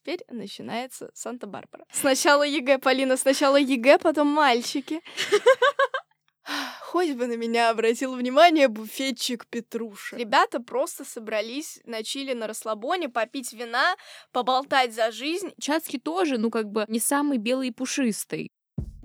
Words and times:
теперь 0.00 0.24
начинается 0.28 1.10
Санта-Барбара. 1.14 1.84
Сначала 1.92 2.42
ЕГЭ, 2.42 2.78
Полина, 2.78 3.16
сначала 3.16 3.56
ЕГЭ, 3.56 3.98
потом 3.98 4.28
мальчики. 4.28 5.00
Хоть 6.82 7.12
бы 7.12 7.26
на 7.26 7.36
меня 7.36 7.70
обратил 7.70 8.16
внимание 8.16 8.66
буфетчик 8.68 9.46
Петруша. 9.46 10.16
Ребята 10.16 10.60
просто 10.60 11.04
собрались 11.04 11.80
на 11.84 12.02
чилле 12.02 12.32
на 12.32 12.46
расслабоне, 12.48 13.08
попить 13.08 13.52
вина, 13.52 13.94
поболтать 14.32 14.92
за 14.92 15.12
жизнь. 15.12 15.52
Чацкий 15.60 16.00
тоже, 16.00 16.38
ну, 16.38 16.50
как 16.50 16.66
бы, 16.70 16.84
не 16.88 16.98
самый 16.98 17.38
белый 17.38 17.68
и 17.68 17.72
пушистый. 17.72 18.50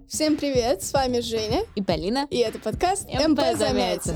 Всем 0.08 0.38
привет, 0.38 0.82
с 0.84 0.94
вами 0.94 1.20
Женя 1.20 1.64
И 1.76 1.84
Полина. 1.84 2.28
и 2.30 2.38
это 2.38 2.60
подкаст 2.60 3.08
МП 3.08 3.42
Замятин. 3.56 4.16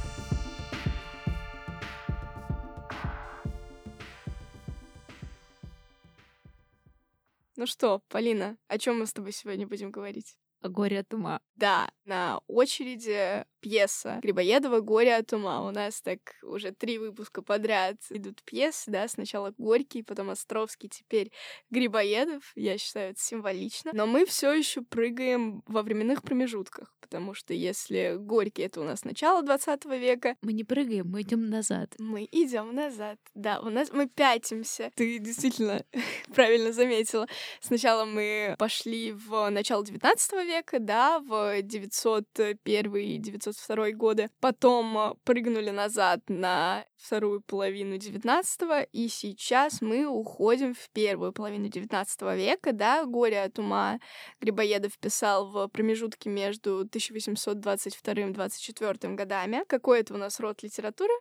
Ну 7.61 7.67
что, 7.67 8.01
Полина, 8.09 8.57
о 8.69 8.79
чем 8.79 8.97
мы 8.97 9.05
с 9.05 9.13
тобой 9.13 9.31
сегодня 9.33 9.67
будем 9.67 9.91
говорить? 9.91 10.35
О 10.61 10.67
горе 10.67 11.01
от 11.01 11.13
ума. 11.13 11.41
Да, 11.53 11.91
на 12.05 12.41
очереди 12.47 13.45
пьеса 13.61 14.19
Грибоедова 14.21 14.79
«Горе 14.81 15.15
от 15.15 15.31
ума». 15.33 15.65
У 15.65 15.71
нас 15.71 16.01
так 16.01 16.19
уже 16.43 16.71
три 16.71 16.97
выпуска 16.97 17.41
подряд 17.41 17.95
идут 18.09 18.41
пьесы, 18.43 18.91
да, 18.91 19.07
сначала 19.07 19.53
Горький, 19.57 20.03
потом 20.03 20.29
Островский, 20.31 20.89
теперь 20.89 21.31
Грибоедов. 21.69 22.51
Я 22.55 22.77
считаю, 22.77 23.11
это 23.11 23.21
символично. 23.21 23.91
Но 23.93 24.07
мы 24.07 24.25
все 24.25 24.51
еще 24.51 24.81
прыгаем 24.81 25.63
во 25.67 25.83
временных 25.83 26.23
промежутках, 26.23 26.93
потому 26.99 27.33
что 27.33 27.53
если 27.53 28.15
Горький— 28.17 28.61
это 28.63 28.81
у 28.81 28.83
нас 28.83 29.03
начало 29.03 29.43
20 29.43 29.85
века, 29.85 30.35
Мы 30.41 30.53
не 30.53 30.63
прыгаем, 30.63 31.07
мы 31.07 31.21
идем 31.21 31.49
назад. 31.49 31.93
мы 31.99 32.27
идем 32.31 32.73
назад. 32.73 33.19
Да, 33.35 33.59
у 33.61 33.69
нас 33.69 33.91
мы 33.91 34.07
пятимся. 34.07 34.91
Ты 34.95 35.19
действительно 35.19 35.85
правильно 36.33 36.71
заметила. 36.73 37.27
Сначала 37.61 38.05
мы 38.05 38.55
пошли 38.57 39.11
в 39.11 39.49
начало 39.49 39.85
19 39.85 40.31
века, 40.45 40.79
да, 40.79 41.19
в 41.19 41.61
901 41.61 42.95
и 42.95 43.17
902 43.51 43.91
годы. 43.91 44.29
Потом 44.39 44.97
э, 44.97 45.13
прыгнули 45.23 45.69
назад 45.69 46.21
на 46.27 46.85
вторую 46.97 47.41
половину 47.41 47.97
19 47.97 48.87
и 48.91 49.07
сейчас 49.07 49.81
мы 49.81 50.05
уходим 50.05 50.73
в 50.73 50.89
первую 50.91 51.33
половину 51.33 51.67
19 51.67 52.21
века, 52.35 52.73
да, 52.73 53.05
«Горе 53.05 53.43
от 53.43 53.59
ума» 53.59 53.99
Грибоедов 54.39 54.97
писал 54.99 55.49
в 55.49 55.67
промежутке 55.67 56.29
между 56.29 56.79
1822 56.79 58.13
и 58.13 58.31
24 58.31 59.13
годами. 59.15 59.63
Какой 59.67 60.01
это 60.01 60.13
у 60.13 60.17
нас 60.17 60.39
род 60.39 60.63
литературы? 60.63 61.13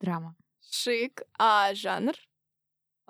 Драма. 0.00 0.36
Шик. 0.70 1.22
А 1.38 1.74
жанр? 1.74 2.14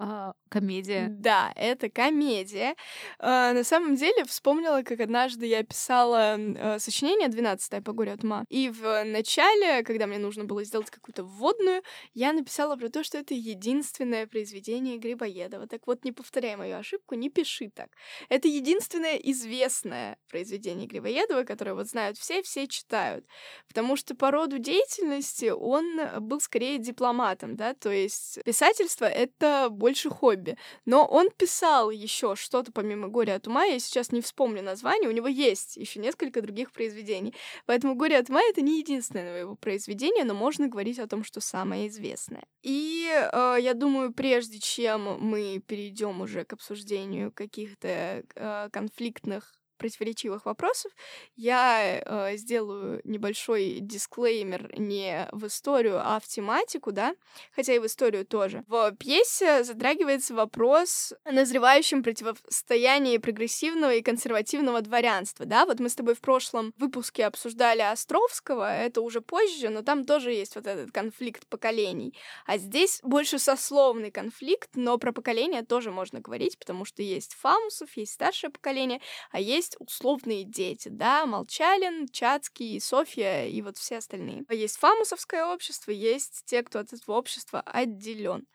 А, 0.01 0.33
комедия. 0.49 1.09
Да, 1.11 1.53
это 1.57 1.91
комедия. 1.91 2.77
А, 3.19 3.53
на 3.53 3.65
самом 3.65 3.97
деле, 3.97 4.25
вспомнила, 4.25 4.83
как 4.83 5.01
однажды 5.01 5.47
я 5.47 5.65
писала 5.65 6.39
э, 6.39 6.79
сочинение 6.79 7.29
12 7.29 7.83
по 7.83 7.93
горю 7.93 8.13
от 8.13 8.23
ума. 8.23 8.45
И 8.49 8.71
в 8.71 9.05
начале, 9.05 9.83
когда 9.83 10.07
мне 10.07 10.19
нужно 10.19 10.45
было 10.45 10.63
сделать 10.63 10.91
какую-то 10.91 11.25
вводную, 11.25 11.83
я 12.15 12.33
написала 12.33 12.77
про 12.77 12.91
то, 12.91 13.03
что 13.03 13.19
это 13.19 13.35
единственное 13.35 14.29
произведение 14.29 14.99
Грибоедова. 14.99 15.67
Так 15.67 15.89
вот, 15.89 16.05
не 16.05 16.13
повторяй 16.13 16.55
мою 16.55 16.77
ошибку, 16.77 17.17
не 17.17 17.29
пиши 17.29 17.69
так. 17.69 17.89
Это 18.29 18.47
единственное 18.47 19.17
известное 19.17 20.17
произведение 20.31 20.87
Грибоедова, 20.87 21.43
которое 21.43 21.75
вот 21.75 21.89
знают 21.89 22.19
все, 22.19 22.43
все 22.43 22.69
читают. 22.69 23.27
Потому 23.67 23.97
что 23.97 24.15
по 24.15 24.31
роду 24.31 24.59
деятельности 24.59 25.47
он 25.47 25.99
был 26.21 26.41
скорее 26.41 26.79
дипломатом, 26.79 27.57
да, 27.57 27.75
то 27.75 27.91
есть 27.91 28.39
писательство— 28.45 29.05
это 29.07 29.69
больше 29.71 29.88
хобби. 30.11 30.57
Но 30.85 31.07
он 31.07 31.31
писал 31.31 31.91
еще 31.91 32.37
что-то 32.37 32.73
помимо 32.73 33.09
«Горя 33.09 33.37
от 33.37 33.47
ума», 33.47 33.65
я 33.65 33.79
сейчас 33.79 34.13
не 34.13 34.21
вспомню 34.21 34.63
название, 34.63 35.09
у 35.09 35.13
него 35.13 35.29
есть 35.29 35.77
еще 35.77 36.01
несколько 36.01 36.43
других 36.43 36.73
произведений. 36.73 37.35
Поэтому 37.67 37.95
«Горе 37.95 38.19
от 38.19 38.31
ума»— 38.31 38.41
это 38.51 38.61
не 38.61 38.79
единственное 38.79 39.41
его 39.41 39.55
произведение, 39.55 40.25
но 40.25 40.35
можно 40.35 40.69
говорить 40.69 40.99
о 40.99 41.07
том, 41.07 41.25
что 41.25 41.41
самое 41.41 41.89
известное. 41.89 42.45
И 42.63 43.09
э, 43.11 43.57
я 43.61 43.75
думаю, 43.75 44.13
прежде 44.13 44.59
чем 44.59 45.19
мы 45.21 45.63
перейдем 45.67 46.21
уже 46.21 46.45
к 46.45 46.53
обсуждению 46.53 47.33
каких-то 47.33 48.23
э, 48.35 48.69
конфликтных 48.71 49.58
противоречивых 49.79 50.45
вопросов, 50.45 50.93
я 51.37 52.03
э, 52.05 52.37
сделаю 52.37 53.01
небольшой 53.05 53.79
дисклеймер 53.81 54.79
не 54.79 55.29
в 55.33 55.47
историю, 55.47 56.01
а 56.03 56.21
в 56.21 56.27
тематику, 56.27 56.93
да, 56.93 57.15
хотя 57.55 57.75
и 57.75 57.79
в 57.79 57.87
историю 57.87 58.27
тоже. 58.27 58.65
В 58.67 58.93
пьесе 58.93 59.65
затрагивается 59.65 60.35
вопрос 60.35 61.15
о 61.25 61.33
назревающем 61.33 62.03
противостоянии 62.03 63.19
прогрессивного 63.19 63.95
и 63.95 64.03
консервативного 64.03 64.83
дворянства, 64.83 65.47
да, 65.47 65.65
вот 65.65 65.81
мы 65.81 65.89
с 65.89 65.95
тобой 65.95 66.15
в 66.15 66.21
прошлом 66.21 66.75
выпуске 66.77 67.27
обсуждали 67.27 67.81
Островского, 67.81 68.77
это 68.77 69.01
уже 69.01 69.21
позже, 69.21 69.69
но 69.69 69.83
там 69.83 70.05
тоже 70.05 70.33
есть 70.33 70.57
вот 70.57 70.67
этот 70.67 70.93
конфликт 70.93 71.47
поколений, 71.47 72.15
а 72.47 72.59
здесь 72.59 73.01
больше 73.03 73.39
сословный 73.39 74.11
конфликт, 74.11 74.71
но 74.75 74.99
про 74.99 75.13
поколение 75.13 75.63
тоже 75.63 75.91
можно 75.91 76.21
говорить, 76.21 76.59
потому 76.59 76.85
что 76.85 77.03
есть 77.03 77.35
Фамусов, 77.35 77.97
есть 77.97 78.13
старшее 78.13 78.51
поколение, 78.51 79.01
а 79.31 79.41
есть 79.41 79.68
условные 79.79 80.45
дети, 80.45 80.89
да, 80.89 81.27
Молчалин, 81.27 82.09
Чацкий, 82.09 82.81
Софья 82.81 83.47
и 83.47 83.61
вот 83.63 83.77
все 83.77 83.99
остальные. 83.99 84.45
Есть 84.51 84.79
фамусовское 84.79 85.45
общество, 85.47 85.91
есть 85.91 86.43
те, 86.47 86.63
кто 86.63 86.81
от 86.81 86.93
этого 86.93 87.17
общества 87.17 87.61
отделен. 87.65 88.47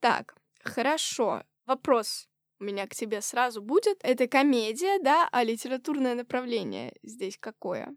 Так, 0.00 0.34
хорошо. 0.64 1.44
Вопрос 1.66 2.28
у 2.60 2.64
меня 2.64 2.86
к 2.86 2.94
тебе 2.94 3.20
сразу 3.20 3.62
будет. 3.62 3.98
Это 4.02 4.26
комедия, 4.28 4.98
да, 5.02 5.28
а 5.32 5.44
литературное 5.44 6.14
направление 6.14 6.94
здесь 7.02 7.38
какое? 7.38 7.94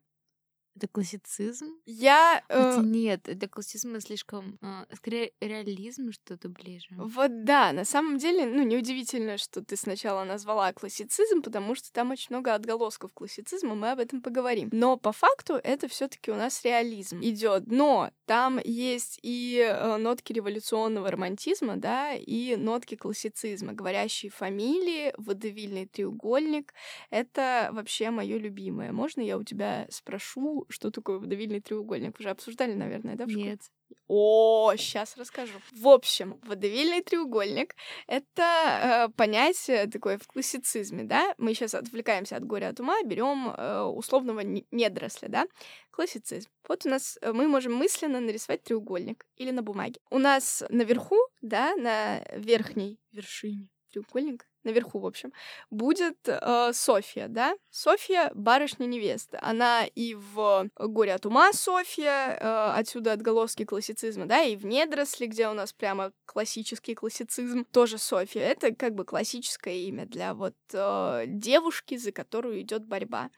Это 0.76 0.88
классицизм? 0.88 1.68
Я... 1.86 2.44
э, 2.48 2.72
Хотя 2.72 2.82
нет, 2.82 3.28
это 3.28 3.48
классицизм 3.48 4.00
слишком... 4.00 4.58
а, 4.62 4.86
скорее, 4.96 5.34
реализм 5.42 6.12
что-то 6.12 6.50
ближе. 6.50 6.88
Вот 6.92 7.44
да, 7.44 7.74
на 7.74 7.84
самом 7.84 8.18
деле, 8.18 8.46
ну, 8.46 8.64
неудивительно, 8.64 9.38
что 9.38 9.64
ты 9.64 9.76
сначала 9.76 10.24
назвала 10.24 10.72
классицизм, 10.74 11.42
потому 11.42 11.76
что 11.76 11.92
там 11.92 12.12
очень 12.12 12.28
много 12.30 12.56
отголосков 12.56 13.12
классицизма, 13.14 13.76
мы 13.76 13.92
об 13.92 14.00
этом 14.00 14.22
поговорим. 14.22 14.70
Но 14.72 14.98
по 14.98 15.12
факту 15.12 15.56
это 15.56 15.88
все 15.88 16.08
таки 16.08 16.32
у 16.32 16.36
нас 16.36 16.64
реализм 16.64 17.20
идет. 17.22 17.68
Но 17.68 18.12
там 18.26 18.60
есть 18.64 19.20
и 19.22 19.58
э, 19.60 19.98
нотки 19.98 20.32
революционного 20.32 21.12
романтизма, 21.12 21.76
да, 21.78 22.14
и 22.14 22.56
нотки 22.56 22.96
классицизма. 22.96 23.74
Говорящие 23.74 24.32
фамилии, 24.32 25.14
водевильный 25.18 25.86
треугольник— 25.86 26.74
это 27.10 27.70
вообще 27.74 28.10
мое 28.10 28.38
любимое. 28.38 28.94
Можно 28.94 29.22
я 29.22 29.38
у 29.38 29.44
тебя 29.44 29.88
спрошу, 29.90 30.61
что 30.70 30.92
такое 30.92 31.20
водевильный 31.20 31.62
треугольник? 31.62 32.20
Уже 32.20 32.30
обсуждали, 32.30 32.74
наверное, 32.74 33.16
да? 33.16 33.26
в 33.26 33.30
школе? 33.30 33.52
Нет. 33.52 33.62
О, 34.08 34.74
сейчас 34.78 35.18
расскажу. 35.18 35.54
В 35.72 35.88
общем, 35.88 36.40
водевильный 36.44 37.02
треугольник— 37.02 37.76
это 38.08 39.08
э, 39.10 39.10
понятие 39.16 39.88
такое 39.88 40.18
в 40.18 40.28
классицизме, 40.28 41.04
да? 41.04 41.34
Мы 41.38 41.54
сейчас 41.54 41.74
отвлекаемся 41.74 42.36
от 42.36 42.46
горя 42.46 42.70
от 42.70 42.80
ума, 42.80 43.02
берем 43.04 43.50
э, 43.50 43.82
условного 43.84 44.42
не- 44.42 44.66
недоросля, 44.72 45.28
да? 45.28 45.46
Классицизм. 45.92 46.50
Вот 46.68 46.86
у 46.86 46.90
нас 46.90 47.18
э, 47.22 47.32
мы 47.32 47.48
можем 47.48 47.74
мысленно 47.74 48.20
нарисовать 48.20 48.64
треугольник 48.64 49.26
или 49.36 49.52
на 49.52 49.62
бумаге. 49.62 50.00
У 50.10 50.20
нас 50.20 50.64
наверху, 50.70 51.18
да, 51.42 51.76
на 51.76 52.20
верхней 52.36 53.00
вершине 53.12 53.70
треугольника, 53.92 54.46
наверху, 54.64 55.00
в 55.00 55.06
общем, 55.06 55.34
будет 55.70 56.18
э, 56.28 56.72
Софья, 56.74 57.28
да? 57.28 57.56
Софья— 57.70 58.32
барышня-невеста. 58.34 59.40
Она 59.42 59.86
и 59.86 60.16
в 60.16 60.70
«Горе 60.78 61.14
от 61.14 61.26
ума» 61.26 61.54
Софья, 61.54 62.38
э, 62.40 62.80
отсюда 62.80 63.14
отголоски 63.14 63.66
классицизма, 63.66 64.26
да, 64.26 64.44
и 64.44 64.56
в 64.56 64.66
«Недросли», 64.66 65.26
где 65.26 65.48
у 65.48 65.54
нас 65.54 65.74
прямо 65.74 66.12
классический 66.26 66.96
классицизм, 66.96 67.66
тоже 67.66 67.98
Софья. 67.98 68.42
Это 68.42 68.74
как 68.74 68.96
бы 68.96 69.06
классическое 69.06 69.76
имя 69.76 70.06
для 70.06 70.34
вот 70.34 70.56
э, 70.74 71.24
девушки, 71.28 71.98
за 71.98 72.12
которую 72.12 72.62
идет 72.62 72.86
борьба. 72.86 73.30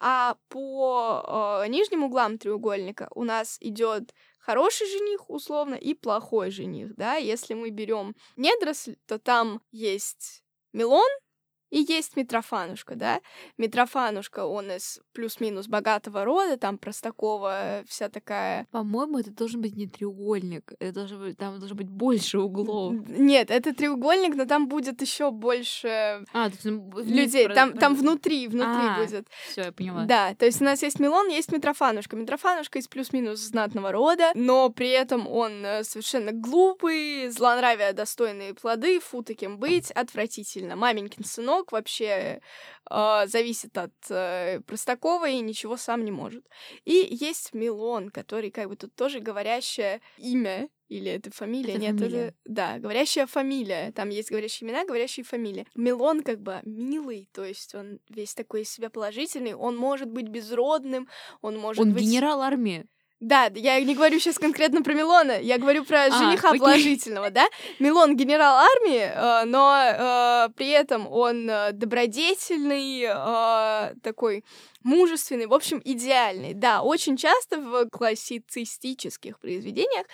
А 0.00 0.36
по 0.48 1.62
э, 1.64 1.68
нижним 1.68 2.04
углам 2.04 2.38
треугольника 2.38 3.08
у 3.14 3.24
нас 3.24 3.56
идет 3.60 4.14
хороший 4.38 4.86
жених, 4.86 5.28
условно, 5.28 5.74
и 5.74 5.94
плохой 5.94 6.50
жених, 6.50 6.94
да. 6.94 7.16
Если 7.16 7.54
мы 7.54 7.70
берем 7.70 8.14
недоросль, 8.36 8.96
то 9.06 9.18
там 9.18 9.60
есть 9.72 10.44
Милон, 10.72 11.08
и 11.70 11.80
есть 11.80 12.16
Митрофанушка, 12.16 12.94
да? 12.94 13.20
Митрофанушка, 13.58 14.46
он 14.46 14.70
из 14.70 15.00
плюс-минус 15.12 15.66
богатого 15.66 16.24
рода, 16.24 16.56
там 16.56 16.78
Простакова 16.78 17.82
вся 17.86 18.08
такая... 18.08 18.66
По-моему, 18.70 19.18
это 19.18 19.30
должен 19.30 19.60
быть 19.60 19.76
не 19.76 19.86
треугольник, 19.86 20.72
это 20.78 20.92
должен 20.92 21.20
быть, 21.20 21.36
там 21.36 21.58
должно 21.58 21.76
быть 21.76 21.88
больше 21.88 22.38
углов. 22.38 22.94
Нет, 23.08 23.50
это 23.50 23.74
треугольник, 23.74 24.34
но 24.34 24.44
там 24.44 24.68
будет 24.68 25.00
еще 25.02 25.30
больше 25.30 26.24
а, 26.32 26.50
людей. 26.96 27.46
Про... 27.46 27.54
Там, 27.54 27.72
там 27.76 27.94
внутри, 27.94 28.48
внутри 28.48 28.86
а, 28.86 28.98
будет. 28.98 29.26
Все, 29.50 29.62
я 29.62 29.72
поняла. 29.72 30.04
Да, 30.04 30.34
то 30.34 30.46
есть 30.46 30.60
у 30.60 30.64
нас 30.64 30.82
есть 30.82 31.00
Милон, 31.00 31.28
есть 31.28 31.52
Митрофанушка. 31.52 32.16
Митрофанушка 32.16 32.78
из 32.78 32.88
плюс-минус 32.88 33.40
знатного 33.40 33.92
рода, 33.92 34.30
но 34.34 34.70
при 34.70 34.90
этом 34.90 35.26
он 35.26 35.64
э, 35.64 35.84
совершенно 35.84 36.32
глупый, 36.32 37.28
злонравия 37.28 37.92
достойные 37.92 38.54
плоды, 38.54 39.00
фу 39.00 39.22
таким 39.22 39.58
быть, 39.58 39.90
отвратительно. 39.90 40.76
Маменькин 40.76 41.24
сынок, 41.24 41.57
сынок 41.58 41.72
вообще 41.72 42.40
э, 42.90 43.26
зависит 43.26 43.76
от 43.76 43.92
э, 44.10 44.60
Простакова 44.66 45.28
и 45.28 45.40
ничего 45.40 45.76
сам 45.76 46.04
не 46.04 46.10
может. 46.10 46.44
И 46.84 47.08
есть 47.10 47.54
Милон, 47.54 48.10
который 48.10 48.50
как 48.50 48.68
бы 48.68 48.76
тут 48.76 48.94
тоже 48.94 49.20
говорящее 49.20 50.00
имя, 50.18 50.68
или 50.88 51.10
это 51.10 51.30
фамилия? 51.30 51.74
Это 51.74 51.80
Нет, 51.80 51.98
фамилия. 51.98 52.26
это... 52.28 52.36
Да, 52.46 52.78
говорящая 52.78 53.26
фамилия. 53.26 53.92
Там 53.92 54.08
есть 54.08 54.30
говорящие 54.30 54.68
имена, 54.68 54.86
говорящие 54.86 55.24
фамилии. 55.24 55.66
Милон 55.74 56.22
как 56.22 56.40
бы 56.40 56.60
милый, 56.64 57.28
то 57.32 57.44
есть 57.44 57.74
он 57.74 57.98
весь 58.08 58.34
такой 58.34 58.62
из 58.62 58.70
себя 58.70 58.88
положительный, 58.88 59.54
он 59.54 59.76
может 59.76 60.08
быть 60.08 60.28
безродным, 60.28 61.08
он 61.42 61.58
может 61.58 61.82
он 61.82 61.92
быть... 61.92 62.04
генерал 62.04 62.40
армии. 62.40 62.86
Да, 63.20 63.50
я 63.54 63.80
не 63.80 63.96
говорю 63.96 64.20
сейчас 64.20 64.38
конкретно 64.38 64.82
про 64.82 64.94
Милона, 64.94 65.40
я 65.40 65.58
говорю 65.58 65.84
про 65.84 66.04
А, 66.04 66.10
жениха 66.10 66.50
окей. 66.50 66.60
положительного, 66.60 67.30
да? 67.30 67.46
Милон 67.80 68.16
генерал 68.16 68.58
армии, 68.58 69.00
э, 69.00 69.44
но 69.44 69.76
э, 69.76 70.48
при 70.56 70.68
этом 70.68 71.10
он 71.10 71.50
э, 71.50 71.72
добродетельный, 71.72 73.08
такой 74.02 74.44
мужественный, 74.88 75.46
в 75.46 75.54
общем, 75.54 75.80
идеальный. 75.84 76.54
Да, 76.54 76.82
очень 76.82 77.16
часто 77.16 77.60
в 77.60 77.88
классицистических 77.90 79.38
произведениях 79.38 80.06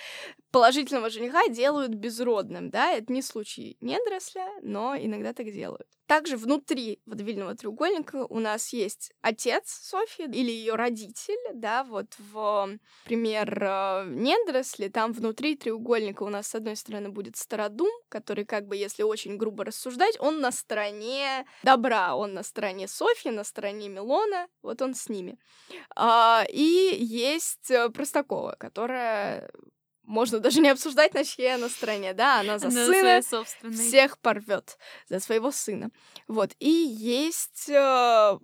положительного 0.55 1.11
жениха 1.11 1.49
делают 1.49 1.95
безродным, 1.95 2.71
да, 2.71 2.93
это 2.93 3.13
не 3.13 3.23
случай 3.23 3.77
недоросля, 3.81 4.49
но 4.63 4.97
иногда 4.97 5.33
так 5.33 5.51
делают. 5.51 5.89
Также 6.07 6.37
внутри 6.37 7.01
водовильного 7.07 7.57
треугольника 7.57 8.27
у 8.29 8.39
нас 8.39 8.73
есть 8.73 9.11
отец 9.21 9.65
Софьи 9.67 10.27
или 10.27 10.53
ее 10.53 10.75
родитель, 10.75 11.41
да, 11.55 11.83
вот 11.83 12.15
в 12.19 12.79
пример 13.05 13.59
э, 13.61 14.05
недоросли, 14.11 14.89
там 14.89 15.13
внутри 15.13 15.57
треугольника 15.57 16.23
у 16.23 16.29
нас 16.29 16.47
с 16.47 16.55
одной 16.55 16.77
стороны 16.77 17.09
будет 17.09 17.37
стародум, 17.37 17.91
который 18.09 18.45
как 18.45 18.69
бы, 18.69 18.77
если 18.77 19.03
очень 19.03 19.37
грубо 19.37 19.65
рассуждать, 19.65 20.17
он 20.21 20.41
на 20.41 20.53
стороне 20.53 21.47
добра, 21.65 22.15
он 22.15 22.35
на 22.35 22.45
стороне 22.45 22.87
Софьи, 22.87 23.33
на 23.33 23.43
стороне 23.43 23.89
Милона, 23.89 24.47
вот 24.65 24.83
он 24.83 24.95
с 24.95 25.09
ними. 25.09 25.39
А, 25.95 26.45
и 26.49 26.97
есть 26.99 27.71
э, 27.71 27.91
Простакова, 27.91 28.57
которая 28.59 29.51
можно 30.03 30.39
даже 30.41 30.61
не 30.61 30.69
обсуждать, 30.69 31.15
на 31.15 31.25
чьей 31.25 31.55
она 31.55 31.69
стороне, 31.69 32.15
да, 32.15 32.41
она 32.41 32.59
за 32.59 32.69
Она 32.69 32.87
сына 32.87 33.45
всех 33.73 34.19
порвет, 34.19 34.79
за 35.09 35.21
своего 35.21 35.51
сына. 35.51 35.91
Вот, 36.29 36.51
и 36.59 36.69
есть 36.69 37.69
э, 37.69 38.39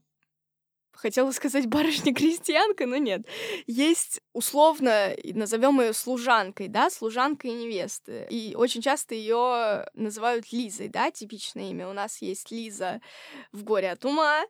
хотела 1.00 1.30
сказать 1.32 1.66
барышня-крестьянка, 1.66 2.86
но 2.86 2.96
нет. 2.96 3.22
Есть 3.66 4.20
условно, 4.32 5.14
назовем 5.24 5.80
ее 5.80 5.92
служанкой, 5.92 6.68
да, 6.68 6.90
служанка 6.90 7.48
и 7.48 7.52
невесты. 7.52 8.26
И 8.30 8.54
очень 8.56 8.82
часто 8.82 9.14
ее 9.14 9.86
называют 9.94 10.52
Лизой, 10.52 10.88
да, 10.88 11.10
типичное 11.10 11.70
имя. 11.70 11.88
У 11.88 11.92
нас 11.92 12.22
есть 12.22 12.50
Лиза 12.50 13.00
в 13.52 13.64
горе 13.64 13.90
от 13.90 14.04
ума, 14.04 14.42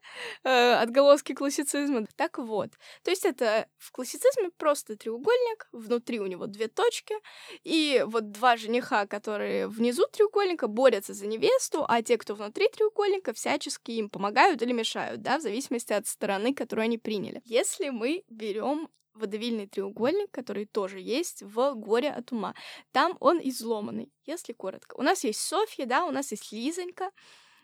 э, 0.44 0.73
отголоски 0.75 1.35
классицизма. 1.35 2.06
Так 2.17 2.38
вот, 2.38 2.70
то 3.02 3.11
есть 3.11 3.25
это 3.25 3.67
в 3.79 3.93
классицизме 3.93 4.50
просто 4.56 4.97
треугольник, 4.97 5.69
внутри 5.73 6.20
у 6.20 6.26
него 6.26 6.47
две 6.47 6.69
точки, 6.69 7.14
и 7.62 8.05
вот 8.06 8.32
два 8.32 8.56
жениха, 8.56 9.06
которые 9.06 9.69
внизу 9.69 10.06
треугольника, 10.12 10.67
борются 10.67 11.14
за 11.14 11.26
невесту, 11.26 11.85
а 11.88 12.02
те, 12.02 12.19
кто 12.19 12.35
внутри 12.35 12.69
треугольника, 12.69 13.32
всячески 13.32 13.93
им 13.93 14.11
помогают 14.11 14.62
или 14.62 14.73
мешают, 14.73 15.23
да, 15.23 15.38
в 15.38 15.43
зависимости 15.43 15.93
от 15.93 16.06
стороны, 16.06 16.40
которую 16.55 16.85
они 16.85 16.99
приняли. 16.99 17.41
Если 17.45 17.91
мы 17.91 18.25
берем 18.29 18.89
водовильный 19.15 19.67
треугольник, 19.67 20.31
который 20.31 20.67
тоже 20.67 21.01
есть 21.01 21.43
в 21.43 21.75
«Горе 21.75 22.11
от 22.11 22.33
ума». 22.33 22.55
Там 22.93 23.17
он 23.21 23.41
изломанный, 23.43 24.13
если 24.25 24.53
коротко. 24.53 24.97
У 24.97 25.03
нас 25.03 25.25
есть 25.25 25.41
Софья, 25.41 25.87
да, 25.87 26.05
у 26.05 26.11
нас 26.11 26.31
есть 26.31 26.53
Лизонька, 26.53 27.11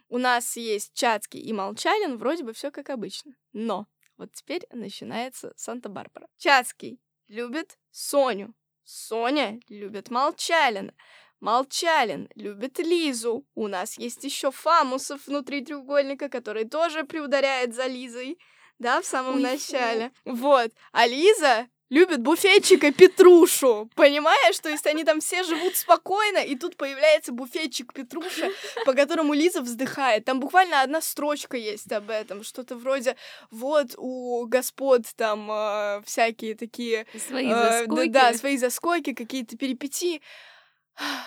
у 0.09 0.19
нас 0.19 0.57
есть 0.57 0.93
Чацкий 0.95 1.41
и 1.41 1.53
Молчалин, 1.53 2.19
вроде 2.19 2.45
бы 2.45 2.53
все 2.53 2.71
как 2.71 2.91
обычно. 2.91 3.35
Но 3.53 3.87
вот 4.17 4.33
теперь 4.33 4.67
начинается 4.71 5.53
Санта-Барбара. 5.57 6.29
Чацкий 6.37 7.01
любит 7.29 7.79
Соню, 7.91 8.55
Соня 8.85 9.61
любит 9.69 10.11
Молчалина. 10.11 10.95
Молчалин 11.41 12.29
любит 12.35 12.79
Лизу. 12.79 13.45
У 13.55 13.67
нас 13.67 13.99
есть 13.99 14.25
еще 14.25 14.51
Фамусов 14.51 15.27
внутри 15.27 15.65
треугольника, 15.65 16.29
который 16.29 16.69
тоже 16.69 17.05
приударяет 17.05 17.75
за 17.75 17.87
Лизой, 17.87 18.39
да, 18.79 19.01
в 19.01 19.07
самом 19.07 19.37
Ой, 19.37 19.43
фу. 19.43 19.47
начале. 19.49 20.13
Вот. 20.25 20.71
А 20.93 21.07
Лиза 21.07 21.69
любит 21.89 22.21
буфетчика 22.21 22.93
Петрушу. 22.93 23.89
Понимаешь? 23.95 24.59
То 24.59 24.69
есть 24.69 24.87
они 24.87 25.05
там 25.05 25.21
все 25.21 25.45
живут 25.45 25.77
спокойно, 25.77 26.39
и 26.39 26.57
тут 26.57 26.77
появляется 26.77 27.33
буфетчик 27.33 27.93
Петруша, 27.93 28.51
по 28.85 28.93
которому 28.93 29.35
Лиза 29.35 29.61
вздыхает. 29.61 30.25
Там 30.25 30.41
буквально 30.41 30.83
одна 30.83 31.01
строчка 31.01 31.57
есть 31.57 31.91
об 31.93 32.11
этом. 32.11 32.43
Что-то 32.43 32.77
вроде 32.77 33.17
вот 33.51 33.95
у 33.97 34.47
господ 34.47 35.03
там 35.17 35.51
э, 35.51 36.03
всякие 36.05 36.55
такие... 36.55 37.07
Свои 37.29 37.49
э, 37.49 37.55
заскоки. 37.55 38.09
Да, 38.09 38.33
да, 38.33 38.39
свои 38.39 38.57
заскоки, 38.57 39.15
какие-то 39.15 39.57
перипетии. 39.57 40.23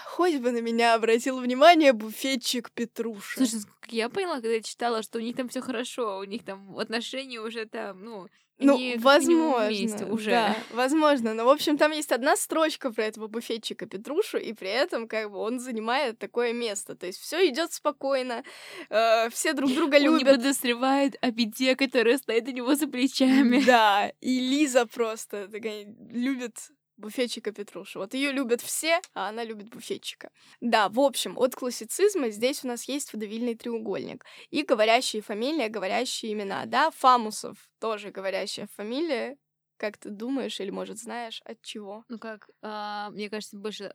Хоть 0.06 0.38
бы 0.38 0.52
на 0.52 0.60
меня 0.62 0.96
обратил 0.96 1.40
внимание 1.40 1.94
буфетчик 1.94 2.72
Петруша. 2.72 3.38
Слушай, 3.38 3.56
насколько 3.56 3.90
я 3.90 4.10
поняла, 4.10 4.36
когда 4.36 4.50
я 4.50 4.62
читала, 4.62 5.02
что 5.04 5.18
у 5.18 5.22
них 5.22 5.36
там 5.36 5.48
все 5.50 5.62
хорошо, 5.62 6.20
у 6.20 6.24
них 6.24 6.44
там 6.44 6.78
отношения 6.78 7.40
уже 7.40 7.66
там, 7.66 8.04
ну, 8.04 8.28
ну, 8.60 8.76
они 8.76 8.94
как 8.96 9.04
возможно, 9.04 9.68
вместе 9.68 10.06
уже. 10.06 10.32
да, 10.32 10.58
возможно. 10.72 11.34
Но, 11.34 11.46
в 11.46 11.50
общем, 11.50 11.78
там 11.78 11.92
есть 11.94 12.12
одна 12.12 12.36
строчка 12.36 12.92
про 12.92 13.06
этого 13.06 13.28
буфетчика 13.28 13.86
Петрушу, 13.86 14.38
и 14.38 14.52
при 14.52 14.70
этом, 14.70 15.08
как 15.08 15.32
бы, 15.32 15.38
он 15.38 15.60
занимает 15.60 16.20
такое 16.20 16.52
место. 16.52 16.96
То 16.96 17.08
есть 17.08 17.20
все 17.20 17.48
идет 17.48 17.72
спокойно, 17.72 18.44
э, 18.90 19.30
все 19.30 19.54
друг 19.54 19.74
друга 19.74 19.96
Он 19.96 20.02
не 20.02 20.10
любят. 20.10 20.36
подозревает 20.38 21.16
о 21.22 21.32
беде, 21.32 21.76
которая 21.78 22.18
стоит 22.18 22.48
у 22.50 22.52
него 22.52 22.76
за 22.76 22.88
плечами. 22.88 23.64
Да, 23.66 24.12
и 24.20 24.40
Лиза 24.40 24.86
просто 24.86 25.48
такая 25.48 25.86
любит 26.10 26.56
буфетчика 27.00 27.52
Петрушу. 27.52 28.00
Вот 28.00 28.14
ее 28.14 28.32
любят 28.32 28.62
все, 28.62 29.00
а 29.14 29.30
она 29.30 29.44
любит 29.44 29.70
буфетчика. 29.70 30.30
Да, 30.62 30.90
в 30.90 31.00
общем, 31.00 31.38
от 31.38 31.56
классицизма 31.56 32.30
здесь 32.30 32.64
у 32.64 32.68
нас 32.68 32.88
есть 32.88 33.14
водовильный 33.14 33.56
треугольник. 33.56 34.26
И 34.50 34.64
говорящие 34.64 35.22
фамилии, 35.22 35.68
говорящие 35.68 36.34
имена. 36.34 36.66
Да, 36.66 36.92
Фамусов 36.92 37.70
тоже 37.80 38.12
говорящая 38.12 38.68
фамилия. 38.76 39.38
Как 39.78 39.98
ты 39.98 40.10
думаешь 40.10 40.60
или, 40.60 40.72
может, 40.72 40.98
знаешь, 41.00 41.42
от 41.46 41.62
чего? 41.62 42.04
Ну 42.10 42.20
как, 42.20 42.50
а, 42.62 43.10
мне 43.12 43.30
кажется, 43.30 43.58
больше 43.58 43.92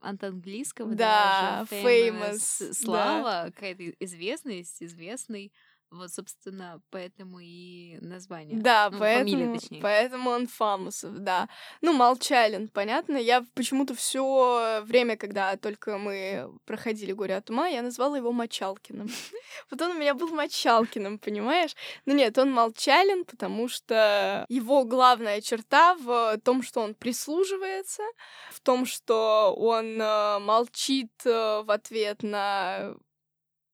от 0.00 0.22
английского 0.22 0.94
Да, 0.94 1.64
даже. 1.70 1.84
famous, 1.86 2.58
да. 2.60 2.72
Слава, 2.74 3.50
какая-то 3.50 3.84
известность, 4.00 4.82
известный. 4.82 5.52
Вот, 5.94 6.10
собственно, 6.10 6.80
поэтому 6.90 7.38
и 7.40 7.98
название. 8.00 8.58
Да, 8.58 8.90
Ну, 8.90 8.98
поэтому, 8.98 9.30
фамилия, 9.30 9.58
точнее. 9.60 9.80
поэтому 9.80 10.30
он 10.30 10.48
Фамусов, 10.48 11.18
да. 11.20 11.48
Ну, 11.82 11.92
Молчалин, 11.92 12.68
понятно. 12.68 13.16
Я 13.16 13.44
почему-то 13.54 13.94
все 13.94 14.82
время, 14.82 15.16
когда 15.16 15.56
только 15.56 15.96
мы 15.96 16.50
проходили 16.64 17.12
«Горе 17.12 17.36
от 17.36 17.48
ума», 17.50 17.68
я 17.68 17.80
назвала 17.82 18.16
его 18.16 18.32
Мочалкиным. 18.32 19.08
Вот 19.70 19.80
он 19.80 19.92
у 19.92 19.98
меня 20.00 20.14
был 20.14 20.28
Мочалкиным, 20.28 21.18
понимаешь? 21.18 21.76
Ну 22.06 22.14
нет, 22.14 22.36
он 22.38 22.50
Молчалин, 22.50 23.24
потому 23.24 23.68
что 23.68 24.44
его 24.48 24.84
главная 24.84 25.40
черта 25.40 25.94
в 25.94 26.38
том, 26.42 26.62
что 26.64 26.80
он 26.80 26.94
прислуживается, 26.94 28.02
в 28.50 28.60
том, 28.60 28.84
что 28.84 29.54
он 29.56 30.00
э, 30.00 30.38
молчит 30.40 31.12
э, 31.24 31.62
в 31.62 31.70
ответ 31.70 32.24
на 32.24 32.96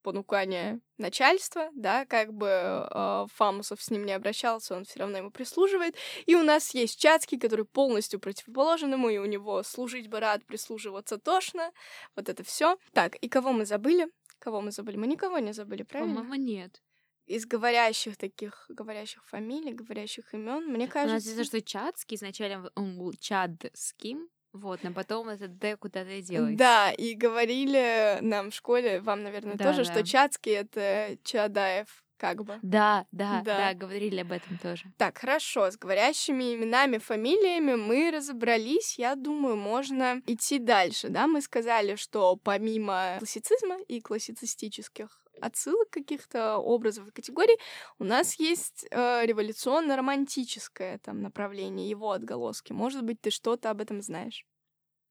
понукание 0.03 0.81
начальства, 0.99 1.71
да, 1.75 2.05
как 2.07 2.33
бы 2.33 2.49
э, 2.49 3.27
Фамусов 3.35 3.83
с 3.83 3.91
ним 3.91 4.05
не 4.05 4.13
обращался, 4.13 4.77
он 4.77 4.85
все 4.85 5.01
равно 5.01 5.19
ему 5.19 5.31
прислуживает. 5.31 5.97
И 6.27 6.35
у 6.35 6.43
нас 6.43 6.75
есть 6.75 7.01
Чацкий, 7.01 7.39
который 7.39 7.65
полностью 7.65 8.21
противоположен 8.21 8.93
ему, 8.93 9.09
и 9.09 9.19
у 9.19 9.27
него 9.27 9.63
служить 9.63 10.09
бы 10.09 10.21
рад, 10.21 10.45
прислуживаться 10.45 11.19
тошно. 11.19 11.73
Вот 12.17 12.29
это 12.29 12.43
все. 12.45 12.79
Так, 12.93 13.17
и 13.17 13.29
кого 13.29 13.53
мы 13.53 13.65
забыли? 13.65 14.09
Кого 14.39 14.61
мы 14.61 14.71
забыли? 14.71 14.97
Мы 14.97 15.07
никого 15.07 15.39
не 15.39 15.53
забыли, 15.53 15.83
правильно? 15.83 16.17
По-моему, 16.17 16.35
нет. 16.35 16.83
из 17.27 17.47
говорящих 17.47 18.17
таких, 18.17 18.67
говорящих 18.69 19.25
фамилий, 19.27 19.73
говорящих 19.73 20.35
имен, 20.35 20.67
мне 20.67 20.89
кажется... 20.89 21.13
У 21.13 21.15
нас 21.15 21.27
из-за 21.27 21.45
что 21.45 21.63
Чадский, 21.63 22.17
изначально 22.17 22.71
он 22.75 22.99
был 22.99 23.13
Чадским, 23.13 24.29
вот, 24.53 24.83
но 24.83 24.93
потом 24.93 25.29
это 25.29 25.49
Д 25.49 25.77
куда-то 25.77 26.21
делается. 26.23 26.59
Да, 26.59 26.91
и 26.93 27.15
говорили 27.15 28.19
нам 28.21 28.51
в 28.51 28.55
школе, 28.55 29.01
вам, 29.01 29.23
наверное, 29.23 29.55
Да, 29.57 29.65
тоже, 29.65 29.85
да. 29.85 29.93
что 29.93 30.05
Чацкий— 30.05 30.53
это 30.53 31.17
Чадаев, 31.25 31.87
как 32.17 32.45
бы. 32.45 32.59
Да, 32.63 33.07
да, 33.13 33.43
Да. 33.45 33.57
да, 33.57 33.75
говорили 33.75 34.21
об 34.21 34.33
этом 34.33 34.59
тоже. 34.59 34.85
Так, 34.99 35.19
хорошо, 35.19 35.71
с 35.71 35.77
говорящими 35.79 36.55
именами, 36.55 36.99
фамилиями 36.99 37.77
мы 37.77 38.11
разобрались. 38.11 38.99
Я 38.99 39.15
думаю, 39.15 39.57
можно 39.57 40.21
идти 40.27 40.59
дальше, 40.59 41.09
да? 41.09 41.27
Мы 41.27 41.41
сказали, 41.41 41.95
что 41.95 42.37
помимо 42.37 43.17
классицизма 43.19 43.79
и 43.89 44.01
классицистических 44.01 45.20
отсылок 45.41 45.91
каких-то 45.91 46.59
образов 46.59 47.09
и 47.09 47.13
категорий, 47.13 47.57
у 47.99 48.05
нас 48.05 48.39
есть 48.39 48.87
э, 48.91 49.27
революционно-романтическое 49.27 50.99
там 50.99 51.23
направление, 51.23 51.89
его 51.89 52.13
отголоски. 52.13 52.73
Может 52.73 53.05
быть, 53.05 53.21
ты 53.21 53.31
что-то 53.31 53.71
об 53.71 53.81
этом 53.81 54.03
знаешь? 54.03 54.45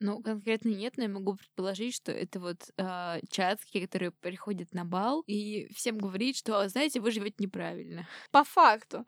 Ну, 0.02 0.22
конкретно 0.22 0.70
нет, 0.70 0.96
но 0.96 1.04
я 1.04 1.10
могу 1.10 1.36
предположить, 1.36 1.94
что 1.94 2.14
это 2.14 2.40
вот 2.40 2.70
э, 2.78 3.20
Чацкий, 3.30 3.82
который 3.82 4.12
приходит 4.12 4.74
на 4.74 4.86
бал 4.86 5.24
и 5.28 5.68
всем 5.74 5.98
говорит, 5.98 6.38
что, 6.38 6.68
знаете, 6.70 7.02
вы 7.02 7.12
живете 7.12 7.36
неправильно. 7.40 8.08
По 8.32 8.46
факту. 8.46 9.06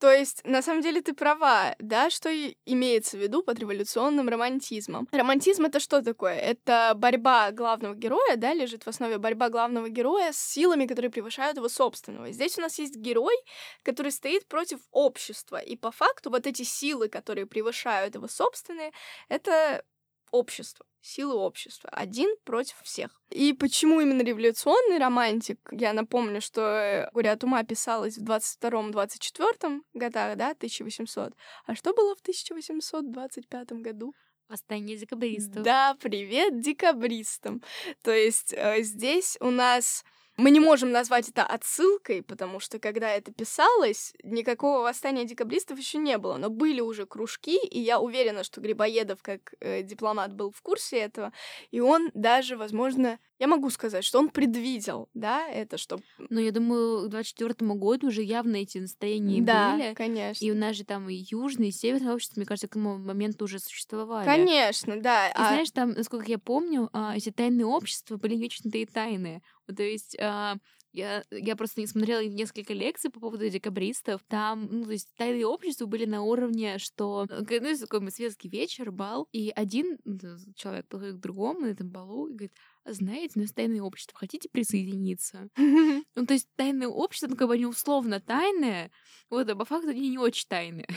То 0.00 0.10
есть, 0.10 0.40
на 0.46 0.62
самом 0.62 0.80
деле, 0.80 1.02
ты 1.02 1.12
права, 1.12 1.76
да, 1.78 2.08
что 2.08 2.30
имеется 2.64 3.18
в 3.18 3.20
виду 3.20 3.42
под 3.42 3.58
революционным 3.58 4.30
романтизмом. 4.30 5.06
Романтизм— 5.12 5.64
это 5.66 5.78
что 5.78 6.02
такое? 6.02 6.36
Это 6.36 6.94
борьба 6.96 7.50
главного 7.50 7.94
героя, 7.94 8.36
да, 8.36 8.54
лежит 8.54 8.84
в 8.84 8.88
основе 8.88 9.18
борьба 9.18 9.50
главного 9.50 9.90
героя 9.90 10.32
с 10.32 10.38
силами, 10.38 10.86
которые 10.86 11.10
превышают 11.10 11.58
его 11.58 11.68
собственного. 11.68 12.32
Здесь 12.32 12.56
у 12.56 12.62
нас 12.62 12.78
есть 12.78 12.96
герой, 12.96 13.34
который 13.82 14.10
стоит 14.10 14.48
против 14.48 14.80
общества, 14.90 15.58
и 15.58 15.76
по 15.76 15.90
факту 15.90 16.30
вот 16.30 16.46
эти 16.46 16.62
силы, 16.62 17.10
которые 17.10 17.44
превышают 17.44 18.14
его 18.14 18.26
собственные, 18.26 18.92
это 19.28 19.84
общество, 20.30 20.86
силы 21.00 21.34
общества. 21.34 21.90
Один 21.90 22.34
против 22.44 22.76
всех. 22.82 23.10
И 23.30 23.52
почему 23.52 24.00
именно 24.00 24.22
революционный 24.22 24.98
романтик? 24.98 25.58
Я 25.70 25.92
напомню, 25.92 26.40
что 26.40 27.08
«Горе 27.12 27.30
от 27.30 27.44
ума» 27.44 27.62
писалось 27.62 28.18
в 28.18 28.24
22-24 28.24 29.80
годах, 29.94 30.36
да, 30.36 30.50
1800. 30.50 31.32
А 31.66 31.74
что 31.74 31.94
было 31.94 32.14
в 32.14 32.20
1825 32.20 33.72
году? 33.72 34.14
Восстание 34.48 34.96
декабристов. 34.96 35.62
Да, 35.62 35.96
привет 36.00 36.60
декабристам. 36.60 37.62
То 38.02 38.10
есть 38.10 38.52
э, 38.52 38.82
здесь 38.82 39.36
у 39.40 39.50
нас 39.50 40.04
мы 40.40 40.50
не 40.50 40.60
можем 40.60 40.90
назвать 40.90 41.28
это 41.28 41.44
отсылкой, 41.44 42.22
потому 42.22 42.60
что 42.60 42.78
когда 42.78 43.10
это 43.10 43.30
писалось, 43.32 44.14
никакого 44.22 44.80
восстания 44.80 45.24
декабристов 45.24 45.78
еще 45.78 45.98
не 45.98 46.16
было, 46.16 46.36
но 46.38 46.48
были 46.48 46.80
уже 46.80 47.04
кружки, 47.04 47.58
и 47.58 47.78
я 47.78 48.00
уверена, 48.00 48.42
что 48.42 48.60
Грибоедов 48.60 49.22
как 49.22 49.54
э, 49.60 49.82
дипломат 49.82 50.32
был 50.32 50.50
в 50.50 50.62
курсе 50.62 50.98
этого, 50.98 51.32
и 51.70 51.80
он 51.80 52.10
даже, 52.14 52.56
возможно, 52.56 53.18
я 53.40 53.48
могу 53.48 53.70
сказать, 53.70 54.04
что 54.04 54.18
он 54.18 54.28
предвидел, 54.28 55.08
да, 55.14 55.48
это, 55.48 55.78
что... 55.78 55.98
Но 56.28 56.40
я 56.40 56.52
думаю, 56.52 57.06
к 57.06 57.08
24 57.08 57.54
году 57.72 58.08
уже 58.08 58.22
явно 58.22 58.56
эти 58.56 58.76
настроения 58.76 59.40
да, 59.40 59.72
были. 59.72 59.94
конечно. 59.94 60.44
И 60.44 60.50
у 60.50 60.54
нас 60.54 60.76
же 60.76 60.84
там 60.84 61.08
и 61.08 61.14
южное, 61.14 61.68
и 61.68 61.72
северное 61.72 62.12
общество, 62.12 62.38
мне 62.38 62.46
кажется, 62.46 62.68
к 62.68 62.72
этому 62.72 62.98
моменту 62.98 63.46
уже 63.46 63.58
существовали. 63.58 64.26
Конечно, 64.26 65.00
да. 65.00 65.28
И 65.28 65.32
а- 65.34 65.48
знаешь, 65.48 65.70
там, 65.70 65.92
насколько 65.92 66.30
я 66.30 66.38
помню, 66.38 66.90
а, 66.92 67.16
эти 67.16 67.30
тайные 67.30 67.64
общества 67.64 68.18
были 68.18 68.34
не 68.34 68.44
очень-то 68.44 68.76
и 68.76 68.84
тайные. 68.84 69.42
То 69.74 69.82
есть 69.82 70.18
а, 70.20 70.56
я, 70.92 71.22
я 71.30 71.54
просто 71.54 71.80
не 71.80 71.86
смотрела 71.86 72.24
несколько 72.24 72.74
лекций 72.74 73.10
по 73.10 73.20
поводу 73.20 73.48
декабристов. 73.48 74.22
Там, 74.28 74.68
ну, 74.70 74.84
то 74.84 74.92
есть 74.92 75.14
тайные 75.16 75.46
общества 75.46 75.86
были 75.86 76.04
на 76.04 76.22
уровне, 76.22 76.78
что 76.78 77.26
э, 77.30 77.60
ну, 77.60 77.76
такой 77.78 78.10
светский 78.10 78.48
вечер, 78.48 78.90
бал, 78.90 79.28
и 79.32 79.52
один 79.54 79.98
ну, 80.04 80.18
человек 80.56 80.88
подходит 80.88 81.16
к 81.16 81.20
другому 81.20 81.60
на 81.60 81.66
этом 81.66 81.88
балу 81.88 82.26
и 82.26 82.32
говорит, 82.32 82.52
«А 82.52 82.69
знаете, 82.92 83.34
у 83.36 83.40
нас 83.40 83.52
тайное 83.52 83.82
общество, 83.82 84.18
хотите 84.18 84.48
присоединиться? 84.48 85.48
Ну, 86.16 86.26
то 86.26 86.34
есть 86.34 86.48
тайное 86.56 86.88
общество, 86.88 87.28
ну, 87.28 87.36
как 87.36 87.48
бы 87.48 87.54
они 87.54 87.66
условно 87.66 88.20
тайное, 88.20 88.90
вот, 89.30 89.48
а 89.48 89.54
по 89.54 89.64
факту 89.64 89.90
они 89.90 90.10
не 90.10 90.18
очень 90.18 90.46
тайные. 90.48 90.88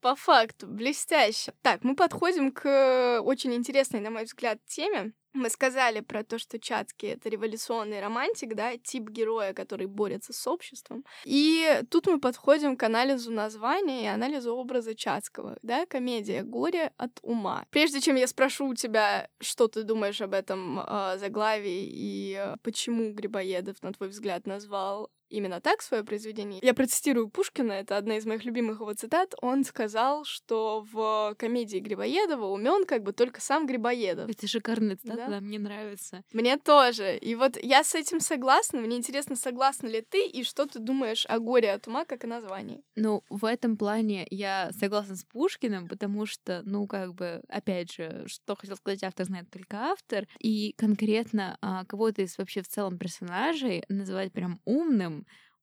По 0.00 0.14
факту, 0.14 0.66
блестяще. 0.66 1.52
Так, 1.62 1.82
мы 1.84 1.96
подходим 1.96 2.52
к 2.52 2.66
э, 2.68 3.20
очень 3.20 3.54
интересной, 3.54 4.00
на 4.00 4.10
мой 4.10 4.24
взгляд, 4.24 4.58
теме. 4.66 5.14
Мы 5.34 5.50
сказали 5.50 6.00
про 6.00 6.24
то, 6.24 6.38
что 6.38 6.58
Чацкий— 6.58 7.08
это 7.10 7.28
революционный 7.28 8.00
романтик, 8.00 8.54
да, 8.54 8.76
тип 8.76 9.10
героя, 9.10 9.52
который 9.52 9.86
борется 9.86 10.32
с 10.32 10.46
обществом. 10.46 11.04
И 11.24 11.82
тут 11.90 12.06
мы 12.06 12.18
подходим 12.18 12.76
к 12.76 12.82
анализу 12.82 13.30
названия 13.30 14.04
и 14.04 14.06
анализу 14.06 14.54
образа 14.54 14.94
Чацкого, 14.94 15.58
да, 15.62 15.86
комедия 15.86 16.42
«Горе 16.42 16.92
от 16.96 17.18
ума». 17.22 17.66
Прежде 17.70 18.00
чем 18.00 18.16
я 18.16 18.26
спрошу 18.26 18.68
у 18.68 18.74
тебя, 18.74 19.28
что 19.40 19.68
ты 19.68 19.82
думаешь 19.82 20.20
об 20.20 20.32
этом 20.32 20.80
э, 20.80 21.18
заглавии 21.18 21.86
и 21.86 22.34
э, 22.38 22.56
почему 22.62 23.12
Грибоедов, 23.12 23.82
на 23.82 23.92
твой 23.92 24.08
взгляд, 24.08 24.46
назвал 24.46 25.10
именно 25.30 25.60
так 25.60 25.82
свое 25.82 26.04
произведение. 26.04 26.60
Я 26.62 26.74
процитирую 26.74 27.28
Пушкина, 27.28 27.72
это 27.72 27.96
одна 27.96 28.16
из 28.16 28.26
моих 28.26 28.44
любимых 28.44 28.80
его 28.80 28.92
цитат. 28.94 29.34
Он 29.42 29.64
сказал, 29.64 30.24
что 30.24 30.84
в 30.92 31.34
комедии 31.38 31.78
Грибоедова 31.78 32.46
умен 32.46 32.84
как 32.86 33.02
бы 33.02 33.12
только 33.12 33.40
сам 33.40 33.66
Грибоедов. 33.66 34.30
Это 34.30 34.46
шикарная 34.46 34.96
цитата, 34.96 35.16
Да. 35.16 35.28
да, 35.28 35.40
мне 35.40 35.58
нравится. 35.58 36.22
Мне 36.32 36.56
тоже. 36.56 37.16
И 37.18 37.34
вот 37.34 37.56
я 37.62 37.84
с 37.84 37.94
этим 37.94 38.20
согласна. 38.20 38.80
Мне 38.80 38.96
интересно, 38.96 39.36
согласна 39.36 39.86
ли 39.86 40.00
ты 40.08 40.26
и 40.26 40.44
что 40.44 40.66
ты 40.66 40.78
думаешь 40.78 41.26
о 41.26 41.38
горе 41.38 41.72
от 41.72 41.86
ума 41.86 42.04
как 42.04 42.24
о 42.24 42.26
названии. 42.26 42.82
Ну, 42.96 43.22
в 43.28 43.44
этом 43.44 43.76
плане 43.76 44.26
я 44.30 44.70
согласна 44.78 45.16
с 45.16 45.24
Пушкиным, 45.24 45.88
потому 45.88 46.26
что, 46.26 46.62
ну, 46.64 46.86
как 46.86 47.14
бы, 47.14 47.42
опять 47.48 47.92
же, 47.92 48.24
что 48.26 48.56
хотел 48.56 48.76
сказать 48.76 49.02
автор, 49.04 49.26
знает 49.26 49.50
только 49.50 49.76
автор. 49.76 50.26
И 50.40 50.72
конкретно 50.76 51.58
а, 51.60 51.84
кого-то 51.84 52.22
из 52.22 52.36
вообще 52.38 52.62
в 52.62 52.68
целом 52.68 52.98
персонажей 52.98 53.84
называть 53.88 54.32
прям 54.32 54.60
умным, 54.64 55.17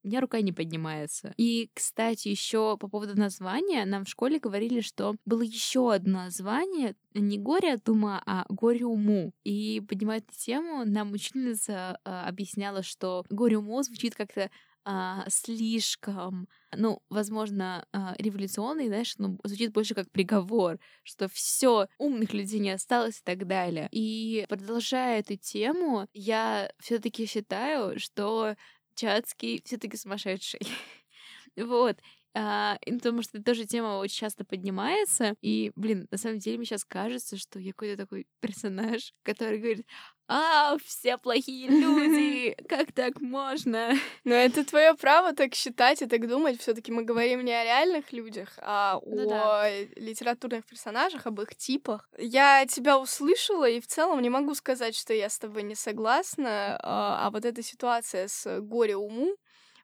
у 0.06 0.08
меня 0.08 0.22
рука 0.22 0.40
не 0.42 0.52
поднимается. 0.54 1.34
И, 1.36 1.72
кстати, 1.74 2.28
еще 2.28 2.78
по 2.78 2.88
поводу 2.88 3.18
названия, 3.20 3.86
нам 3.86 4.06
в 4.06 4.10
школе 4.10 4.40
говорили, 4.40 4.82
что 4.82 5.16
было 5.26 5.42
еще 5.42 5.92
одно 5.92 6.26
название, 6.26 6.96
не 7.16 7.40
горе 7.40 7.74
от 7.74 7.90
ума, 7.90 8.22
а 8.28 8.46
горе 8.50 8.86
уму. 8.86 9.34
И 9.44 9.82
поднимая 9.90 10.20
эту 10.20 10.32
тему, 10.38 10.86
нам 10.86 11.12
учительница 11.12 12.00
а, 12.04 12.28
объясняла, 12.28 12.84
что 12.84 13.26
горе 13.32 13.58
уму 13.58 13.82
звучит 13.82 14.14
как-то 14.14 14.52
а, 14.88 15.26
слишком, 15.30 16.48
ну, 16.72 17.02
возможно, 17.10 17.88
а, 17.92 18.14
революционный, 18.20 18.88
знаешь, 18.88 19.16
ну, 19.18 19.40
звучит 19.44 19.74
больше 19.74 19.96
как 19.96 20.12
приговор, 20.12 20.80
что 21.04 21.28
все 21.28 21.88
умных 21.98 22.34
людей 22.34 22.60
не 22.60 22.70
осталось 22.70 23.18
и 23.18 23.24
так 23.24 23.48
далее. 23.48 23.90
И 23.92 24.46
продолжая 24.48 25.22
эту 25.22 25.38
тему, 25.38 26.08
я 26.14 26.72
все-таки 26.80 27.26
считаю, 27.26 28.00
что 28.00 28.56
Чацкий 28.96 29.62
все-таки 29.66 29.98
сумасшедший. 29.98 30.62
Вот. 31.58 31.98
А, 32.38 32.78
потому 32.86 33.22
что 33.22 33.38
эта 33.38 33.46
тоже 33.46 33.66
тема 33.66 33.98
очень 33.98 34.18
часто 34.18 34.44
поднимается. 34.44 35.36
И, 35.42 35.72
блин, 35.76 36.08
на 36.12 36.18
самом 36.18 36.40
деле 36.40 36.58
мне 36.58 36.66
сейчас 36.66 36.84
кажется, 36.84 37.38
что 37.38 37.60
я 37.60 37.72
какой-то 37.72 38.04
такой 38.04 38.28
персонаж, 38.42 39.14
который 39.24 39.60
говорит, 39.60 39.88
а, 40.28 40.76
все 40.84 41.18
плохие 41.18 41.70
люди, 41.70 42.56
как 42.68 42.92
так 42.92 43.22
можно? 43.22 43.94
Но 44.24 44.34
это 44.34 44.66
твое 44.66 44.96
право 44.96 45.34
так 45.34 45.54
считать 45.54 46.02
и 46.02 46.08
так 46.08 46.28
думать. 46.28 46.60
Все-таки 46.60 46.92
мы 46.92 47.04
говорим 47.04 47.46
не 47.46 47.54
о 47.54 47.64
реальных 47.64 48.12
людях, 48.12 48.50
а 48.58 49.00
Ну 49.06 49.28
о 49.28 49.28
да. 49.30 49.70
литературных 49.96 50.66
персонажах, 50.66 51.28
об 51.28 51.40
их 51.42 51.56
типах. 51.56 52.10
Я 52.18 52.66
тебя 52.66 53.00
услышала, 53.00 53.70
и 53.70 53.80
в 53.80 53.88
целом 53.88 54.22
не 54.22 54.30
могу 54.30 54.56
сказать, 54.56 54.96
что 54.96 55.14
я 55.14 55.30
с 55.30 55.38
тобой 55.40 55.64
не 55.64 55.76
согласна. 55.76 56.78
А 56.82 57.28
а 57.28 57.32
вот 57.32 57.46
эта 57.46 57.62
ситуация 57.62 58.28
с 58.28 58.60
горе 58.62 58.96
уму 58.98 59.36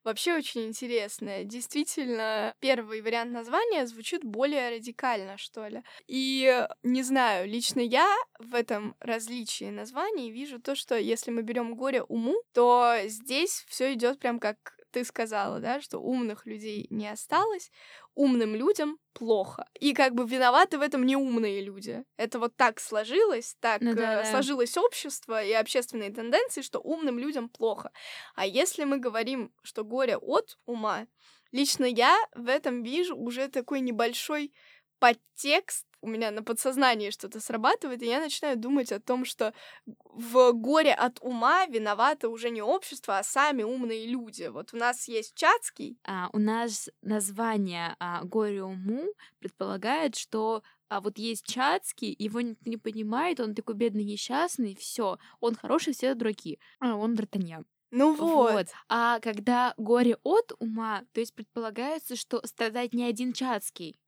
вообще 0.04 0.36
очень 0.36 0.66
интересная. 0.66 1.44
Действительно, 1.44 2.54
первый 2.60 3.02
вариант 3.02 3.32
названия 3.32 3.86
звучит 3.88 4.24
более 4.24 4.70
радикально, 4.70 5.38
что 5.38 5.68
ли. 5.68 5.84
И 6.08 6.66
не 6.84 7.04
знаю, 7.04 7.48
лично 7.48 7.80
я 7.80 8.08
в 8.40 8.56
этом 8.56 8.96
различии 9.00 9.70
названий 9.70 10.32
вижу 10.32 10.60
то, 10.60 10.76
что 10.76 10.98
если 10.98 11.32
мы 11.32 11.42
берем 11.42 11.76
горе 11.76 12.04
уму, 12.04 12.36
то 12.54 12.96
здесь 13.06 13.66
все 13.68 13.94
идет 13.94 14.20
прям 14.20 14.40
как 14.40 14.76
ты 14.92 15.04
сказала, 15.04 15.60
да, 15.60 15.82
что 15.82 16.00
умных 16.00 16.46
людей 16.46 16.88
не 16.90 17.08
осталось, 17.08 17.72
умным 18.16 18.56
людям 18.56 19.00
плохо. 19.14 19.66
И 19.80 19.94
как 19.94 20.14
бы 20.14 20.26
виноваты 20.26 20.78
в 20.78 20.82
этом 20.82 21.06
неумные 21.06 21.62
люди. 21.62 22.04
Это 22.18 22.40
вот 22.40 22.56
так 22.56 22.80
сложилось, 22.80 23.56
так 23.60 23.82
Ну 23.82 23.94
да, 23.96 24.22
э, 24.22 24.24
да. 24.24 24.32
сложилось 24.32 24.78
общество 24.78 25.44
и 25.44 25.52
общественные 25.54 26.12
тенденции, 26.12 26.62
что 26.62 26.80
умным 26.80 27.20
людям 27.20 27.50
плохо. 27.50 27.92
А 28.36 28.46
если 28.46 28.84
мы 28.84 28.98
говорим, 28.98 29.52
что 29.64 29.84
горе 29.84 30.18
от 30.18 30.58
ума, 30.66 31.08
лично 31.52 31.86
я 31.86 32.18
в 32.36 32.48
этом 32.48 32.84
вижу 32.84 33.16
уже 33.16 33.48
такой 33.48 33.82
небольшой 33.82 34.54
подтекст 35.02 35.88
у 36.04 36.08
меня 36.08 36.32
на 36.32 36.44
подсознании 36.44 37.10
что-то 37.10 37.40
срабатывает, 37.40 38.02
и 38.02 38.08
я 38.08 38.20
начинаю 38.20 38.58
думать 38.58 38.92
о 38.92 39.00
том, 39.00 39.26
что 39.26 39.54
в 39.86 40.52
горе 40.54 40.94
от 40.94 41.20
ума 41.22 41.66
виноваты 41.66 42.28
уже 42.28 42.50
не 42.50 42.62
общество, 42.62 43.18
а 43.18 43.24
сами 43.24 43.64
умные 43.64 44.08
люди. 44.08 44.44
Вот 44.44 44.74
у 44.74 44.78
нас 44.78 45.08
есть 45.08 45.36
Чацкий. 45.36 46.00
А, 46.04 46.30
у 46.34 46.40
нас 46.40 46.90
название 47.02 47.96
а, 48.00 48.24
«Горе 48.24 48.64
уму» 48.64 49.14
предполагает, 49.40 50.16
что 50.16 50.64
а 50.90 51.02
вот 51.02 51.18
есть 51.18 51.46
Чацкий, 51.46 52.16
его 52.18 52.42
никто 52.42 52.70
не 52.70 52.78
понимает, 52.78 53.40
он 53.40 53.56
такой 53.56 53.76
бедный, 53.76 54.04
несчастный, 54.04 54.76
все, 54.76 55.18
он 55.40 55.56
хороший, 55.56 55.94
все 55.94 56.16
дураки, 56.16 56.60
а 56.80 56.96
он 56.96 57.16
Д'Артаньян. 57.16 57.66
Ну 57.92 58.16
вот. 58.16 58.54
вот. 58.54 58.68
А 58.88 59.20
когда 59.20 59.74
горе 59.78 60.18
от 60.24 60.54
ума, 60.60 61.04
то 61.14 61.20
есть 61.20 61.36
предполагается, 61.36 62.16
что 62.16 62.46
страдает 62.46 62.94
не 62.94 63.04
один 63.04 63.34
Чацкий. 63.34 64.01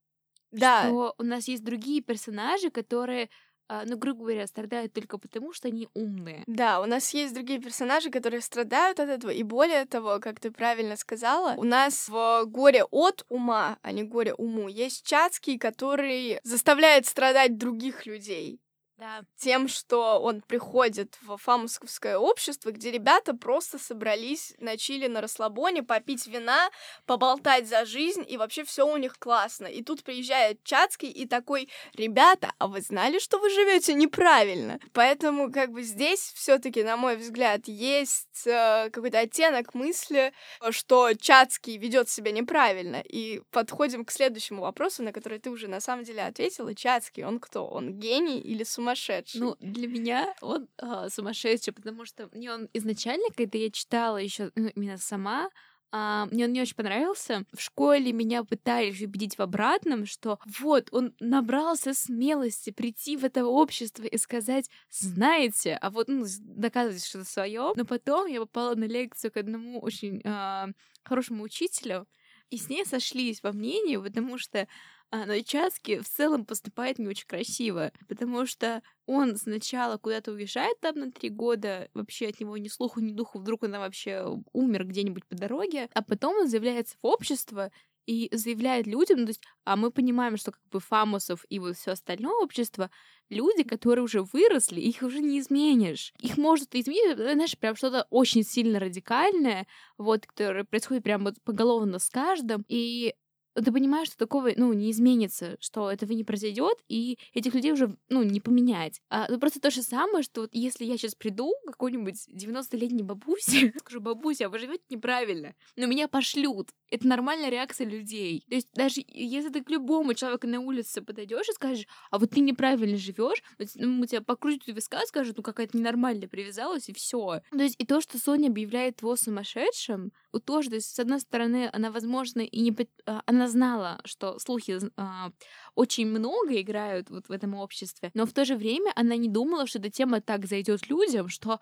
Да. 0.53 0.83
Что 0.83 1.15
у 1.17 1.23
нас 1.23 1.47
есть 1.47 1.63
другие 1.63 2.01
персонажи, 2.01 2.69
которые 2.69 3.29
а, 3.69 3.83
ну, 3.85 3.97
грубо 3.97 4.25
говоря, 4.25 4.45
страдают 4.45 4.93
только 4.93 5.17
потому, 5.17 5.53
что 5.53 5.69
они 5.69 5.87
умные. 5.93 6.43
Да, 6.47 6.81
у 6.81 6.85
нас 6.85 7.13
есть 7.13 7.33
другие 7.33 7.59
персонажи, 7.59 8.09
которые 8.09 8.41
страдают 8.41 8.99
от 8.99 9.09
этого, 9.09 9.31
и 9.31 9.41
более 9.41 9.85
того, 9.85 10.19
как 10.19 10.39
ты 10.39 10.51
правильно 10.51 10.97
сказала, 10.97 11.55
у 11.55 11.63
нас 11.63 12.09
в 12.09 12.43
горе 12.45 12.83
от 12.83 13.25
ума, 13.29 13.77
а 13.81 13.91
не 13.91 14.03
горе 14.03 14.33
уму, 14.33 14.67
есть 14.67 15.07
Чацкий, 15.07 15.57
который 15.57 16.39
заставляет 16.43 17.05
страдать 17.05 17.57
других 17.57 18.05
людей. 18.05 18.59
Да. 19.03 19.23
Тем, 19.35 19.67
что 19.67 20.21
он 20.21 20.41
приходит 20.41 21.17
в 21.23 21.35
фамусковское 21.35 22.17
общество, 22.17 22.71
где 22.71 22.89
ребята 22.89 23.35
просто 23.35 23.77
собрались 23.77 24.53
на 24.59 24.77
чили 24.77 25.07
на 25.07 25.19
расслабоне, 25.19 25.83
попить 25.83 26.25
вина, 26.25 26.69
поболтать 27.05 27.67
за 27.67 27.83
жизнь, 27.83 28.23
и 28.25 28.37
вообще 28.37 28.63
все 28.63 28.87
у 28.87 28.95
них 28.95 29.19
классно. 29.19 29.67
И 29.67 29.83
тут 29.83 30.03
приезжает 30.03 30.63
Чацкий 30.63 31.09
и 31.09 31.27
такой, 31.27 31.67
ребята, 31.95 32.53
а 32.59 32.67
вы 32.67 32.79
знали, 32.79 33.19
что 33.19 33.39
вы 33.39 33.49
живете 33.49 33.93
неправильно? 33.93 34.79
Поэтому 34.93 35.51
как 35.51 35.71
бы 35.71 35.83
здесь 35.83 36.31
все-таки, 36.33 36.81
на 36.81 36.95
мой 36.95 37.17
взгляд, 37.17 37.67
есть 37.67 38.47
э, 38.47 38.89
какой-то 38.89 39.19
оттенок 39.19 39.73
мысли, 39.73 40.31
что 40.69 41.13
Чацкий 41.13 41.75
ведет 41.75 42.07
себя 42.07 42.31
неправильно. 42.31 43.03
И 43.03 43.41
подходим 43.51 44.05
к 44.05 44.11
следующему 44.11 44.61
вопросу, 44.61 45.03
на 45.03 45.11
который 45.11 45.39
ты 45.39 45.49
уже 45.49 45.67
на 45.67 45.81
самом 45.81 46.05
деле 46.05 46.23
ответила. 46.23 46.73
Чацкий, 46.73 47.25
он 47.25 47.41
кто? 47.41 47.67
Он 47.67 47.99
гений 47.99 48.39
или 48.39 48.63
сумасшедший? 48.63 48.92
Сумасшедший. 48.93 49.41
Ну, 49.41 49.55
для 49.59 49.87
меня 49.87 50.33
он 50.41 50.67
а, 50.77 51.09
сумасшедший, 51.09 51.73
потому 51.73 52.05
что 52.05 52.29
мне 52.31 52.51
он 52.51 52.69
изначально, 52.73 53.25
когда 53.35 53.57
я 53.57 53.69
читала 53.71 54.17
еще 54.17 54.51
ну, 54.55 54.69
именно 54.69 54.97
сама, 54.97 55.49
а, 55.91 56.25
мне 56.31 56.45
он 56.45 56.53
не 56.53 56.61
очень 56.61 56.75
понравился. 56.75 57.45
В 57.53 57.61
школе 57.61 58.11
меня 58.11 58.43
пытались 58.43 59.01
убедить 59.01 59.37
в 59.37 59.41
обратном, 59.41 60.05
что 60.05 60.39
вот 60.59 60.89
он 60.91 61.13
набрался 61.19 61.93
смелости 61.93 62.71
прийти 62.71 63.15
в 63.15 63.23
это 63.23 63.45
общество 63.45 64.03
и 64.03 64.17
сказать, 64.17 64.69
знаете, 64.89 65.77
а 65.79 65.91
вот 65.91 66.07
ну, 66.07 66.25
доказывать 66.39 67.05
что-то 67.05 67.25
свое. 67.25 67.73
Но 67.75 67.85
потом 67.85 68.25
я 68.27 68.39
попала 68.39 68.73
на 68.75 68.85
лекцию 68.85 69.31
к 69.31 69.37
одному 69.37 69.79
очень 69.81 70.21
а, 70.25 70.69
хорошему 71.03 71.43
учителю, 71.43 72.07
и 72.49 72.57
с 72.57 72.69
ней 72.69 72.85
сошлись 72.85 73.41
во 73.43 73.51
мнении, 73.51 73.97
потому 73.97 74.37
что 74.37 74.67
а, 75.13 75.27
но 75.27 75.39
Чацкий 75.41 75.99
в 75.99 76.09
целом 76.09 76.43
поступает 76.43 76.97
не 76.97 77.07
очень 77.07 77.27
красиво, 77.27 77.91
потому 78.07 78.47
что 78.47 78.81
он 79.05 79.37
сначала 79.37 79.97
куда-то 79.97 80.31
уезжает 80.31 80.79
там 80.79 80.95
на 80.95 81.11
три 81.11 81.29
года, 81.29 81.87
вообще 81.93 82.29
от 82.29 82.39
него 82.39 82.57
ни 82.57 82.67
слуху, 82.67 82.99
ни 82.99 83.11
духу, 83.11 83.37
вдруг 83.37 83.61
он 83.61 83.73
вообще 83.73 84.25
умер 84.53 84.85
где-нибудь 84.87 85.27
по 85.27 85.35
дороге, 85.35 85.87
а 85.93 86.01
потом 86.01 86.37
он 86.37 86.47
заявляется 86.47 86.95
в 86.99 87.05
общество 87.05 87.71
и 88.07 88.27
заявляет 88.35 88.87
людям, 88.87 89.19
ну, 89.19 89.25
то 89.25 89.29
есть, 89.29 89.43
а 89.65 89.75
мы 89.75 89.91
понимаем, 89.91 90.35
что 90.35 90.51
как 90.51 90.63
бы 90.71 90.79
Фамусов 90.79 91.45
и 91.47 91.59
вот 91.59 91.77
все 91.77 91.91
остальное 91.91 92.33
общество, 92.41 92.89
люди, 93.29 93.61
которые 93.61 94.03
уже 94.03 94.23
выросли, 94.23 94.81
их 94.81 95.03
уже 95.03 95.19
не 95.19 95.39
изменишь. 95.39 96.11
Их 96.19 96.37
может 96.37 96.73
изменить, 96.73 97.17
знаешь, 97.17 97.55
прям 97.57 97.75
что-то 97.75 98.07
очень 98.09 98.43
сильно 98.43 98.79
радикальное, 98.79 99.67
вот, 99.99 100.25
которое 100.25 100.63
происходит 100.63 101.03
прям 101.03 101.23
вот 101.23 101.35
поголовно 101.43 101.99
с 101.99 102.09
каждым, 102.09 102.65
и 102.67 103.13
ты 103.53 103.71
понимаешь, 103.71 104.07
что 104.07 104.17
такого, 104.17 104.51
ну, 104.55 104.73
не 104.73 104.91
изменится, 104.91 105.57
что 105.59 105.91
этого 105.91 106.11
не 106.13 106.23
произойдет, 106.23 106.77
и 106.87 107.17
этих 107.33 107.53
людей 107.53 107.71
уже, 107.71 107.95
ну, 108.09 108.23
не 108.23 108.39
поменять. 108.39 109.01
А, 109.09 109.27
ну, 109.29 109.39
просто 109.39 109.59
то 109.59 109.71
же 109.71 109.81
самое, 109.81 110.23
что 110.23 110.41
вот 110.41 110.49
если 110.53 110.85
я 110.85 110.97
сейчас 110.97 111.15
приду 111.15 111.53
к 111.65 111.71
какой-нибудь 111.71 112.27
90-летней 112.29 113.03
бабусе, 113.03 113.73
скажу, 113.79 114.01
бабуся, 114.01 114.45
а 114.45 114.49
вы 114.49 114.59
живете 114.59 114.83
неправильно, 114.89 115.55
но 115.75 115.85
меня 115.85 116.07
пошлют. 116.07 116.69
Это 116.89 117.07
нормальная 117.07 117.49
реакция 117.49 117.87
людей. 117.87 118.45
То 118.49 118.55
есть 118.55 118.69
даже 118.73 119.01
если 119.07 119.49
ты 119.49 119.63
к 119.63 119.69
любому 119.69 120.13
человеку 120.13 120.47
на 120.47 120.59
улице 120.59 121.01
подойдешь 121.01 121.49
и 121.49 121.53
скажешь, 121.53 121.87
а 122.11 122.19
вот 122.19 122.31
ты 122.31 122.39
неправильно 122.39 122.97
живешь, 122.97 123.43
ну, 123.75 124.05
тебя 124.05 124.21
покрутят 124.21 124.67
у 124.67 124.73
виска, 124.73 125.01
скажут, 125.05 125.37
ну, 125.37 125.43
какая-то 125.43 125.77
ненормальная 125.77 126.27
привязалась, 126.27 126.89
и 126.89 126.93
все. 126.93 127.41
То 127.51 127.63
есть 127.63 127.75
и 127.77 127.85
то, 127.85 128.01
что 128.01 128.19
Соня 128.19 128.47
объявляет 128.47 129.01
его 129.01 129.15
сумасшедшим, 129.15 130.11
тоже, 130.39 130.69
то 130.69 130.75
есть, 130.75 130.95
с 130.95 130.99
одной 130.99 131.19
стороны, 131.19 131.69
она, 131.73 131.91
возможно, 131.91 132.41
и 132.41 132.59
не... 132.61 132.75
А, 133.05 133.21
она 133.25 133.47
знала, 133.47 133.99
что 134.05 134.39
слухи 134.39 134.79
а, 134.97 135.31
очень 135.75 136.07
много 136.07 136.59
играют 136.59 137.09
вот 137.09 137.27
в 137.27 137.31
этом 137.31 137.55
обществе, 137.55 138.11
но 138.13 138.25
в 138.25 138.33
то 138.33 138.45
же 138.45 138.55
время 138.55 138.91
она 138.95 139.15
не 139.15 139.29
думала, 139.29 139.67
что 139.67 139.79
эта 139.79 139.89
тема 139.89 140.21
так 140.21 140.45
зайдет 140.45 140.89
людям, 140.89 141.29
что 141.29 141.59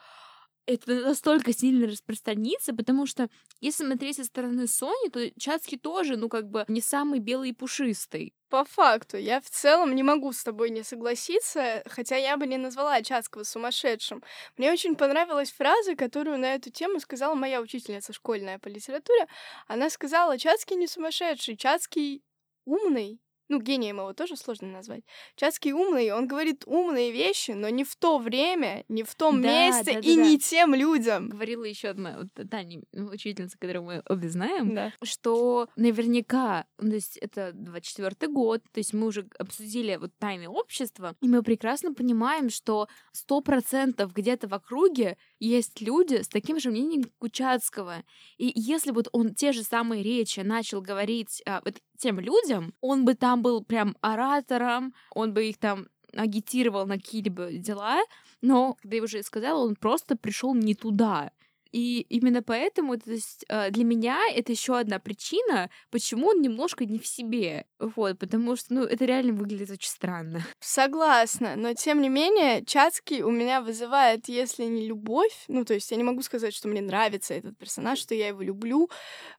это 0.74 0.94
настолько 1.02 1.54
сильно 1.54 1.88
распространится, 1.88 2.74
потому 2.74 3.06
что 3.06 3.30
если 3.60 3.86
смотреть 3.86 4.18
со 4.18 4.24
стороны 4.24 4.68
Сони, 4.68 5.10
то 5.10 5.40
Чацкий 5.40 5.78
тоже, 5.78 6.18
ну, 6.18 6.30
как 6.30 6.50
бы 6.50 6.66
не 6.68 6.82
самый 6.82 7.20
белый 7.20 7.50
и 7.50 7.54
пушистый. 7.54 8.34
По 8.50 8.66
факту, 8.66 9.18
я 9.18 9.40
в 9.40 9.50
целом 9.50 9.96
не 9.96 10.04
могу 10.04 10.34
с 10.34 10.44
тобой 10.44 10.72
не 10.72 10.84
согласиться, 10.84 11.84
хотя 11.86 12.18
я 12.18 12.36
бы 12.36 12.48
не 12.48 12.58
назвала 12.58 13.02
Чацкого 13.02 13.44
сумасшедшим. 13.44 14.24
Мне 14.58 14.72
очень 14.72 14.96
понравилась 14.96 15.52
фраза, 15.52 15.96
которую 15.96 16.38
на 16.38 16.56
эту 16.56 16.70
тему 16.70 17.00
сказала 17.00 17.34
моя 17.34 17.62
учительница 17.62 18.12
школьная 18.12 18.60
по 18.60 18.68
литературе. 18.68 19.28
Она 19.68 19.90
сказала, 19.90 20.38
Чацкий 20.38 20.76
не 20.76 20.88
сумасшедший, 20.88 21.56
Чацкий 21.56 22.24
умный, 22.66 23.22
ну, 23.52 23.60
гением 23.60 23.98
его 23.98 24.14
тоже 24.14 24.38
сложно 24.38 24.70
назвать. 24.70 25.04
Чацкий 25.36 25.74
умный, 25.74 26.12
он 26.12 26.26
говорит 26.26 26.64
умные 26.66 27.12
вещи, 27.12 27.52
но 27.52 27.68
не 27.68 27.84
в 27.84 27.98
то 27.98 28.18
время, 28.18 28.86
не 28.88 29.04
в 29.04 29.14
том 29.14 29.42
да, 29.42 29.50
месте 29.50 29.94
да, 29.94 30.00
и 30.00 30.16
да, 30.16 30.24
не 30.24 30.40
тем 30.40 30.74
людям. 30.74 31.28
Говорила 31.28 31.66
еще 31.66 31.90
одна 31.90 32.18
вот, 32.18 32.50
Таня, 32.50 32.82
учительница, 32.94 33.58
которую 33.58 33.84
мы 33.84 34.04
обе 34.08 34.30
знаем, 34.30 34.74
да. 34.74 34.94
что 35.04 35.68
наверняка, 35.76 36.66
то 36.78 36.88
есть 36.88 37.18
это 37.18 37.52
24 37.54 38.32
год, 38.32 38.64
то 38.72 38.80
есть 38.80 38.94
мы 38.94 39.08
уже 39.08 39.28
обсудили 39.38 39.98
вот 39.98 40.12
тайны 40.18 40.48
общества, 40.48 41.18
и 41.20 41.28
мы 41.28 41.44
прекрасно 41.44 41.94
понимаем, 41.94 42.50
что 42.50 42.88
сто 43.12 43.42
процентов 43.42 44.14
где-то 44.14 44.48
в 44.48 44.54
округе 44.54 45.18
есть 45.46 45.82
люди 45.82 46.22
с 46.22 46.28
таким 46.28 46.60
же 46.60 46.70
мнением, 46.70 47.04
Чацкого. 47.32 48.04
И 48.38 48.52
если 48.56 48.92
вот 48.92 49.08
он 49.12 49.34
те 49.34 49.52
же 49.52 49.64
самые 49.64 50.04
речи 50.04 50.42
начал 50.42 50.82
говорить 50.82 51.42
а, 51.46 51.62
вот 51.66 51.82
тем 51.98 52.20
людям, 52.20 52.74
он 52.82 53.06
бы 53.06 53.16
там 53.16 53.42
был 53.42 53.64
прям 53.64 53.98
оратором, 54.02 54.94
он 55.16 55.34
бы 55.34 55.46
их 55.46 55.58
там 55.58 55.88
агитировал 56.14 56.86
на 56.86 56.98
какие-либо 56.98 57.52
дела, 57.54 58.02
но, 58.42 58.76
когда 58.82 58.98
я 58.98 59.04
уже 59.04 59.24
сказала, 59.24 59.66
он 59.66 59.76
просто 59.76 60.16
пришел 60.16 60.54
не 60.54 60.76
туда. 60.76 61.32
И 61.72 62.02
именно 62.10 62.44
поэтому 62.44 62.98
то 62.98 63.12
есть, 63.12 63.46
э, 63.48 63.72
для 63.72 63.84
меня 63.84 64.20
это 64.34 64.52
еще 64.52 64.78
одна 64.78 65.00
причина, 65.00 65.70
почему 65.90 66.28
он 66.28 66.42
немножко 66.42 66.86
не 66.86 67.00
в 67.00 67.08
себе. 67.08 67.66
Вот, 67.80 68.20
потому 68.20 68.56
что, 68.56 68.74
ну, 68.74 68.84
это 68.84 69.06
реально 69.06 69.34
выглядит 69.34 69.72
очень 69.72 69.90
странно. 69.90 70.46
Согласна, 70.60 71.56
но 71.56 71.74
тем 71.74 72.02
не 72.02 72.10
менее, 72.10 72.66
Чацкий 72.66 73.22
у 73.22 73.32
меня 73.32 73.62
вызывает, 73.62 74.28
если 74.28 74.66
не 74.66 74.88
любовь, 74.88 75.46
ну, 75.48 75.66
то 75.66 75.74
есть 75.74 75.90
я 75.92 75.98
не 75.98 76.04
могу 76.04 76.22
сказать, 76.22 76.54
что 76.54 76.68
мне 76.68 76.82
нравится 76.82 77.34
этот 77.34 77.58
персонаж, 77.58 78.00
что 78.00 78.16
я 78.16 78.28
его 78.28 78.42
люблю, 78.42 78.90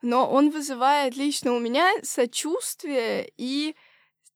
но 0.01 0.31
он 0.31 0.51
вызывает 0.51 1.17
лично 1.17 1.53
у 1.53 1.59
меня 1.59 1.91
сочувствие 2.03 3.31
и 3.37 3.77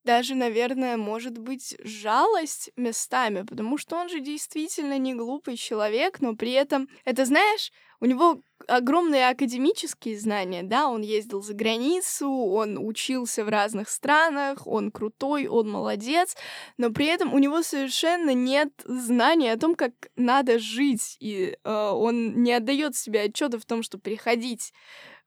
даже, 0.06 0.36
наверное, 0.36 0.96
может 0.96 1.36
быть 1.36 1.76
жалость 1.82 2.70
местами, 2.76 3.42
потому 3.42 3.76
что 3.76 3.96
он 3.96 4.08
же 4.08 4.20
действительно 4.20 4.98
не 4.98 5.14
глупый 5.14 5.56
человек, 5.56 6.20
но 6.20 6.36
при 6.36 6.52
этом, 6.52 6.88
это 7.04 7.24
знаешь, 7.24 7.72
у 8.00 8.06
него 8.06 8.40
огромные 8.68 9.28
академические 9.28 10.16
знания, 10.16 10.62
да, 10.62 10.86
он 10.88 11.02
ездил 11.02 11.42
за 11.42 11.54
границу, 11.54 12.30
он 12.30 12.78
учился 12.78 13.44
в 13.44 13.48
разных 13.48 13.88
странах, 13.88 14.66
он 14.66 14.92
крутой, 14.92 15.48
он 15.48 15.68
молодец, 15.68 16.36
но 16.78 16.90
при 16.90 17.06
этом 17.06 17.34
у 17.34 17.38
него 17.38 17.62
совершенно 17.62 18.32
нет 18.32 18.70
знаний 18.84 19.48
о 19.48 19.58
том, 19.58 19.74
как 19.74 19.92
надо 20.14 20.60
жить, 20.60 21.16
и 21.18 21.58
э, 21.62 21.70
он 21.70 22.44
не 22.44 22.52
отдает 22.52 22.94
себе 22.94 23.22
отчета 23.22 23.58
в 23.58 23.64
том, 23.64 23.82
что 23.82 23.98
приходить 23.98 24.72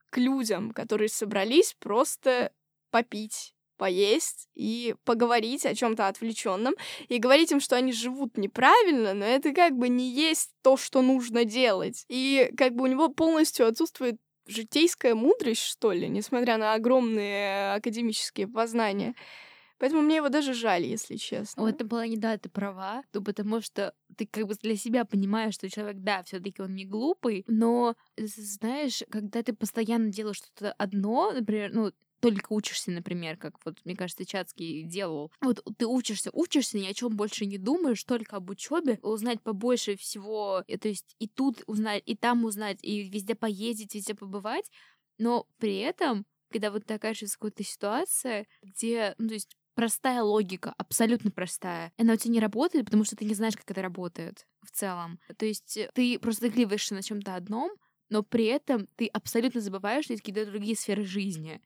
к 0.10 0.18
людям, 0.18 0.72
которые 0.72 1.10
собрались, 1.10 1.76
просто 1.80 2.54
попить 2.92 3.54
поесть 3.80 4.50
и 4.56 4.94
поговорить 5.06 5.66
о 5.66 5.74
чем-то 5.74 6.08
отвлеченном 6.08 6.76
и 7.08 7.18
говорить 7.18 7.52
им, 7.52 7.62
что 7.62 7.78
они 7.78 7.94
живут 7.94 8.38
неправильно, 8.38 9.14
но 9.14 9.26
это 9.26 9.54
как 9.54 9.78
бы 9.78 9.88
не 9.88 10.12
есть 10.12 10.52
то, 10.62 10.78
что 10.78 11.02
нужно 11.02 11.46
делать. 11.46 12.06
И 12.10 12.52
как 12.58 12.76
бы 12.76 12.84
у 12.84 12.88
него 12.88 13.08
полностью 13.08 13.66
отсутствует 13.66 14.18
житейская 14.46 15.16
мудрость, 15.16 15.64
что 15.64 15.94
ли, 15.94 16.10
несмотря 16.10 16.58
на 16.58 16.74
огромные 16.74 17.74
академические 17.74 18.48
познания. 18.48 19.16
Поэтому 19.78 20.02
мне 20.02 20.18
его 20.18 20.28
даже 20.28 20.54
жаль, 20.54 20.84
если 20.84 21.16
честно. 21.16 21.64
В 21.64 21.66
этом 21.66 21.88
плане, 21.88 22.18
да, 22.18 22.38
ты 22.38 22.50
права, 22.50 23.02
ну, 23.14 23.24
потому 23.24 23.62
что 23.62 23.94
ты 24.18 24.28
как 24.28 24.46
бы 24.46 24.56
для 24.56 24.76
себя 24.76 25.06
понимаешь, 25.06 25.54
что 25.54 25.70
человек, 25.70 26.02
да, 26.02 26.22
все 26.24 26.42
таки 26.42 26.62
он 26.62 26.76
не 26.76 26.86
глупый, 26.86 27.46
но, 27.48 27.96
знаешь, 28.18 29.04
когда 29.10 29.42
ты 29.42 29.54
постоянно 29.54 30.10
делаешь 30.10 30.38
что-то 30.38 30.74
одно, 30.74 31.32
например, 31.32 31.72
ну, 31.74 31.94
только 32.20 32.54
учишься, 32.54 32.92
например, 32.92 33.38
как 33.38 33.54
вот, 33.66 33.78
мне 33.86 33.96
кажется, 33.96 34.26
Чацкий 34.26 34.84
делал. 34.84 35.32
Вот 35.42 35.64
ты 35.78 35.86
учишься, 35.86 36.30
учишься, 36.34 36.78
ни 36.78 36.88
о 36.88 36.94
чем 36.94 37.16
больше 37.16 37.46
не 37.46 37.58
думаешь, 37.58 38.04
только 38.04 38.38
об 38.38 38.50
учебе, 38.50 39.00
узнать 39.02 39.42
побольше 39.42 39.96
всего, 39.96 40.64
и, 40.68 40.78
то 40.78 40.88
есть 40.88 41.16
и 41.20 41.28
тут 41.28 41.64
узнать, 41.68 42.04
и 42.06 42.16
там 42.16 42.46
узнать, 42.46 42.80
и 42.82 43.10
везде 43.10 43.36
поездить, 43.36 43.96
везде 43.96 44.16
побывать, 44.16 44.70
но 45.18 45.48
при 45.58 45.78
этом, 45.78 46.26
когда 46.52 46.72
вот 46.72 46.86
ты 46.86 46.96
окажешься 46.96 47.36
в 47.36 47.40
какой-то 47.40 47.64
ситуации, 47.64 48.48
где, 48.64 49.16
ну, 49.18 49.28
то 49.28 49.34
есть 49.34 49.56
простая 49.76 50.24
логика, 50.24 50.74
абсолютно 50.78 51.32
простая. 51.32 51.94
Она 51.98 52.14
у 52.14 52.16
тебя 52.18 52.34
не 52.34 52.40
работает, 52.42 52.86
потому 52.86 53.06
что 53.06 53.16
ты 53.16 53.24
не 53.24 53.34
знаешь, 53.34 53.56
как 53.56 53.70
это 53.72 53.82
работает 53.82 54.46
в 54.62 54.72
целом. 54.72 55.20
То 55.38 55.46
есть 55.46 55.80
ты 55.94 56.20
просто 56.20 56.48
зацикливаешься 56.48 56.96
на 56.96 57.02
чем-то 57.02 57.36
одном, 57.36 57.72
но 58.10 58.24
при 58.24 58.46
этом 58.46 58.88
ты 58.96 59.08
абсолютно 59.08 59.62
забываешь, 59.62 60.06
что 60.06 60.14
есть 60.14 60.24
какие-то 60.24 60.50
другие 60.50 60.76
сферы 60.76 61.06
жизни. 61.06 61.62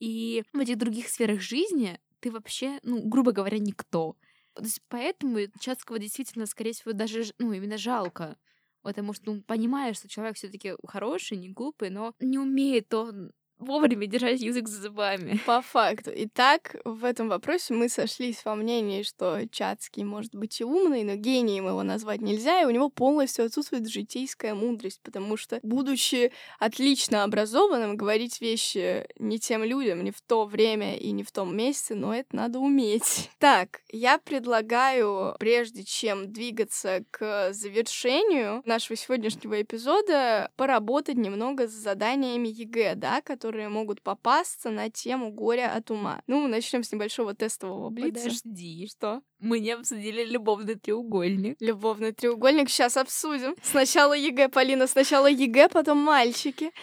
И 0.00 0.44
в 0.52 0.58
этих 0.58 0.78
других 0.78 1.08
сферах 1.08 1.40
жизни 1.40 2.00
ты 2.20 2.30
вообще, 2.30 2.78
ну, 2.82 3.02
грубо 3.08 3.32
говоря, 3.32 3.58
никто. 3.58 4.16
То 4.54 4.64
есть 4.64 4.80
поэтому 4.88 5.38
Чацкого 5.60 5.98
действительно, 5.98 6.46
скорее 6.46 6.72
всего, 6.72 6.92
даже, 6.92 7.24
ну, 7.38 7.52
именно 7.52 7.78
жалко. 7.78 8.36
Потому 8.82 9.12
что, 9.12 9.32
ну, 9.32 9.42
понимаешь, 9.42 9.96
что 9.96 10.08
человек 10.08 10.36
все 10.36 10.48
таки 10.48 10.74
хороший, 10.86 11.36
не 11.36 11.48
глупый, 11.50 11.90
но 11.90 12.14
не 12.20 12.38
умеет 12.38 12.92
он 12.94 13.32
вовремя 13.58 14.06
держать 14.06 14.40
язык 14.40 14.68
за 14.68 14.82
зубами. 14.82 15.40
По 15.46 15.62
факту. 15.62 16.10
Итак, 16.14 16.76
в 16.84 17.04
этом 17.04 17.28
вопросе 17.28 17.74
мы 17.74 17.88
сошлись 17.88 18.44
во 18.44 18.54
мнении, 18.54 19.02
что 19.02 19.46
Чацкий 19.50 20.04
может 20.04 20.34
быть 20.34 20.60
и 20.60 20.64
умный, 20.64 21.04
но 21.04 21.14
гением 21.14 21.66
его 21.66 21.82
назвать 21.82 22.20
нельзя, 22.20 22.62
и 22.62 22.64
у 22.64 22.70
него 22.70 22.88
полностью 22.88 23.44
отсутствует 23.44 23.88
житейская 23.88 24.54
мудрость, 24.54 25.00
потому 25.02 25.36
что, 25.36 25.60
будучи 25.62 26.32
отлично 26.58 27.24
образованным, 27.24 27.96
говорить 27.96 28.40
вещи 28.40 29.06
не 29.18 29.38
тем 29.38 29.64
людям, 29.64 30.04
не 30.04 30.10
в 30.10 30.20
то 30.20 30.44
время 30.44 30.96
и 30.96 31.10
не 31.10 31.22
в 31.22 31.32
том 31.32 31.56
месте, 31.56 31.94
но 31.94 32.14
это 32.14 32.36
надо 32.36 32.58
уметь. 32.58 33.30
Так, 33.38 33.80
я 33.90 34.18
предлагаю, 34.18 35.36
прежде 35.38 35.84
чем 35.84 36.32
двигаться 36.32 37.04
к 37.10 37.52
завершению 37.52 38.62
нашего 38.64 38.96
сегодняшнего 38.96 39.60
эпизода, 39.60 40.50
поработать 40.56 41.16
немного 41.16 41.66
с 41.66 41.72
заданиями 41.72 42.48
ЕГЭ, 42.48 42.94
да, 42.94 43.20
которые 43.22 43.47
которые 43.48 43.70
могут 43.70 44.02
попасться 44.02 44.68
на 44.68 44.90
тему 44.90 45.30
горя 45.30 45.74
от 45.74 45.90
ума. 45.90 46.20
Ну, 46.26 46.46
начнем 46.48 46.82
с 46.82 46.92
небольшого 46.92 47.34
тестового 47.34 47.88
блица. 47.88 48.24
Подожди, 48.24 48.86
что? 48.90 49.22
Мы 49.38 49.60
не 49.60 49.70
обсудили 49.70 50.22
любовный 50.22 50.74
треугольник. 50.74 51.56
Любовный 51.58 52.12
треугольник 52.12 52.68
сейчас 52.68 52.98
обсудим. 52.98 53.56
Сначала 53.62 54.12
ЕГЭ, 54.12 54.50
Полина, 54.50 54.86
сначала 54.86 55.28
ЕГЭ, 55.28 55.70
потом 55.70 55.98
мальчики. 55.98 56.72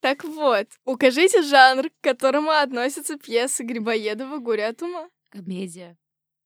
Так 0.00 0.24
вот, 0.24 0.66
укажите 0.84 1.42
жанр, 1.42 1.88
к 1.88 1.92
которому 2.02 2.50
относятся 2.50 3.16
пьесы 3.16 3.62
Грибоедова 3.62 4.38
«Горе 4.38 4.66
от 4.66 4.82
ума». 4.82 5.08
Комедия 5.30 5.96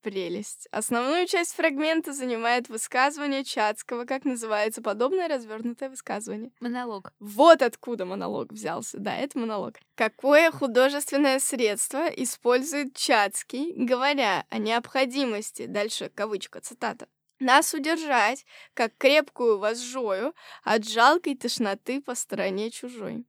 прелесть. 0.06 0.68
Основную 0.70 1.26
часть 1.26 1.56
фрагмента 1.56 2.12
занимает 2.12 2.68
высказывание 2.68 3.42
Чацкого. 3.42 4.04
Как 4.04 4.24
называется 4.24 4.80
подобное 4.80 5.26
развернутое 5.26 5.90
высказывание? 5.90 6.52
Монолог. 6.60 7.12
Вот 7.18 7.60
откуда 7.60 8.04
монолог 8.04 8.52
взялся. 8.52 9.00
Да, 9.00 9.16
это 9.16 9.36
монолог. 9.36 9.74
Какое 9.96 10.52
художественное 10.52 11.40
средство 11.40 12.06
использует 12.06 12.94
Чацкий, 12.94 13.72
говоря 13.74 14.46
о 14.48 14.58
необходимости, 14.58 15.66
дальше 15.66 16.08
кавычка, 16.14 16.60
цитата, 16.60 17.08
нас 17.40 17.74
удержать, 17.74 18.46
как 18.74 18.96
крепкую 18.98 19.58
возжою, 19.58 20.34
от 20.62 20.86
жалкой 20.86 21.36
тошноты 21.36 22.00
по 22.00 22.14
стороне 22.14 22.70
чужой. 22.70 23.26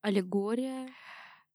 Аллегория. 0.00 0.88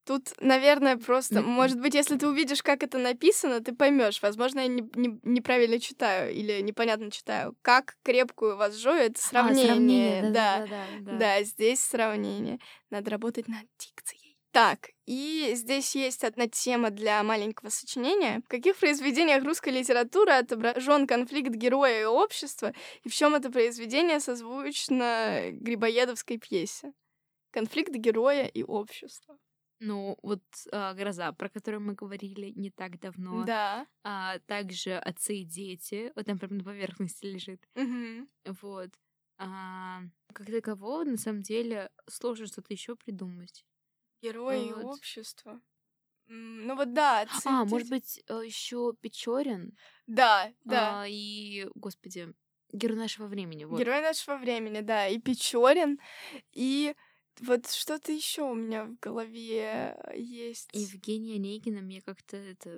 Тут, 0.06 0.34
наверное, 0.40 0.98
просто, 0.98 1.42
может 1.42 1.80
быть, 1.80 1.96
если 1.96 2.16
ты 2.16 2.28
увидишь, 2.28 2.62
как 2.62 2.84
это 2.84 3.00
написано, 3.00 3.62
ты 3.62 3.74
поймешь. 3.74 4.22
Возможно, 4.22 4.60
я 4.60 4.68
не, 4.68 4.88
не, 4.96 5.20
неправильно 5.24 5.80
читаю 5.80 6.32
или 6.32 6.62
непонятно 6.62 7.10
читаю. 7.10 7.56
Как 7.64 7.98
крепкую 8.04 8.56
вас 8.56 8.76
жою, 8.76 9.02
это 9.02 9.20
сравнение. 9.20 9.64
А, 9.64 9.68
сравнение 9.68 10.22
да, 10.22 10.30
да, 10.30 10.60
да, 10.60 10.68
да, 10.68 11.12
да. 11.12 11.18
Да, 11.18 11.44
здесь 11.44 11.80
сравнение. 11.80 12.60
Надо 12.92 13.10
работать 13.10 13.48
над 13.48 13.66
дикцией. 13.80 14.38
Так, 14.52 14.92
и 15.06 15.52
здесь 15.56 15.96
есть 15.96 16.24
одна 16.24 16.48
тема 16.48 16.92
для 16.92 17.22
маленького 17.24 17.70
сочинения. 17.70 18.42
В 18.46 18.48
каких 18.48 18.78
произведениях 18.78 19.44
русской 19.44 19.70
литературы 19.70 20.32
отображен 20.32 21.08
конфликт 21.08 21.50
героя 21.50 22.04
и 22.04 22.06
общества, 22.06 22.74
и 23.04 23.10
в 23.10 23.14
чем 23.14 23.36
это 23.36 23.52
произведение 23.52 24.20
созвучно 24.22 25.50
Грибоедовской 25.52 26.38
пьесе? 26.38 26.94
Конфликт 27.52 27.94
героя 27.96 28.46
и 28.46 28.64
общества. 28.64 29.38
Ну, 29.80 30.18
вот 30.24 30.44
а, 30.72 30.94
гроза, 30.94 31.32
про 31.34 31.50
которую 31.50 31.82
мы 31.82 31.94
говорили 31.94 32.54
не 32.56 32.72
так 32.72 33.00
давно. 33.00 33.44
Да. 33.46 33.88
А 34.04 34.40
также 34.40 34.94
отцы 34.94 35.38
и 35.38 35.44
дети. 35.44 36.12
Вот 36.16 36.26
там 36.26 36.38
прям 36.38 36.58
на 36.58 36.64
поверхности 36.64 37.26
лежит. 37.26 37.68
Угу. 37.76 38.56
Вот. 38.62 38.92
А, 39.38 40.02
как 40.34 40.48
такового, 40.48 41.04
на 41.04 41.18
самом 41.18 41.42
деле, 41.42 41.90
сложно 42.08 42.48
что-то 42.48 42.74
еще 42.74 42.96
придумать. 42.96 43.66
Герои 44.22 44.72
вот. 44.72 44.86
общества. 44.86 45.62
Ну 46.28 46.76
вот 46.76 46.94
да, 46.94 47.22
отцы 47.22 47.46
А, 47.46 47.64
дети. 47.64 47.72
может 47.72 47.90
быть, 47.90 48.24
э, 48.28 48.42
еще 48.46 48.94
Печорин. 49.00 49.78
Да, 50.08 50.52
да. 50.64 51.02
А, 51.02 51.08
и, 51.08 51.68
господи, 51.76 52.34
герой 52.72 52.98
нашего 52.98 53.28
времени. 53.28 53.66
Вот. 53.66 53.80
Герой 53.80 54.02
нашего 54.02 54.38
времени, 54.38 54.82
да. 54.82 55.08
И 55.08 55.20
Печорин, 55.20 56.00
и 56.52 56.96
вот 57.42 57.70
что-то 57.70 58.12
еще 58.12 58.44
у 58.44 58.54
меня 58.54 58.86
в 58.86 59.00
голове 59.00 59.98
есть. 60.16 60.70
Евгения 60.74 61.36
Онегина 61.36 61.82
мне 61.82 62.02
как-то 62.02 62.38
это 62.38 62.78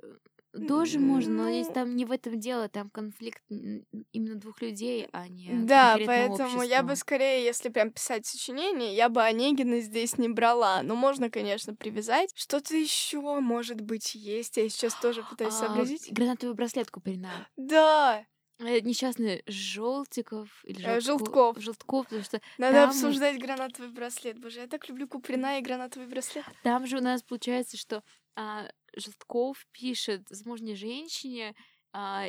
тоже 0.66 0.98
можно, 0.98 1.44
но 1.44 1.50
здесь 1.50 1.68
ну 1.68 1.74
там 1.74 1.96
не 1.96 2.04
в 2.04 2.10
этом 2.10 2.40
дело, 2.40 2.68
там 2.68 2.90
конфликт 2.90 3.42
именно 3.48 4.34
двух 4.36 4.62
людей, 4.62 5.08
а 5.12 5.28
не 5.28 5.50
Да, 5.52 5.98
поэтому 6.04 6.44
общества. 6.44 6.62
я 6.62 6.82
бы 6.82 6.96
скорее, 6.96 7.44
если 7.44 7.68
прям 7.68 7.90
писать 7.90 8.26
сочинение, 8.26 8.94
я 8.94 9.08
бы 9.08 9.22
Онегина 9.22 9.80
здесь 9.80 10.16
не 10.18 10.28
брала. 10.28 10.82
Но 10.82 10.96
можно, 10.96 11.30
конечно, 11.30 11.74
привязать. 11.74 12.30
Что-то 12.34 12.76
еще, 12.76 13.20
может 13.40 13.80
быть, 13.80 14.14
есть. 14.14 14.56
Я 14.56 14.68
сейчас 14.68 14.94
тоже 15.00 15.22
пытаюсь 15.22 15.54
а, 15.54 15.66
сообразить. 15.66 16.10
Гранатовый 16.12 16.54
браслет 16.54 16.90
Куперина. 16.90 17.46
Да, 17.56 17.98
Э, 18.18 18.24
несчастный 18.58 19.42
Желтиков 19.46 20.64
или 20.64 20.84
э, 20.84 21.00
Желтков. 21.00 21.58
Желтков, 21.60 22.04
потому 22.06 22.24
что 22.24 22.40
Надо 22.58 22.74
там... 22.74 22.90
обсуждать 22.90 23.38
гранатовый 23.38 23.90
браслет. 23.90 24.38
Боже, 24.38 24.60
я 24.60 24.66
так 24.66 24.88
люблю 24.88 25.06
Куприна 25.06 25.58
и 25.58 25.62
гранатовый 25.62 26.08
браслет. 26.08 26.44
Там 26.62 26.86
же 26.86 26.98
у 26.98 27.00
нас 27.00 27.22
получается, 27.22 27.76
что 27.76 28.02
а, 28.34 28.68
Желтков 28.96 29.66
пишет 29.72 30.28
замужней 30.28 30.74
женщине, 30.74 31.54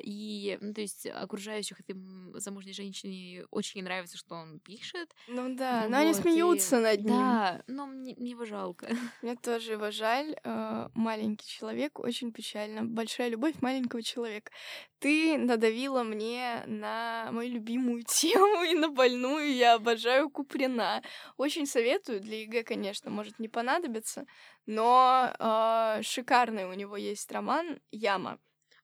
и, 0.03 0.58
ну, 0.62 0.73
то 0.73 0.82
есть, 0.82 1.05
окружающих 1.05 1.79
этой 1.79 1.95
замужней 2.36 2.73
женщине 2.73 3.45
очень 3.51 3.84
нравится, 3.84 4.17
что 4.17 4.36
он 4.36 4.60
пишет. 4.60 5.13
Ну 5.27 5.55
да, 5.55 5.82
вот, 5.82 5.91
но 5.91 5.97
они 5.97 6.13
смеются 6.13 6.79
и... 6.79 6.82
над 6.82 6.99
ним. 6.99 7.08
Да, 7.08 7.63
но 7.67 7.86
мне, 7.86 8.15
мне 8.17 8.32
его 8.32 8.45
жалко. 8.45 8.88
Мне 9.21 9.36
тоже 9.36 9.73
его 9.73 9.91
жаль. 9.91 10.36
Э, 10.43 10.89
маленький 10.93 11.47
человек, 11.47 11.99
очень 11.99 12.32
печально. 12.32 12.84
Большая 12.84 13.29
любовь 13.29 13.55
маленького 13.62 14.01
человека. 14.01 14.51
Ты 14.99 15.38
надавила 15.38 16.03
мне 16.03 16.63
на 16.65 17.29
мою 17.32 17.51
любимую 17.51 18.03
тему 18.08 18.63
и 18.63 18.73
на 18.73 18.89
больную. 18.89 19.53
Я 19.53 19.75
обожаю 19.75 20.29
Куприна. 20.29 21.01
Очень 21.38 21.65
советую. 21.65 22.21
Для 22.21 22.41
ЕГЭ, 22.41 22.63
конечно, 22.63 23.10
может 23.12 23.39
не 23.39 23.47
понадобиться, 23.47 24.25
но 24.65 25.34
э, 25.39 26.01
шикарный 26.03 26.65
у 26.65 26.73
него 26.73 26.97
есть 26.97 27.32
роман 27.32 27.79
«Яма». 27.91 28.39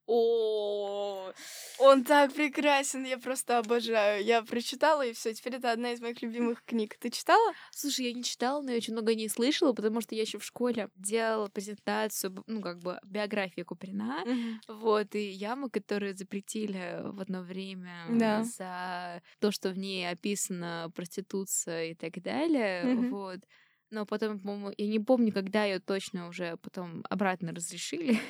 О, 0.08 1.32
он 1.80 2.04
так 2.04 2.34
прекрасен, 2.34 3.06
я 3.06 3.18
просто 3.18 3.58
обожаю. 3.58 4.24
Я 4.24 4.44
прочитала 4.44 5.06
и 5.06 5.14
все. 5.14 5.34
Теперь 5.34 5.56
это 5.56 5.72
одна 5.72 5.94
из 5.94 6.02
моих 6.02 6.22
любимых 6.22 6.64
книг. 6.64 6.96
Ты 7.00 7.10
читала? 7.10 7.54
Слушай, 7.72 8.08
я 8.08 8.14
не 8.14 8.24
читала, 8.24 8.62
но 8.62 8.72
я 8.72 8.78
очень 8.78 8.94
много 8.94 9.16
не 9.16 9.28
слышала, 9.30 9.74
потому 9.74 10.02
что 10.02 10.14
я 10.14 10.22
еще 10.22 10.38
в 10.38 10.46
школе 10.46 10.90
делала 10.96 11.48
презентацию, 11.48 12.44
ну 12.46 12.62
как 12.62 12.80
бы 12.80 13.00
биографии 13.04 13.62
Куприна, 13.62 14.24
mm-hmm. 14.26 14.76
вот 14.80 15.16
и 15.16 15.30
яму, 15.30 15.70
которую 15.70 16.16
запретили 16.16 17.02
в 17.04 17.22
одно 17.22 17.42
время 17.42 18.06
да. 18.10 18.44
за 18.44 19.24
то, 19.40 19.52
что 19.52 19.70
в 19.70 19.78
ней 19.78 20.08
описана 20.10 20.92
проституция 20.96 21.92
и 21.92 21.96
так 21.96 22.22
далее, 22.22 22.84
mm-hmm. 22.84 23.10
вот. 23.10 23.40
Но 23.92 24.06
потом, 24.06 24.40
по-моему, 24.40 24.74
я 24.78 24.88
не 24.88 25.00
помню, 25.00 25.32
когда 25.32 25.64
ее 25.64 25.80
точно 25.80 26.28
уже 26.28 26.58
потом 26.58 27.04
обратно 27.10 27.54
разрешили. 27.54 28.20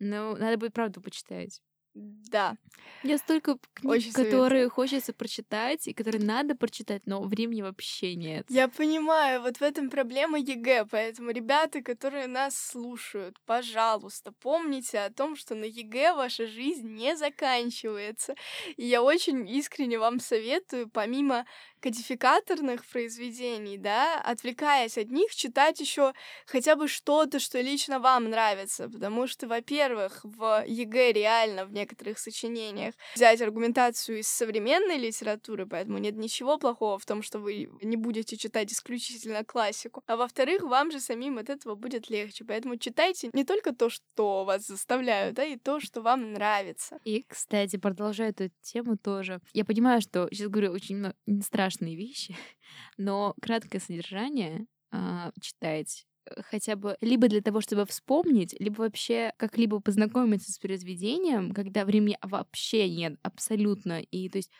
Ну, 0.00 0.34
надо 0.36 0.56
будет 0.56 0.72
правду 0.74 1.00
почитать. 1.00 1.60
Да. 1.94 2.56
Я 3.02 3.18
столько 3.18 3.58
книг, 3.74 3.90
Очень 3.92 4.12
которые 4.12 4.40
советую. 4.40 4.70
хочется 4.70 5.12
прочитать 5.12 5.88
и 5.88 5.92
которые 5.92 6.22
надо 6.22 6.54
прочитать, 6.54 7.02
но 7.06 7.22
времени 7.22 7.62
вообще 7.62 8.14
нет. 8.14 8.46
Я 8.48 8.68
понимаю, 8.68 9.42
вот 9.42 9.56
в 9.56 9.62
этом 9.62 9.90
проблема 9.90 10.38
ЕГЭ, 10.38 10.86
поэтому 10.90 11.30
ребята, 11.30 11.82
которые 11.82 12.26
нас 12.26 12.56
слушают, 12.56 13.36
пожалуйста, 13.44 14.32
помните 14.40 15.00
о 15.00 15.10
том, 15.10 15.34
что 15.34 15.54
на 15.54 15.64
ЕГЭ 15.64 16.14
ваша 16.14 16.46
жизнь 16.46 16.88
не 16.88 17.16
заканчивается. 17.16 18.34
И 18.76 18.86
я 18.86 19.02
очень 19.02 19.48
искренне 19.48 19.98
вам 19.98 20.20
советую, 20.20 20.88
помимо 20.90 21.44
кодификаторных 21.80 22.84
произведений, 22.86 23.78
да, 23.78 24.20
отвлекаясь 24.20 24.98
от 24.98 25.10
них, 25.10 25.34
читать 25.34 25.80
еще 25.80 26.12
хотя 26.46 26.76
бы 26.76 26.86
что-то, 26.88 27.40
что 27.40 27.60
лично 27.60 27.98
вам 27.98 28.30
нравится, 28.30 28.88
потому 28.88 29.26
что, 29.26 29.48
во-первых, 29.48 30.20
в 30.22 30.64
ЕГЭ 30.66 31.12
реально 31.12 31.64
в 31.64 31.72
некоторых 31.80 32.18
сочинениях 32.18 32.94
взять 33.14 33.40
аргументацию 33.40 34.18
из 34.18 34.28
современной 34.28 34.98
литературы, 34.98 35.66
поэтому 35.66 35.98
нет 35.98 36.16
ничего 36.16 36.58
плохого 36.58 36.98
в 36.98 37.06
том, 37.06 37.22
что 37.22 37.38
вы 37.38 37.68
не 37.82 37.96
будете 37.96 38.36
читать 38.36 38.72
исключительно 38.72 39.44
классику, 39.44 40.02
а 40.06 40.16
во-вторых, 40.16 40.62
вам 40.62 40.90
же 40.90 41.00
самим 41.00 41.38
от 41.38 41.50
этого 41.50 41.74
будет 41.74 42.10
легче, 42.10 42.44
поэтому 42.44 42.76
читайте 42.76 43.30
не 43.32 43.44
только 43.44 43.74
то, 43.74 43.88
что 43.90 44.44
вас 44.44 44.66
заставляют, 44.66 45.34
да, 45.34 45.44
и 45.44 45.56
то, 45.56 45.80
что 45.80 46.02
вам 46.02 46.32
нравится. 46.32 46.98
И, 47.04 47.24
кстати, 47.26 47.76
продолжая 47.76 48.30
эту 48.30 48.50
тему 48.62 48.96
тоже. 48.96 49.40
Я 49.52 49.64
понимаю, 49.64 50.00
что 50.00 50.28
сейчас 50.30 50.48
говорю 50.48 50.72
очень 50.72 51.12
страшные 51.42 51.96
вещи, 51.96 52.36
но 52.96 53.34
краткое 53.40 53.80
содержание 53.80 54.66
а, 54.92 55.32
читать 55.40 56.06
хотя 56.50 56.76
бы 56.76 56.96
либо 57.00 57.28
для 57.28 57.40
того, 57.42 57.60
чтобы 57.60 57.86
вспомнить, 57.86 58.54
либо 58.60 58.80
вообще 58.82 59.32
как-либо 59.36 59.80
познакомиться 59.80 60.52
с 60.52 60.58
произведением, 60.58 61.52
когда 61.52 61.84
времени 61.84 62.18
вообще 62.22 62.88
нет 62.90 63.16
абсолютно. 63.22 64.00
И 64.00 64.28
то 64.28 64.38
есть 64.38 64.50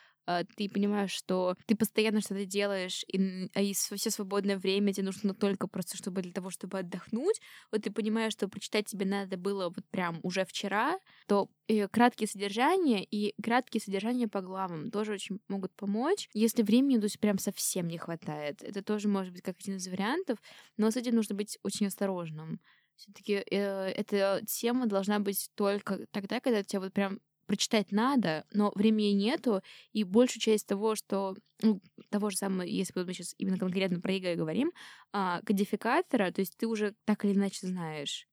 ты 0.57 0.69
понимаешь, 0.69 1.11
что 1.12 1.57
ты 1.66 1.77
постоянно 1.77 2.21
что-то 2.21 2.45
делаешь, 2.47 3.05
и, 3.12 3.49
а 3.55 3.61
и 3.62 3.75
с- 3.75 3.95
все 3.95 4.11
свободное 4.11 4.57
время 4.59 4.93
тебе 4.93 5.07
нужно 5.07 5.35
только 5.35 5.66
просто 5.69 5.97
чтобы 5.97 6.23
для 6.23 6.33
того, 6.33 6.51
чтобы 6.51 6.79
отдохнуть. 6.79 7.40
Вот 7.73 7.83
ты 7.83 7.90
понимаешь, 7.90 8.33
что 8.33 8.49
прочитать 8.49 8.87
тебе 8.87 9.07
надо 9.07 9.37
было 9.37 9.64
вот 9.69 9.85
прям 9.90 10.21
уже 10.23 10.45
вчера, 10.45 10.99
то 11.27 11.49
э, 11.69 11.88
краткие 11.88 12.29
содержания 12.29 13.05
и 13.05 13.35
краткие 13.43 13.81
содержания 13.81 14.29
по 14.29 14.40
главам 14.40 14.90
тоже 14.90 15.12
очень 15.14 15.40
могут 15.49 15.75
помочь. 15.77 16.29
Если 16.35 16.62
времени, 16.62 16.99
то 16.99 17.05
есть 17.05 17.21
прям 17.21 17.38
совсем 17.38 17.88
не 17.88 17.99
хватает, 17.99 18.62
это 18.62 18.83
тоже 18.83 19.09
может 19.09 19.33
быть 19.33 19.43
как 19.43 19.57
один 19.61 19.77
из 19.77 19.87
вариантов, 19.88 20.38
но 20.77 20.90
с 20.90 20.97
этим 20.97 21.14
нужно 21.16 21.35
быть 21.35 21.59
очень 21.62 21.87
осторожным. 21.87 22.61
Все-таки 22.97 23.33
эта 23.33 24.43
тема 24.47 24.87
должна 24.87 25.21
быть 25.21 25.49
только 25.55 26.07
тогда, 26.11 26.40
когда 26.40 26.62
тебе 26.62 26.81
вот 26.81 26.93
прям 26.93 27.21
прочитать 27.51 27.93
надо, 27.93 28.45
но 28.53 28.73
времени 28.77 29.09
нету, 29.13 29.63
и 29.93 30.05
большую 30.05 30.41
часть 30.43 30.67
того, 30.69 30.95
что 30.97 31.37
ну, 31.63 31.83
того 32.11 32.31
же 32.31 32.37
самого, 32.39 32.63
если 32.63 32.93
мы 33.03 33.13
сейчас 33.13 33.35
именно 33.39 33.59
конкретно 33.59 34.01
про 34.01 34.13
ЕГЭ 34.15 34.37
говорим, 34.37 34.73
а, 35.13 35.41
кодификатора, 35.45 36.31
то 36.33 36.41
есть 36.43 36.57
ты 36.57 36.67
уже 36.69 36.95
так 37.05 37.25
или 37.25 37.35
иначе 37.35 37.67
знаешь. 37.67 38.30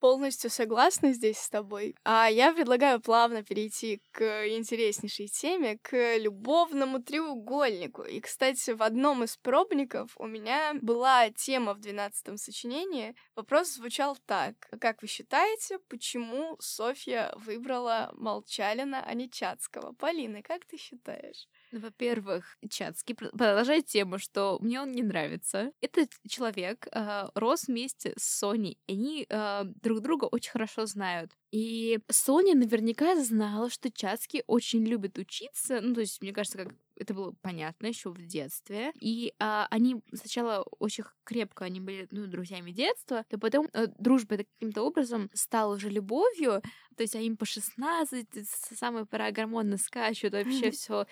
Полностью 0.00 0.48
согласна 0.48 1.12
здесь 1.12 1.36
с 1.36 1.50
тобой. 1.50 1.94
А 2.04 2.26
я 2.30 2.54
предлагаю 2.54 3.02
плавно 3.02 3.44
перейти 3.44 4.00
к 4.12 4.48
интереснейшей 4.48 5.28
теме, 5.28 5.78
к 5.82 6.16
любовному 6.16 7.02
треугольнику. 7.02 8.02
И, 8.02 8.20
кстати, 8.20 8.70
в 8.70 8.82
одном 8.82 9.24
из 9.24 9.36
пробников 9.36 10.12
у 10.16 10.26
меня 10.26 10.72
была 10.80 11.28
тема 11.28 11.74
в 11.74 11.80
двенадцатом 11.80 12.38
сочинении. 12.38 13.14
Вопрос 13.36 13.74
звучал 13.74 14.16
так. 14.24 14.54
Как 14.80 15.02
вы 15.02 15.08
считаете, 15.08 15.78
почему 15.90 16.56
Софья 16.60 17.34
выбрала 17.36 18.10
Молчалина, 18.16 19.04
а 19.04 19.12
не 19.12 19.30
Чацкого? 19.30 19.92
Полина, 19.92 20.42
как 20.42 20.64
ты 20.64 20.78
считаешь? 20.78 21.46
Ну, 21.72 21.80
Во-первых, 21.80 22.56
Чацкий 22.68 23.14
пр- 23.14 23.30
продолжает 23.30 23.86
тему, 23.86 24.18
что 24.18 24.58
мне 24.60 24.80
он 24.80 24.90
не 24.90 25.02
нравится. 25.02 25.72
Этот 25.80 26.10
человек 26.28 26.88
э, 26.90 27.28
рос 27.34 27.68
вместе 27.68 28.12
с 28.18 28.24
Соней, 28.24 28.76
они 28.88 29.24
э, 29.28 29.62
друг 29.64 30.00
друга 30.00 30.24
очень 30.24 30.50
хорошо 30.50 30.86
знают. 30.86 31.30
И 31.52 32.00
Соня 32.08 32.56
наверняка 32.56 33.14
знала, 33.22 33.70
что 33.70 33.90
Чацкий 33.90 34.42
очень 34.48 34.84
любит 34.84 35.16
учиться. 35.18 35.80
Ну, 35.80 35.94
то 35.94 36.00
есть, 36.00 36.20
мне 36.22 36.32
кажется, 36.32 36.58
как 36.58 36.74
это 37.00 37.14
было 37.14 37.34
понятно 37.42 37.86
еще 37.86 38.10
в 38.10 38.22
детстве. 38.26 38.92
И 39.00 39.32
а, 39.38 39.66
они 39.70 39.96
сначала 40.12 40.62
очень 40.78 41.04
крепко 41.24 41.64
они 41.64 41.80
были 41.80 42.06
ну, 42.10 42.26
друзьями 42.26 42.70
детства, 42.72 43.24
то 43.28 43.38
потом 43.38 43.68
э, 43.72 43.86
дружба 43.98 44.34
это 44.36 44.44
каким-то 44.44 44.82
образом 44.82 45.30
стала 45.34 45.74
уже 45.74 45.88
любовью. 45.90 46.62
То 46.96 47.02
есть, 47.02 47.16
а 47.16 47.20
им 47.20 47.36
по 47.36 47.46
16, 47.46 48.28
с- 48.34 48.76
самая 48.76 49.04
пора 49.06 49.30
гормоны 49.30 49.78
скачут, 49.78 50.32
вообще 50.32 50.70
все 50.70 51.06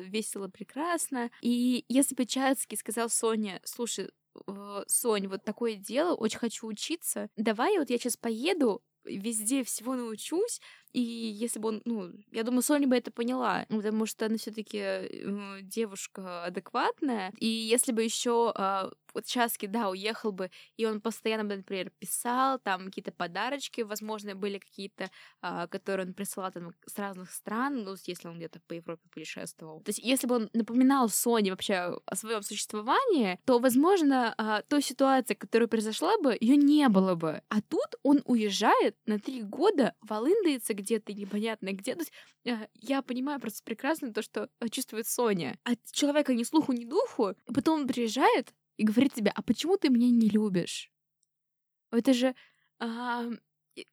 весело, 0.00 0.48
прекрасно. 0.48 1.30
И 1.40 1.84
если 1.88 2.14
бы 2.14 2.26
Чацкий 2.26 2.76
сказал 2.76 3.08
Соне, 3.08 3.60
слушай, 3.64 4.10
э, 4.46 4.82
Сонь, 4.86 5.28
вот 5.28 5.44
такое 5.44 5.74
дело, 5.76 6.14
очень 6.14 6.38
хочу 6.38 6.66
учиться, 6.66 7.28
давай 7.36 7.78
вот 7.78 7.90
я 7.90 7.98
сейчас 7.98 8.16
поеду, 8.16 8.82
везде 9.04 9.62
всего 9.62 9.94
научусь, 9.94 10.60
и 10.92 11.00
если 11.00 11.58
бы 11.58 11.68
он, 11.68 11.82
ну, 11.84 12.12
я 12.32 12.42
думаю, 12.42 12.62
Соня 12.62 12.86
бы 12.88 12.96
это 12.96 13.10
поняла, 13.10 13.66
потому 13.68 14.06
что 14.06 14.26
она 14.26 14.36
все-таки 14.36 15.10
девушка 15.62 16.44
адекватная, 16.44 17.32
и 17.38 17.46
если 17.46 17.92
бы 17.92 18.02
еще 18.02 18.52
вот 19.16 19.24
Часки, 19.24 19.66
да, 19.66 19.88
уехал 19.88 20.30
бы, 20.30 20.50
и 20.76 20.84
он 20.84 21.00
постоянно 21.00 21.44
бы, 21.44 21.56
например, 21.56 21.90
писал, 21.98 22.58
там 22.58 22.84
какие-то 22.84 23.12
подарочки, 23.12 23.80
возможно, 23.80 24.34
были 24.34 24.58
какие-то, 24.58 25.10
а, 25.40 25.66
которые 25.66 26.06
он 26.06 26.12
присылал 26.12 26.52
там 26.52 26.72
с 26.86 26.98
разных 26.98 27.32
стран, 27.32 27.82
ну, 27.82 27.94
если 28.04 28.28
он 28.28 28.36
где-то 28.36 28.60
по 28.66 28.74
Европе 28.74 29.02
путешествовал. 29.10 29.80
То 29.80 29.88
есть, 29.88 30.00
если 30.00 30.26
бы 30.26 30.36
он 30.36 30.50
напоминал 30.52 31.08
Соне 31.08 31.50
вообще 31.50 31.98
о 32.04 32.14
своем 32.14 32.42
существовании, 32.42 33.40
то, 33.46 33.58
возможно, 33.58 34.34
а, 34.36 34.60
той 34.62 34.82
ситуации, 34.82 35.32
которая 35.32 35.66
произошла 35.66 36.18
бы, 36.18 36.36
ее 36.38 36.56
не 36.56 36.86
было 36.90 37.14
бы. 37.14 37.40
А 37.48 37.62
тут 37.62 37.96
он 38.02 38.20
уезжает 38.26 38.98
на 39.06 39.18
три 39.18 39.42
года, 39.42 39.94
волындается 40.02 40.74
где-то 40.76 41.12
непонятно 41.12 41.72
где. 41.72 41.94
То 41.94 42.00
есть, 42.00 42.12
а, 42.46 42.68
я 42.74 43.02
понимаю 43.02 43.40
просто 43.40 43.62
прекрасно 43.64 44.12
то, 44.12 44.22
что 44.22 44.48
чувствует 44.70 45.06
Соня. 45.06 45.58
От 45.64 45.78
человека 45.90 46.34
ни 46.34 46.42
слуху, 46.42 46.72
ни 46.72 46.84
духу, 46.84 47.30
и 47.30 47.52
потом 47.52 47.80
он 47.80 47.88
приезжает, 47.88 48.54
и 48.76 48.84
говорит 48.84 49.14
тебе, 49.14 49.32
а 49.34 49.42
почему 49.42 49.76
ты 49.76 49.88
меня 49.88 50.10
не 50.10 50.28
любишь? 50.28 50.90
Это 51.90 52.12
же... 52.12 52.34
А, 52.78 53.24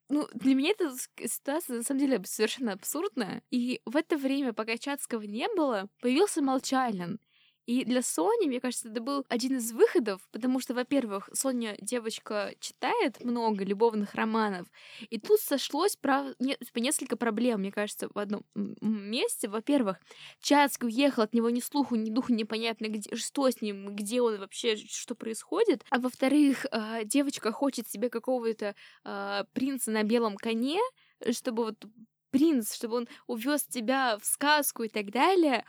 ну, 0.09 0.27
для 0.33 0.55
меня 0.55 0.71
эта 0.71 0.93
ситуация 1.27 1.77
на 1.77 1.83
самом 1.83 1.99
деле 1.99 2.21
совершенно 2.25 2.73
абсурдная. 2.73 3.43
И 3.49 3.81
в 3.85 3.95
это 3.95 4.17
время, 4.17 4.53
пока 4.53 4.77
Чацкого 4.77 5.23
не 5.23 5.47
было, 5.55 5.89
появился 6.01 6.41
Молчалин. 6.41 7.19
И 7.65 7.85
для 7.85 8.01
Сони, 8.01 8.47
мне 8.47 8.59
кажется, 8.59 8.89
это 8.89 9.01
был 9.01 9.25
один 9.29 9.57
из 9.57 9.71
выходов, 9.71 10.27
потому 10.31 10.59
что, 10.59 10.73
во-первых, 10.73 11.29
Соня 11.33 11.77
девочка 11.79 12.53
читает 12.59 13.23
много 13.23 13.63
любовных 13.63 14.15
романов, 14.15 14.67
и 15.09 15.17
тут 15.17 15.39
сошлось 15.39 15.95
прав... 15.95 16.35
не... 16.39 16.57
несколько 16.75 17.15
проблем, 17.15 17.61
мне 17.61 17.71
кажется, 17.71 18.09
в 18.13 18.19
одном 18.19 18.43
месте. 18.53 19.47
Во-первых, 19.47 19.97
Чацкий 20.41 20.87
уехал, 20.87 21.23
от 21.23 21.33
него 21.33 21.49
ни 21.49 21.61
слуху, 21.61 21.95
ни 21.95 22.09
духу 22.09 22.33
непонятно, 22.33 22.87
где... 22.87 23.15
что 23.15 23.49
с 23.49 23.61
ним, 23.61 23.95
где 23.95 24.21
он 24.21 24.39
вообще, 24.39 24.75
что 24.75 25.15
происходит. 25.15 25.85
А 25.89 25.99
во-вторых, 25.99 26.65
девочка 27.05 27.51
хочет 27.51 27.87
себе 27.87 28.09
какого-то 28.09 28.75
принца 29.53 29.91
на 29.91 30.03
белом 30.03 30.35
коне, 30.35 30.79
чтобы 31.31 31.63
вот 31.63 31.85
принц, 32.31 32.73
чтобы 32.73 32.97
он 32.97 33.07
увез 33.27 33.63
тебя 33.63 34.17
в 34.17 34.25
сказку 34.25 34.83
и 34.83 34.89
так 34.89 35.11
далее. 35.11 35.63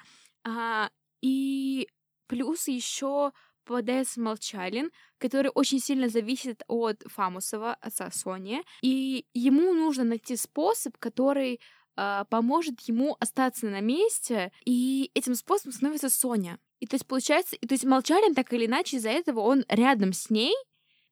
И 1.24 1.88
плюс 2.26 2.68
еще 2.68 3.32
попадается 3.64 4.20
Молчалин, 4.20 4.90
который 5.16 5.50
очень 5.54 5.80
сильно 5.80 6.10
зависит 6.10 6.62
от 6.68 7.02
Фамусова, 7.06 7.78
отца 7.80 8.10
Сони, 8.10 8.62
и 8.82 9.24
ему 9.32 9.72
нужно 9.72 10.04
найти 10.04 10.36
способ, 10.36 10.98
который 10.98 11.60
э, 11.96 12.24
поможет 12.28 12.78
ему 12.82 13.16
остаться 13.20 13.64
на 13.70 13.80
месте, 13.80 14.52
и 14.66 15.10
этим 15.14 15.34
способом 15.34 15.72
становится 15.72 16.10
Соня. 16.10 16.58
И 16.80 16.86
то 16.86 16.96
есть 16.96 17.06
получается, 17.06 17.56
и 17.56 17.66
то 17.66 17.72
есть 17.72 17.86
Молчалин 17.86 18.34
так 18.34 18.52
или 18.52 18.66
иначе 18.66 18.98
из-за 18.98 19.08
этого 19.08 19.40
он 19.40 19.64
рядом 19.68 20.12
с 20.12 20.28
ней, 20.28 20.54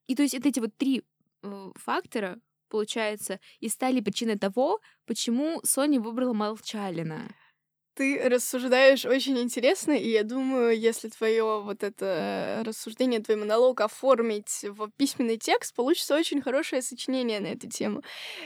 и 0.09 0.15
то 0.15 0.23
есть 0.23 0.35
это 0.35 0.51
эти 0.51 0.61
вот 0.61 0.77
три 0.77 1.05
э, 1.43 1.71
фактора, 1.77 2.39
получается, 2.69 3.41
и 3.61 3.71
стали 3.71 4.03
причиной 4.03 4.39
того, 4.39 4.83
почему 5.07 5.63
Соня 5.65 6.01
выбрала 6.01 6.35
Молчалина. 6.35 7.35
Ты 7.95 8.27
рассуждаешь 8.27 9.05
очень 9.05 9.39
интересно, 9.39 9.93
и 9.93 10.09
я 10.09 10.23
думаю, 10.25 10.75
если 10.81 11.11
твое 11.11 11.61
вот 11.61 11.83
это 11.83 12.63
рассуждение, 12.65 13.21
твой 13.21 13.37
монолог 13.37 13.83
оформить 13.83 14.65
в 14.65 14.91
письменный 14.97 15.37
текст, 15.37 15.75
получится 15.75 16.17
очень 16.17 16.41
хорошее 16.41 16.81
сочинение 16.81 17.39
на 17.39 17.49
эту 17.49 17.69
тему. 17.69 18.03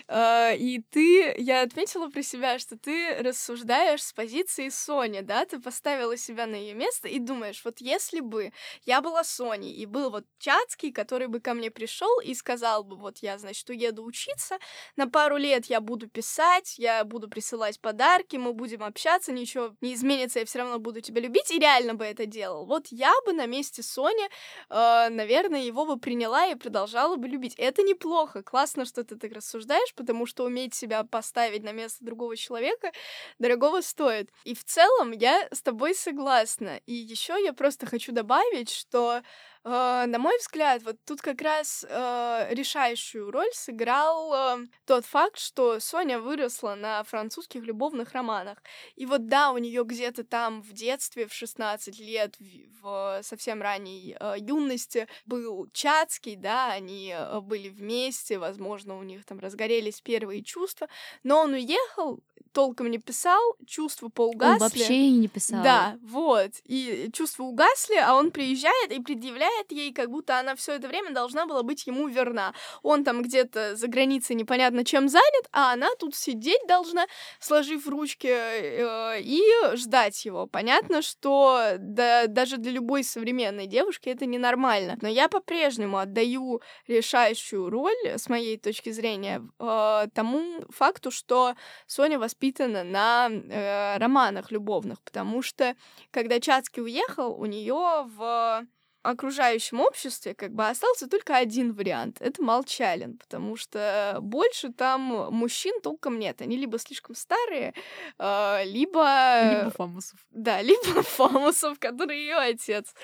А, 0.08 0.52
и 0.52 0.80
ты, 0.90 1.34
я 1.38 1.62
отметила 1.62 2.08
про 2.08 2.22
себя, 2.22 2.58
что 2.58 2.76
ты 2.76 3.18
рассуждаешь 3.20 4.02
с 4.02 4.12
позиции 4.12 4.68
Сони, 4.68 5.20
да, 5.20 5.44
ты 5.44 5.60
поставила 5.60 6.16
себя 6.16 6.46
на 6.46 6.56
ее 6.56 6.74
место 6.74 7.06
и 7.06 7.20
думаешь, 7.20 7.62
вот 7.64 7.80
если 7.80 8.18
бы 8.20 8.52
я 8.84 9.00
была 9.00 9.22
Соней, 9.22 9.72
и 9.72 9.86
был 9.86 10.10
вот 10.10 10.24
Чацкий, 10.40 10.90
который 10.90 11.28
бы 11.28 11.38
ко 11.40 11.54
мне 11.54 11.70
пришел 11.70 12.18
и 12.20 12.34
сказал 12.34 12.82
бы, 12.82 12.96
вот 12.96 13.18
я, 13.18 13.38
значит, 13.38 13.68
уеду 13.70 14.04
учиться, 14.04 14.58
на 14.96 15.08
пару 15.08 15.36
лет 15.36 15.66
я 15.66 15.80
буду 15.80 16.08
писать, 16.08 16.78
я 16.78 17.04
буду 17.04 17.28
присылать 17.28 17.80
подарки, 17.80 18.36
мы 18.36 18.52
будем 18.52 18.82
общаться, 18.82 19.32
ничего 19.40 19.74
не 19.80 19.94
изменится, 19.94 20.40
я 20.40 20.44
все 20.44 20.58
равно 20.60 20.78
буду 20.78 21.00
тебя 21.00 21.20
любить, 21.20 21.50
и 21.50 21.58
реально 21.58 21.94
бы 21.94 22.04
это 22.04 22.26
делал. 22.26 22.66
Вот 22.66 22.88
я 22.90 23.12
бы 23.24 23.32
на 23.32 23.46
месте 23.46 23.82
Сони, 23.82 24.26
э, 24.70 25.08
наверное, 25.10 25.62
его 25.62 25.86
бы 25.86 25.98
приняла 25.98 26.46
и 26.46 26.54
продолжала 26.54 27.16
бы 27.16 27.28
любить. 27.28 27.54
Это 27.56 27.82
неплохо, 27.82 28.42
классно, 28.42 28.84
что 28.84 29.04
ты 29.04 29.16
так 29.16 29.32
рассуждаешь, 29.32 29.94
потому 29.94 30.26
что 30.26 30.44
уметь 30.44 30.74
себя 30.74 31.04
поставить 31.04 31.62
на 31.62 31.72
место 31.72 32.04
другого 32.04 32.36
человека 32.36 32.92
дорогого 33.38 33.80
стоит. 33.80 34.30
И 34.44 34.54
в 34.54 34.64
целом 34.64 35.12
я 35.12 35.48
с 35.52 35.62
тобой 35.62 35.94
согласна. 35.94 36.80
И 36.86 36.92
еще 36.92 37.34
я 37.44 37.52
просто 37.52 37.86
хочу 37.86 38.12
добавить, 38.12 38.70
что 38.70 39.22
на 39.68 40.18
мой 40.18 40.38
взгляд, 40.38 40.82
вот 40.84 40.96
тут 41.04 41.20
как 41.20 41.42
раз 41.42 41.84
э, 41.88 42.48
решающую 42.50 43.30
роль 43.32 43.50
сыграл 43.52 44.32
э, 44.32 44.66
тот 44.84 45.04
факт, 45.04 45.38
что 45.38 45.80
Соня 45.80 46.20
выросла 46.20 46.76
на 46.76 47.02
французских 47.02 47.64
любовных 47.64 48.12
романах. 48.12 48.62
И 48.94 49.06
вот 49.06 49.26
да, 49.26 49.50
у 49.50 49.58
нее 49.58 49.82
где-то 49.82 50.22
там 50.22 50.62
в 50.62 50.72
детстве, 50.72 51.26
в 51.26 51.32
16 51.32 51.98
лет, 51.98 52.36
в, 52.38 52.80
в 52.82 53.20
совсем 53.22 53.60
ранней 53.60 54.16
э, 54.18 54.34
юности 54.38 55.08
был 55.24 55.68
Чацкий, 55.72 56.36
да, 56.36 56.70
они 56.72 57.12
э, 57.16 57.40
были 57.40 57.68
вместе, 57.68 58.38
возможно, 58.38 58.96
у 58.96 59.02
них 59.02 59.24
там 59.24 59.40
разгорелись 59.40 60.00
первые 60.00 60.44
чувства, 60.44 60.88
но 61.24 61.40
он 61.40 61.54
уехал, 61.54 62.20
толком 62.56 62.90
не 62.90 62.96
писал, 62.96 63.42
чувства 63.66 64.08
поугасли. 64.08 64.52
Он 64.54 64.58
вообще 64.58 65.10
не 65.10 65.28
писал. 65.28 65.62
Да, 65.62 65.98
вот. 66.02 66.52
И 66.64 67.10
чувства 67.12 67.42
угасли, 67.42 67.96
а 67.96 68.14
он 68.14 68.30
приезжает 68.30 68.92
и 68.92 69.02
предъявляет 69.02 69.55
ей, 69.70 69.92
как 69.92 70.10
будто 70.10 70.38
она 70.38 70.54
все 70.54 70.74
это 70.74 70.88
время 70.88 71.12
должна 71.12 71.46
была 71.46 71.62
быть 71.62 71.86
ему 71.86 72.08
верна. 72.08 72.54
Он 72.82 73.04
там 73.04 73.22
где-то 73.22 73.76
за 73.76 73.88
границей 73.88 74.36
непонятно 74.36 74.84
чем 74.84 75.08
занят, 75.08 75.48
а 75.52 75.72
она 75.72 75.88
тут 75.98 76.14
сидеть 76.14 76.60
должна, 76.68 77.06
сложив 77.40 77.86
ручки 77.88 78.28
э, 78.28 79.20
и 79.20 79.42
ждать 79.74 80.24
его. 80.24 80.46
Понятно, 80.46 81.02
что 81.02 81.74
да, 81.78 82.26
даже 82.26 82.56
для 82.56 82.72
любой 82.72 83.04
современной 83.04 83.66
девушки 83.66 84.08
это 84.08 84.26
ненормально. 84.26 84.98
Но 85.00 85.08
я 85.08 85.28
по-прежнему 85.28 85.98
отдаю 85.98 86.60
решающую 86.86 87.68
роль, 87.68 87.94
с 88.04 88.28
моей 88.28 88.58
точки 88.58 88.90
зрения, 88.90 89.42
э, 89.58 90.06
тому 90.14 90.64
факту, 90.70 91.10
что 91.10 91.54
Соня 91.86 92.18
воспитана 92.18 92.84
на 92.84 93.28
э, 93.30 93.98
романах 93.98 94.50
любовных, 94.50 95.02
потому 95.02 95.42
что 95.42 95.76
когда 96.10 96.40
Чацкий 96.40 96.82
уехал, 96.82 97.32
у 97.38 97.46
нее 97.46 98.04
в 98.16 98.66
окружающем 99.10 99.80
обществе 99.80 100.34
как 100.34 100.52
бы 100.52 100.66
остался 100.66 101.08
только 101.08 101.36
один 101.36 101.72
вариант. 101.72 102.18
Это 102.20 102.42
Молчалин, 102.42 103.18
потому 103.18 103.56
что 103.56 104.18
больше 104.20 104.72
там 104.72 105.00
мужчин 105.32 105.80
толком 105.80 106.18
нет. 106.18 106.42
Они 106.42 106.56
либо 106.56 106.78
слишком 106.78 107.14
старые, 107.14 107.74
э, 108.18 108.64
либо... 108.64 109.58
Либо 109.58 109.70
Фамусов. 109.70 110.18
Да, 110.30 110.62
либо 110.62 111.02
Фамусов, 111.02 111.78
который 111.78 112.18
ее 112.18 112.36
отец. 112.36 112.94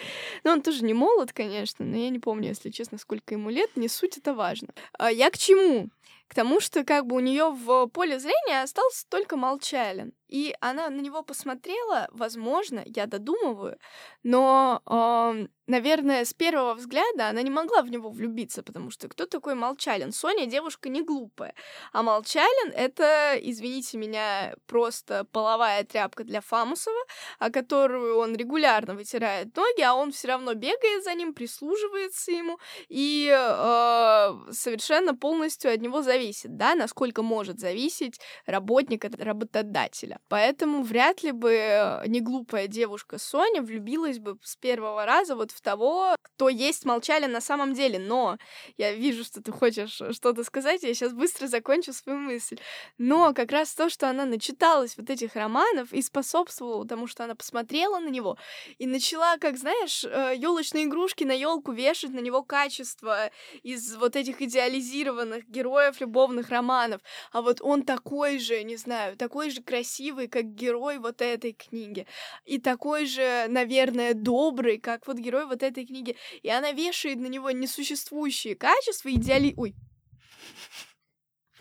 Но 0.45 0.53
он 0.53 0.63
тоже 0.63 0.85
не 0.85 0.95
молод, 0.95 1.33
конечно, 1.33 1.85
но 1.85 1.97
я 1.97 2.11
не 2.11 2.19
помню, 2.19 2.49
если 2.49 2.71
честно, 2.71 2.99
сколько 2.99 3.35
ему 3.35 3.51
лет. 3.51 3.71
Не 3.77 3.89
суть 3.89 4.19
это 4.19 4.35
важно. 4.35 4.69
А 4.99 5.11
я 5.11 5.31
к 5.31 5.39
чему? 5.39 5.89
К 6.29 6.35
тому, 6.35 6.61
что 6.61 6.85
как 6.85 7.07
бы 7.07 7.17
у 7.17 7.21
нее 7.21 7.51
в 7.51 7.89
поле 7.89 8.19
зрения 8.19 8.63
остался 8.63 9.07
только 9.09 9.37
Молчалин. 9.37 10.15
И 10.33 10.57
она 10.61 10.89
на 10.89 11.01
него 11.01 11.23
посмотрела, 11.23 12.09
возможно, 12.11 12.83
я 12.87 13.05
додумываю, 13.05 13.79
но, 14.23 14.81
э, 14.87 15.47
наверное, 15.67 16.25
с 16.25 16.33
первого 16.33 16.73
взгляда 16.73 17.29
она 17.29 17.43
не 17.43 17.51
могла 17.51 17.83
в 17.83 17.91
него 17.91 18.09
влюбиться, 18.09 18.63
потому 18.63 18.91
что 18.91 19.09
кто 19.09 19.27
такой 19.27 19.55
Молчалин? 19.55 20.11
Соня 20.11 20.47
девушка 20.47 20.89
не 20.89 21.03
глупая, 21.03 21.55
а 21.93 22.03
Молчалин— 22.03 22.73
это, 22.75 23.35
извините 23.43 23.99
меня, 23.99 24.55
просто 24.67 25.27
половая 25.33 25.85
тряпка 25.85 26.25
для 26.25 26.41
Фамусова, 26.41 27.05
о 27.39 27.51
которую 27.51 28.17
он 28.17 28.35
регулярно 28.35 28.95
вытирает 28.95 29.55
ноги, 29.55 29.83
а 29.83 29.95
он 29.95 30.13
все 30.13 30.29
равно 30.29 30.55
бегает 30.55 31.05
за 31.05 31.13
ним, 31.13 31.35
прислуживается 31.35 32.33
ему 32.33 32.59
и 32.89 33.29
э, 33.31 34.53
совершенно 34.53 35.15
полностью 35.15 35.75
от 35.75 35.83
него 35.83 36.01
зависит, 36.01 36.57
да, 36.57 36.75
насколько 36.75 37.23
может 37.23 37.61
зависеть 37.61 38.19
работник 38.47 39.05
от 39.05 39.23
работодателя. 39.23 40.22
Поэтому 40.29 40.83
вряд 40.83 41.23
ли 41.23 41.33
бы 41.33 41.53
э, 41.53 42.07
не 42.07 42.21
глупая 42.21 42.67
девушка 42.67 43.19
Соня 43.19 43.61
влюбилась 43.61 44.19
бы 44.19 44.39
с 44.43 44.57
первого 44.57 45.05
раза 45.05 45.37
вот 45.37 45.51
в 45.51 45.61
того, 45.61 46.17
кто 46.23 46.49
есть 46.49 46.85
молчали 46.85 47.27
на 47.27 47.41
самом 47.41 47.75
деле. 47.75 47.99
Но 47.99 48.39
я 48.79 48.93
вижу, 48.93 49.25
что 49.25 49.43
ты 49.43 49.53
хочешь 49.53 50.01
что-то 50.13 50.43
сказать, 50.45 50.83
я 50.83 50.95
сейчас 50.95 51.13
быстро 51.13 51.47
закончу 51.47 51.93
свою 51.93 52.19
мысль. 52.19 52.59
Но 52.97 53.35
как 53.35 53.53
раз 53.53 53.75
то, 53.75 53.91
что 53.91 54.09
она 54.09 54.25
начиталась 54.25 54.97
вот 54.97 55.11
этих 55.11 55.35
романов 55.35 55.93
и 55.93 56.01
способствовала 56.01 56.87
тому, 56.87 57.07
что 57.07 57.25
она 57.25 57.35
посмотрела 57.35 57.99
на 57.99 58.09
него 58.09 58.39
и 58.79 58.87
начала, 58.87 59.37
как 59.37 59.59
знаешь, 59.59 60.05
елочные 60.05 60.85
э, 60.85 60.89
игрушки 60.89 61.25
на 61.25 61.33
елку 61.33 61.73
вешать 61.73 62.11
на 62.11 62.21
него 62.21 62.43
качество 62.43 63.31
из 63.63 63.97
вот 63.97 64.17
этих 64.17 64.41
идеализированных 64.41 65.49
героев 65.49 66.01
любовных 66.01 66.49
романов. 66.49 67.03
А 67.33 67.43
вот 67.43 67.61
он 67.61 67.83
такой 67.83 68.39
же, 68.39 68.63
не 68.63 68.77
знаю, 68.77 69.17
такой 69.17 69.51
же 69.51 69.63
красивый 69.63 70.12
красивый, 70.13 70.29
как 70.29 70.55
герой 70.55 70.99
вот 70.99 71.21
этой 71.21 71.53
книги. 71.53 72.07
И 72.45 72.59
такой 72.59 73.07
же, 73.07 73.47
наверное, 73.49 74.15
добрый, 74.15 74.79
как 74.79 75.07
вот 75.07 75.17
герой 75.17 75.47
вот 75.47 75.63
этой 75.63 75.87
книги. 75.87 76.17
И 76.43 76.49
она 76.49 76.73
вешает 76.73 77.19
на 77.19 77.27
него 77.27 77.51
несуществующие 77.51 78.55
качества, 78.55 79.11
идеали... 79.11 79.55
Ой, 79.57 79.75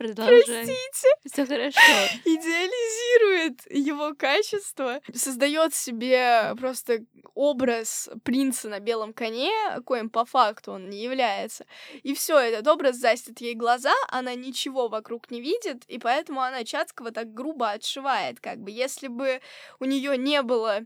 Продолжай. 0.01 0.43
Простите. 0.43 1.07
Все 1.31 1.45
хорошо. 1.45 1.79
Идеализирует 2.25 3.71
его 3.71 4.15
качество, 4.15 4.99
создает 5.13 5.75
себе 5.75 6.55
просто 6.57 7.05
образ 7.35 8.09
принца 8.23 8.67
на 8.67 8.79
белом 8.79 9.13
коне, 9.13 9.51
коим 9.85 10.09
по 10.09 10.25
факту 10.25 10.71
он 10.71 10.89
не 10.89 11.03
является. 11.03 11.67
И 12.01 12.15
все, 12.15 12.39
этот 12.39 12.67
образ 12.67 12.95
застит 12.97 13.41
ей 13.41 13.53
глаза, 13.53 13.93
она 14.07 14.33
ничего 14.33 14.87
вокруг 14.87 15.29
не 15.29 15.39
видит, 15.39 15.83
и 15.85 15.99
поэтому 15.99 16.41
она 16.41 16.63
Чацкого 16.63 17.11
так 17.11 17.31
грубо 17.31 17.69
отшивает. 17.69 18.39
Как 18.39 18.57
бы 18.57 18.71
если 18.71 19.07
бы 19.07 19.39
у 19.79 19.85
нее 19.85 20.17
не 20.17 20.41
было 20.41 20.81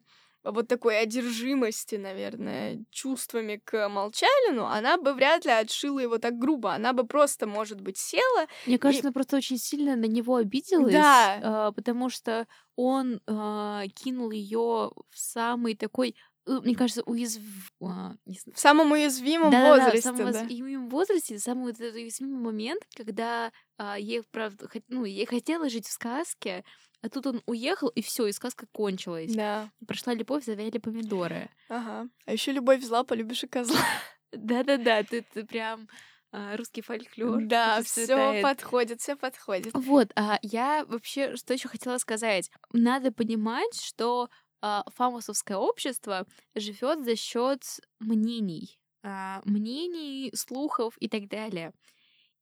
вот 0.46 0.68
такой 0.68 1.00
одержимости, 1.00 1.96
наверное, 1.96 2.84
чувствами 2.92 3.62
к 3.64 3.90
Молчалину, 3.90 4.66
она 4.66 4.98
бы 4.98 5.14
вряд 5.14 5.46
ли 5.46 5.52
отшила 5.52 6.00
его 6.00 6.18
так 6.18 6.38
грубо. 6.38 6.74
Она 6.74 6.94
бы 6.94 7.06
просто, 7.06 7.48
может 7.48 7.82
быть, 7.82 7.98
села. 7.98 8.48
Мне 8.66 8.78
кажется, 8.78 9.04
и... 9.04 9.06
она 9.08 9.14
просто 9.14 9.38
очень 9.38 9.58
сильно 9.58 9.96
на 9.96 10.06
него 10.06 10.36
обиделась, 10.36 10.94
да. 10.94 11.70
э, 11.70 11.72
потому 11.74 12.10
что 12.10 12.48
он 12.76 13.22
э, 13.28 13.84
кинул 13.96 14.32
ее 14.32 14.92
в 15.10 15.18
самый 15.18 15.76
такой 15.76 16.16
мне 16.46 16.76
кажется, 16.76 17.04
уязв... 17.04 17.42
А, 17.82 18.16
в 18.26 18.60
самом 18.60 18.92
уязвимом 18.92 19.52
да, 19.52 19.70
возрасте. 19.70 20.02
Да, 20.02 20.14
в 20.14 20.18
самом 20.18 20.32
да. 20.32 20.40
уязвимом 20.42 20.90
возрасте, 20.90 21.40
самый 21.40 21.66
вот 21.66 21.80
этот 21.80 21.96
уязвимый 21.96 22.40
момент, 22.40 22.84
когда 22.96 23.52
а, 23.78 23.98
ей, 23.98 24.24
правда, 24.32 24.70
ну, 24.88 25.06
ей 25.06 25.26
хотелось 25.26 25.74
жить 25.74 25.88
в 25.88 25.92
сказке, 25.92 26.64
а 27.02 27.10
тут 27.10 27.28
он 27.28 27.42
уехал, 27.46 27.88
и 27.90 28.02
все, 28.02 28.28
и 28.28 28.32
сказка 28.32 28.68
кончилась. 28.72 29.34
Да. 29.34 29.72
Прошла 29.88 30.14
любовь, 30.14 30.46
завяли 30.46 30.78
помидоры. 30.78 31.50
Ага. 31.70 32.08
А 32.26 32.34
еще 32.34 32.52
любовь 32.52 32.84
зла, 32.84 33.04
полюбишь 33.04 33.44
и 33.44 33.48
козла. 33.48 33.80
Да-да-да, 34.32 35.04
ты, 35.04 35.22
ты 35.22 35.46
прям 35.46 35.88
а, 36.32 36.58
русский 36.58 36.82
фольклор. 36.82 37.44
Да, 37.46 37.82
все 37.84 38.42
подходит, 38.42 39.00
все 39.00 39.16
подходит. 39.16 39.74
Вот, 39.74 40.12
а 40.16 40.38
я 40.42 40.84
вообще 40.86 41.38
что 41.38 41.54
еще 41.54 41.70
хотела 41.70 41.98
сказать? 41.98 42.52
Надо 42.74 43.12
понимать, 43.12 43.80
что 43.80 44.30
фамусовское 44.95 45.58
общество 45.58 46.25
живет 46.56 47.04
за 47.04 47.15
счет 47.15 47.63
мнений, 47.99 48.80
а, 49.04 49.41
мнений, 49.45 50.32
слухов 50.36 50.95
и 50.99 51.08
так 51.10 51.28
далее. 51.28 51.73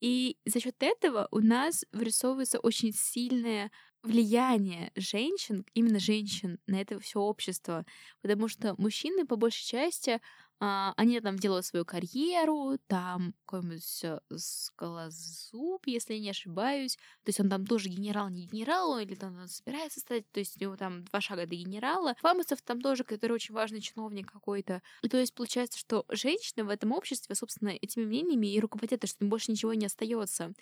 И 0.01 0.37
за 0.45 0.59
счет 0.59 0.75
этого 0.79 1.27
у 1.31 1.39
нас 1.39 1.85
вырисовывается 1.91 2.59
очень 2.59 2.93
сильное 2.93 3.71
влияние 4.03 4.91
женщин, 4.95 5.65
именно 5.73 5.99
женщин, 5.99 6.59
на 6.67 6.79
это 6.81 6.99
все 6.99 7.19
общество. 7.19 7.85
Потому 8.21 8.47
что 8.47 8.75
мужчины, 8.77 9.25
по 9.25 9.35
большей 9.37 9.65
части, 9.65 10.19
а, 10.59 10.93
они 10.95 11.19
там 11.19 11.37
делают 11.37 11.65
свою 11.65 11.83
карьеру, 11.83 12.77
там 12.87 13.33
какой-нибудь 13.45 14.05
скалозуб, 14.37 15.85
если 15.85 16.13
я 16.13 16.19
не 16.21 16.29
ошибаюсь. 16.29 16.95
То 16.95 17.29
есть 17.29 17.39
он 17.39 17.49
там 17.49 17.65
тоже 17.65 17.89
генерал, 17.89 18.29
не 18.29 18.45
генерал, 18.45 18.97
или 18.99 19.15
там 19.15 19.37
он 19.39 19.47
собирается 19.49 19.99
стать, 19.99 20.29
то 20.31 20.39
есть 20.39 20.55
у 20.57 20.63
него 20.63 20.77
там 20.77 21.03
два 21.05 21.19
шага 21.19 21.45
до 21.45 21.55
генерала. 21.55 22.15
Фамусов 22.21 22.61
там 22.61 22.79
тоже, 22.81 23.03
который 23.03 23.33
очень 23.33 23.53
важный 23.53 23.81
чиновник 23.81 24.31
какой-то. 24.31 24.81
И 25.01 25.09
то 25.09 25.17
есть 25.17 25.33
получается, 25.33 25.79
что 25.79 26.05
женщины 26.09 26.63
в 26.63 26.69
этом 26.69 26.93
обществе, 26.93 27.35
собственно, 27.35 27.69
этими 27.69 28.05
мнениями 28.05 28.47
и 28.47 28.59
руководят, 28.59 29.05
что 29.07 29.25
им 29.25 29.29
больше 29.29 29.51
ничего 29.51 29.73
не 29.73 29.87
остается. 29.87 30.53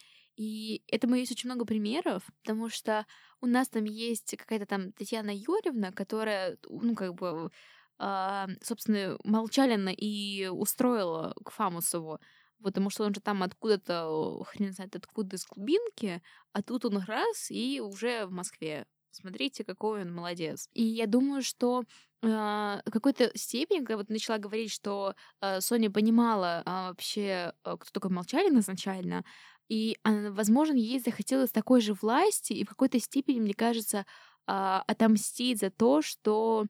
И 0.41 0.81
этому 0.87 1.13
есть 1.13 1.31
очень 1.31 1.51
много 1.51 1.65
примеров, 1.65 2.23
потому 2.41 2.67
что 2.67 3.05
у 3.41 3.45
нас 3.45 3.69
там 3.69 3.83
есть 3.83 4.35
какая-то 4.35 4.65
там 4.65 4.91
Татьяна 4.91 5.29
Юрьевна, 5.29 5.91
которая, 5.91 6.57
ну, 6.67 6.95
как 6.95 7.13
бы 7.13 7.51
а, 7.99 8.47
собственно, 8.63 9.19
Молчалина 9.23 9.89
и 9.89 10.47
устроила 10.47 11.35
к 11.45 11.51
Фамусову, 11.51 12.19
потому 12.63 12.89
что 12.89 13.03
он 13.03 13.13
же 13.13 13.21
там 13.21 13.43
откуда-то, 13.43 14.43
хрен 14.45 14.73
знает 14.73 14.95
откуда, 14.95 15.35
из 15.35 15.45
глубинки, 15.45 16.23
а 16.53 16.63
тут 16.63 16.85
он 16.85 16.97
раз 16.97 17.51
и 17.51 17.79
уже 17.79 18.25
в 18.25 18.31
Москве. 18.31 18.87
Смотрите, 19.11 19.63
какой 19.63 20.01
он 20.01 20.11
молодец. 20.11 20.69
И 20.73 20.81
я 20.83 21.05
думаю, 21.05 21.43
что 21.43 21.83
э, 22.23 22.79
какой-то 22.91 23.29
степени, 23.37 23.79
когда 23.79 23.97
вот 23.97 24.09
начала 24.09 24.37
говорить, 24.37 24.71
что 24.71 25.15
э, 25.41 25.59
Соня 25.61 25.91
понимала 25.91 26.63
э, 26.65 26.69
вообще, 26.69 27.53
э, 27.63 27.77
кто 27.77 27.91
такой 27.91 28.09
Молчалин 28.09 28.57
изначально, 28.59 29.23
и, 29.71 29.97
возможно, 30.03 30.75
ей 30.75 30.99
захотелось 30.99 31.51
такой 31.51 31.79
же 31.81 31.93
власти, 31.93 32.51
и 32.53 32.65
в 32.65 32.69
какой-то 32.69 32.99
степени, 32.99 33.39
мне 33.39 33.53
кажется, 33.53 33.99
э, 34.47 34.51
отомстить 34.87 35.59
за 35.59 35.69
то, 35.71 36.01
что 36.01 36.65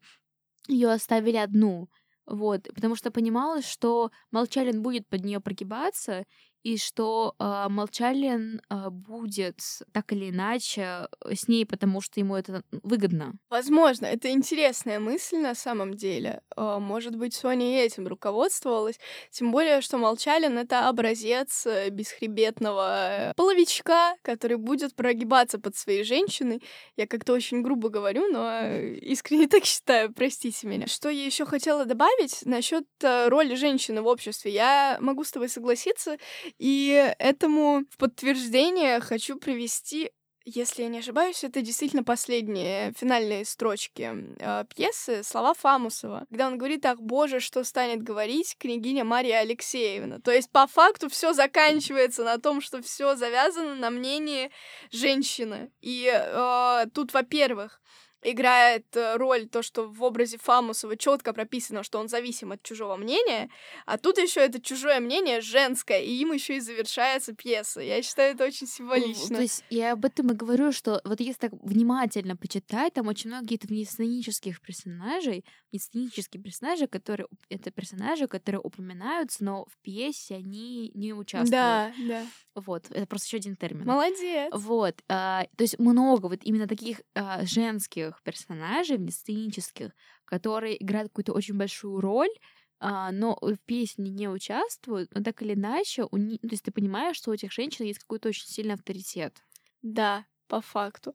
ее 0.68 0.90
оставили 0.92 1.36
одну. 1.36 1.88
Вот, 2.26 2.64
потому 2.74 2.94
что 2.96 3.10
понималось, 3.10 3.66
что 3.66 4.10
Молчалин 4.30 4.82
будет 4.82 5.08
под 5.08 5.24
нее 5.24 5.40
прогибаться, 5.40 6.24
и 6.62 6.76
что 6.76 7.34
э, 7.38 7.66
Молчалин 7.68 8.62
э, 8.70 8.90
будет 8.90 9.60
так 9.92 10.12
или 10.12 10.30
иначе 10.30 11.08
э, 11.24 11.34
с 11.34 11.48
ней, 11.48 11.66
потому 11.66 12.00
что 12.00 12.20
ему 12.20 12.36
это 12.36 12.62
выгодно. 12.70 13.34
Возможно, 13.50 14.06
это 14.06 14.30
интересная 14.30 15.00
мысль 15.00 15.38
на 15.38 15.54
самом 15.54 15.94
деле. 15.94 16.40
Э, 16.56 16.78
может 16.78 17.16
быть, 17.16 17.34
Соня 17.34 17.84
этим 17.84 18.06
руководствовалась. 18.06 18.98
Тем 19.30 19.50
более, 19.50 19.80
что 19.80 19.98
Молчалин— 19.98 20.56
это 20.58 20.88
образец 20.88 21.66
э, 21.66 21.90
бесхребетного 21.90 23.32
половичка, 23.36 24.14
который 24.22 24.56
будет 24.56 24.94
прогибаться 24.94 25.58
под 25.58 25.76
своей 25.76 26.04
женщиной. 26.04 26.62
Я 26.96 27.08
как-то 27.08 27.32
очень 27.32 27.62
грубо 27.62 27.88
говорю, 27.88 28.28
но 28.28 28.68
искренне 28.68 29.48
так 29.48 29.64
считаю, 29.64 30.12
простите 30.12 30.68
меня. 30.68 30.86
Что 30.86 31.08
я 31.08 31.26
еще 31.26 31.44
хотела 31.44 31.84
добавить 31.86 32.42
насчет 32.44 32.84
роли 33.02 33.56
женщины 33.56 34.00
в 34.00 34.06
обществе? 34.06 34.52
Я 34.52 34.98
могу 35.00 35.24
с 35.24 35.32
тобой 35.32 35.48
согласиться. 35.48 36.18
И 36.58 37.14
этому 37.18 37.84
в 37.90 37.96
подтверждение 37.96 39.00
хочу 39.00 39.36
привести 39.36 40.10
если 40.44 40.82
я 40.82 40.88
не 40.88 40.98
ошибаюсь, 40.98 41.44
это 41.44 41.62
действительно 41.62 42.02
последние 42.02 42.92
финальные 42.98 43.44
строчки 43.44 44.12
э, 44.38 44.64
пьесы 44.74 45.22
слова 45.22 45.54
Фамусова, 45.54 46.26
когда 46.30 46.48
он 46.48 46.58
говорит: 46.58 46.84
"Ах, 46.84 47.00
Боже, 47.00 47.40
что 47.40 47.62
станет 47.64 48.02
говорить 48.02 48.56
княгиня 48.58 49.04
Мария 49.04 49.38
Алексеевна". 49.38 50.18
То 50.18 50.32
есть 50.32 50.50
по 50.50 50.66
факту 50.66 51.08
все 51.08 51.32
заканчивается 51.32 52.24
на 52.24 52.38
том, 52.38 52.60
что 52.60 52.82
все 52.82 53.14
завязано 53.14 53.74
на 53.74 53.90
мнении 53.90 54.50
женщины. 54.90 55.70
И 55.80 56.10
э, 56.12 56.86
тут, 56.92 57.12
во-первых, 57.14 57.80
играет 58.22 58.86
э, 58.96 59.16
роль 59.16 59.48
то, 59.48 59.62
что 59.62 59.88
в 59.88 60.02
образе 60.02 60.38
Фамусова 60.38 60.96
четко 60.96 61.32
прописано, 61.32 61.82
что 61.82 61.98
он 61.98 62.08
зависим 62.08 62.52
от 62.52 62.62
чужого 62.62 62.96
мнения, 62.96 63.50
а 63.86 63.98
тут 63.98 64.18
еще 64.18 64.40
это 64.40 64.60
чужое 64.60 65.00
мнение 65.00 65.40
женское, 65.40 66.00
и 66.00 66.12
им 66.12 66.32
еще 66.32 66.56
и 66.56 66.60
завершается 66.60 67.34
пьеса. 67.34 67.80
Я 67.80 68.02
считаю, 68.02 68.34
это 68.34 68.44
очень 68.44 68.66
символично. 68.66 69.36
То 69.36 69.42
есть 69.42 69.64
я 69.70 69.92
об 69.92 70.04
этом 70.04 70.30
и 70.32 70.34
говорю, 70.34 70.72
что 70.72 71.00
вот 71.04 71.20
если 71.20 71.40
так 71.40 71.52
внимательно 71.62 72.36
почитать, 72.36 72.94
там 72.94 73.08
очень 73.08 73.30
много 73.30 73.44
каких-то 73.44 73.68
внесценических 73.68 74.60
персонажей, 74.60 75.44
внесценические 75.72 76.42
персонажи, 76.42 76.86
которые 76.86 77.26
это 77.48 77.70
персонажи, 77.70 78.28
которые 78.28 78.60
упоминаются, 78.60 79.44
но 79.44 79.64
в 79.66 79.76
пьесе 79.82 80.36
они 80.36 80.90
не 80.94 81.12
участвуют. 81.12 81.50
Да, 81.50 81.92
да. 82.06 82.26
Вот, 82.54 82.90
это 82.90 83.06
просто 83.06 83.28
еще 83.28 83.36
один 83.38 83.56
термин. 83.56 83.86
Молодец. 83.86 84.52
Вот, 84.52 85.02
а, 85.08 85.46
то 85.56 85.62
есть 85.62 85.78
много 85.78 86.26
вот 86.26 86.40
именно 86.42 86.68
таких 86.68 87.00
а, 87.14 87.44
женских 87.44 88.20
персонажей, 88.22 88.98
сценических, 89.10 89.92
которые 90.26 90.82
играют 90.82 91.08
какую-то 91.08 91.32
очень 91.32 91.56
большую 91.56 92.00
роль, 92.00 92.30
а, 92.78 93.10
но 93.10 93.38
в 93.40 93.56
песне 93.64 94.10
не 94.10 94.28
участвуют, 94.28 95.14
но 95.14 95.22
так 95.22 95.40
или 95.42 95.54
иначе, 95.54 96.06
у 96.10 96.16
них, 96.16 96.40
то 96.40 96.48
есть 96.50 96.64
ты 96.64 96.72
понимаешь, 96.72 97.16
что 97.16 97.30
у 97.30 97.34
этих 97.34 97.52
женщин 97.52 97.86
есть 97.86 98.00
какой-то 98.00 98.28
очень 98.28 98.46
сильный 98.46 98.74
авторитет. 98.74 99.42
Да, 99.82 100.26
по 100.48 100.60
факту. 100.60 101.14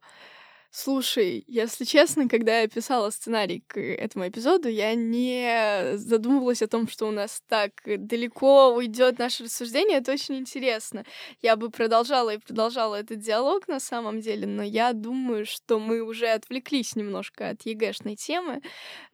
Слушай, 0.80 1.44
если 1.48 1.86
честно, 1.86 2.30
когда 2.30 2.60
я 2.60 2.68
писала 2.68 3.10
сценарий 3.10 3.64
к 3.66 3.80
этому 3.80 4.28
эпизоду, 4.28 4.70
я 4.70 4.94
не 4.94 5.98
задумывалась 5.98 6.62
о 6.62 6.68
том, 6.68 6.88
что 6.88 7.08
у 7.08 7.12
нас 7.12 7.42
так 7.48 7.72
далеко 7.84 8.76
уйдет 8.76 9.18
наше 9.18 9.46
рассуждение. 9.46 9.98
Это 9.98 10.12
очень 10.12 10.36
интересно. 10.36 11.04
Я 11.42 11.56
бы 11.56 11.72
продолжала 11.72 12.36
и 12.36 12.38
продолжала 12.38 12.94
этот 12.94 13.18
диалог 13.18 13.68
на 13.68 13.80
самом 13.80 14.22
деле, 14.22 14.46
но 14.46 14.62
я 14.62 14.94
думаю, 14.94 15.48
что 15.48 15.80
мы 15.80 16.02
уже 16.02 16.28
отвлеклись 16.28 16.96
немножко 16.96 17.50
от 17.50 17.64
ЕГЭшной 17.64 18.16
темы, 18.16 18.62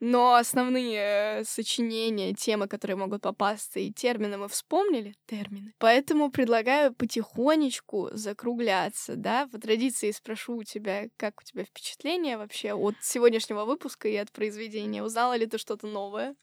но 0.00 0.34
основные 0.34 1.44
сочинения, 1.46 2.34
темы, 2.34 2.68
которые 2.68 2.98
могут 2.98 3.22
попасться, 3.22 3.80
и 3.80 3.90
термины 3.90 4.36
мы 4.36 4.48
вспомнили, 4.50 5.14
термины. 5.26 5.72
Поэтому 5.78 6.30
предлагаю 6.30 6.92
потихонечку 6.92 8.10
закругляться, 8.12 9.16
да? 9.16 9.46
По 9.46 9.58
традиции 9.58 10.10
спрошу 10.10 10.58
у 10.58 10.62
тебя, 10.62 11.06
как 11.16 11.40
у 11.40 11.42
тебя 11.42 11.53
впечатления 11.62 12.36
вообще 12.36 12.72
от 12.74 12.96
сегодняшнего 13.00 13.64
выпуска 13.64 14.08
и 14.08 14.16
от 14.16 14.32
произведения? 14.32 15.02
Узнала 15.04 15.36
ли 15.36 15.46
ты 15.46 15.58
что-то 15.58 15.86
новое? 15.86 16.34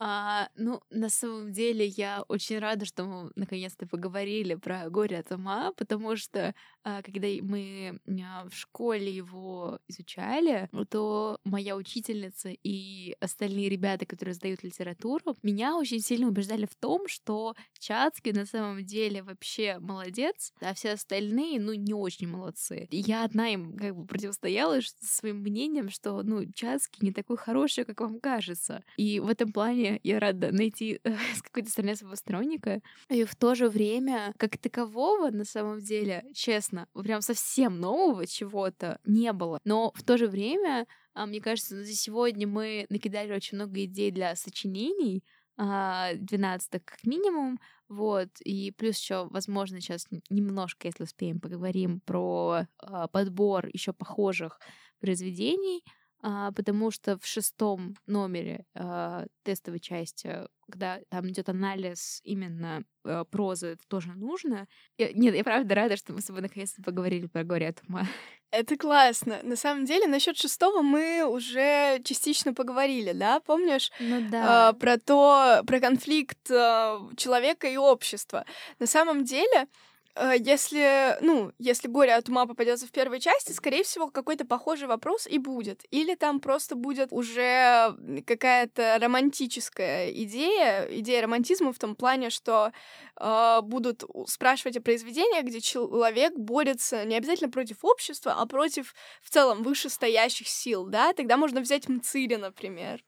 А, 0.00 0.48
ну, 0.56 0.80
на 0.90 1.08
самом 1.08 1.52
деле, 1.52 1.86
я 1.86 2.22
очень 2.28 2.58
рада, 2.58 2.84
что 2.84 3.04
мы 3.04 3.30
наконец-то 3.36 3.86
поговорили 3.86 4.54
про 4.56 4.90
горе 4.90 5.18
от 5.18 5.30
ума, 5.30 5.72
потому 5.76 6.16
что 6.16 6.54
когда 6.84 7.28
мы 7.42 7.98
а, 8.06 8.48
в 8.48 8.54
школе 8.54 9.10
его 9.10 9.78
изучали, 9.88 10.68
то 10.90 11.38
моя 11.44 11.76
учительница 11.76 12.50
и 12.62 13.16
остальные 13.20 13.68
ребята, 13.68 14.06
которые 14.06 14.34
сдают 14.34 14.62
литературу, 14.62 15.36
меня 15.42 15.76
очень 15.76 16.00
сильно 16.00 16.28
убеждали 16.28 16.66
в 16.66 16.74
том, 16.74 17.08
что 17.08 17.54
Чацкий 17.78 18.32
на 18.32 18.46
самом 18.46 18.84
деле 18.84 19.22
вообще 19.22 19.78
молодец, 19.78 20.52
а 20.60 20.74
все 20.74 20.92
остальные, 20.92 21.60
ну, 21.60 21.72
не 21.74 21.94
очень 21.94 22.28
молодцы. 22.28 22.86
И 22.90 22.98
я 22.98 23.24
одна 23.24 23.48
им 23.48 23.76
как 23.76 23.96
бы 23.96 24.06
противостояла 24.06 24.80
своим 25.00 25.38
мнением, 25.38 25.90
что, 25.90 26.22
ну, 26.22 26.44
Чацкий 26.52 26.98
не 27.00 27.12
такой 27.12 27.36
хороший, 27.36 27.84
как 27.84 28.00
вам 28.00 28.20
кажется. 28.20 28.82
И 28.96 29.20
в 29.20 29.28
этом 29.28 29.52
плане 29.52 30.00
я 30.02 30.20
рада 30.20 30.52
найти 30.52 31.00
э, 31.04 31.14
с 31.36 31.42
какой-то 31.42 31.70
стороны 31.70 31.96
своего 31.96 32.16
сторонника. 32.16 32.80
И 33.08 33.24
в 33.24 33.34
то 33.36 33.54
же 33.54 33.68
время, 33.68 34.34
как 34.36 34.58
такового, 34.58 35.30
на 35.30 35.44
самом 35.44 35.80
деле, 35.80 36.24
честно, 36.34 36.73
прям 36.94 37.20
совсем 37.20 37.80
нового 37.80 38.26
чего-то 38.26 38.98
не 39.04 39.32
было. 39.32 39.58
Но 39.64 39.92
в 39.94 40.02
то 40.02 40.16
же 40.16 40.26
время, 40.28 40.86
а, 41.14 41.26
мне 41.26 41.40
кажется, 41.40 41.82
за 41.84 41.92
сегодня 41.92 42.46
мы 42.46 42.86
накидали 42.88 43.32
очень 43.32 43.56
много 43.56 43.84
идей 43.84 44.10
для 44.10 44.36
сочинений, 44.36 45.22
12 45.56 46.74
а, 46.74 46.80
как 46.84 47.04
минимум, 47.04 47.60
вот, 47.88 48.28
и 48.44 48.72
плюс 48.72 48.98
еще, 48.98 49.28
возможно, 49.28 49.80
сейчас 49.80 50.06
немножко, 50.30 50.88
если 50.88 51.04
успеем, 51.04 51.40
поговорим 51.40 52.00
про 52.00 52.66
а, 52.78 53.08
подбор 53.08 53.68
еще 53.72 53.92
похожих 53.92 54.58
произведений, 55.00 55.84
потому 56.24 56.90
что 56.90 57.18
в 57.18 57.26
шестом 57.26 57.96
номере 58.06 58.64
а, 58.74 59.26
тестовой 59.42 59.78
части, 59.78 60.46
когда 60.70 61.00
там 61.10 61.28
идет 61.28 61.50
анализ 61.50 62.20
именно 62.24 62.82
а, 63.04 63.24
прозы, 63.24 63.68
это 63.68 63.82
тоже 63.88 64.12
нужно. 64.14 64.66
Я, 64.96 65.12
нет, 65.12 65.34
я 65.34 65.44
правда 65.44 65.74
рада, 65.74 65.96
что 65.98 66.14
мы 66.14 66.22
с 66.22 66.24
тобой 66.24 66.40
наконец-то 66.40 66.82
поговорили 66.82 67.26
про 67.26 67.44
горе 67.44 67.68
от 67.68 67.82
ума. 67.86 68.06
Это 68.50 68.76
классно. 68.78 69.40
На 69.42 69.56
самом 69.56 69.84
деле, 69.84 70.06
насчет 70.06 70.38
шестого 70.38 70.80
мы 70.80 71.24
уже 71.24 72.00
частично 72.04 72.54
поговорили, 72.54 73.12
да? 73.12 73.40
Помнишь? 73.40 73.90
Ну 74.00 74.26
да. 74.30 74.70
Э, 74.70 74.78
про 74.78 74.96
то, 74.96 75.62
про 75.66 75.80
конфликт 75.80 76.50
э, 76.50 76.98
человека 77.16 77.66
и 77.66 77.76
общества. 77.76 78.46
На 78.78 78.86
самом 78.86 79.24
деле, 79.24 79.66
Э, 79.66 79.93
если, 80.38 81.16
ну, 81.20 81.52
если 81.58 81.88
горе 81.88 82.14
от 82.14 82.28
ума 82.28 82.46
попадется 82.46 82.86
в 82.86 82.92
первой 82.92 83.20
части, 83.20 83.52
скорее 83.52 83.82
всего, 83.82 84.08
какой-то 84.08 84.44
похожий 84.46 84.86
вопрос 84.86 85.26
и 85.26 85.38
будет. 85.38 85.84
Или 85.90 86.14
там 86.14 86.40
просто 86.40 86.76
будет 86.76 87.08
уже 87.10 87.96
какая-то 88.26 88.98
романтическая 89.00 90.10
идея, 90.10 90.86
идея 90.90 91.22
романтизма 91.22 91.72
в 91.72 91.78
том 91.78 91.96
плане, 91.96 92.30
что 92.30 92.72
э, 93.16 93.60
будут 93.62 94.04
спрашивать 94.26 94.76
о 94.76 94.80
произведениях, 94.82 95.44
где 95.44 95.60
человек 95.60 96.34
борется 96.36 97.04
не 97.04 97.16
обязательно 97.16 97.50
против 97.50 97.84
общества, 97.84 98.34
а 98.38 98.46
против 98.46 98.94
в 99.22 99.30
целом 99.30 99.62
вышестоящих 99.62 100.48
сил, 100.48 100.86
да? 100.86 101.12
Тогда 101.12 101.36
можно 101.36 101.60
взять 101.60 101.88
Мцыри, 101.88 102.36
например. 102.36 103.02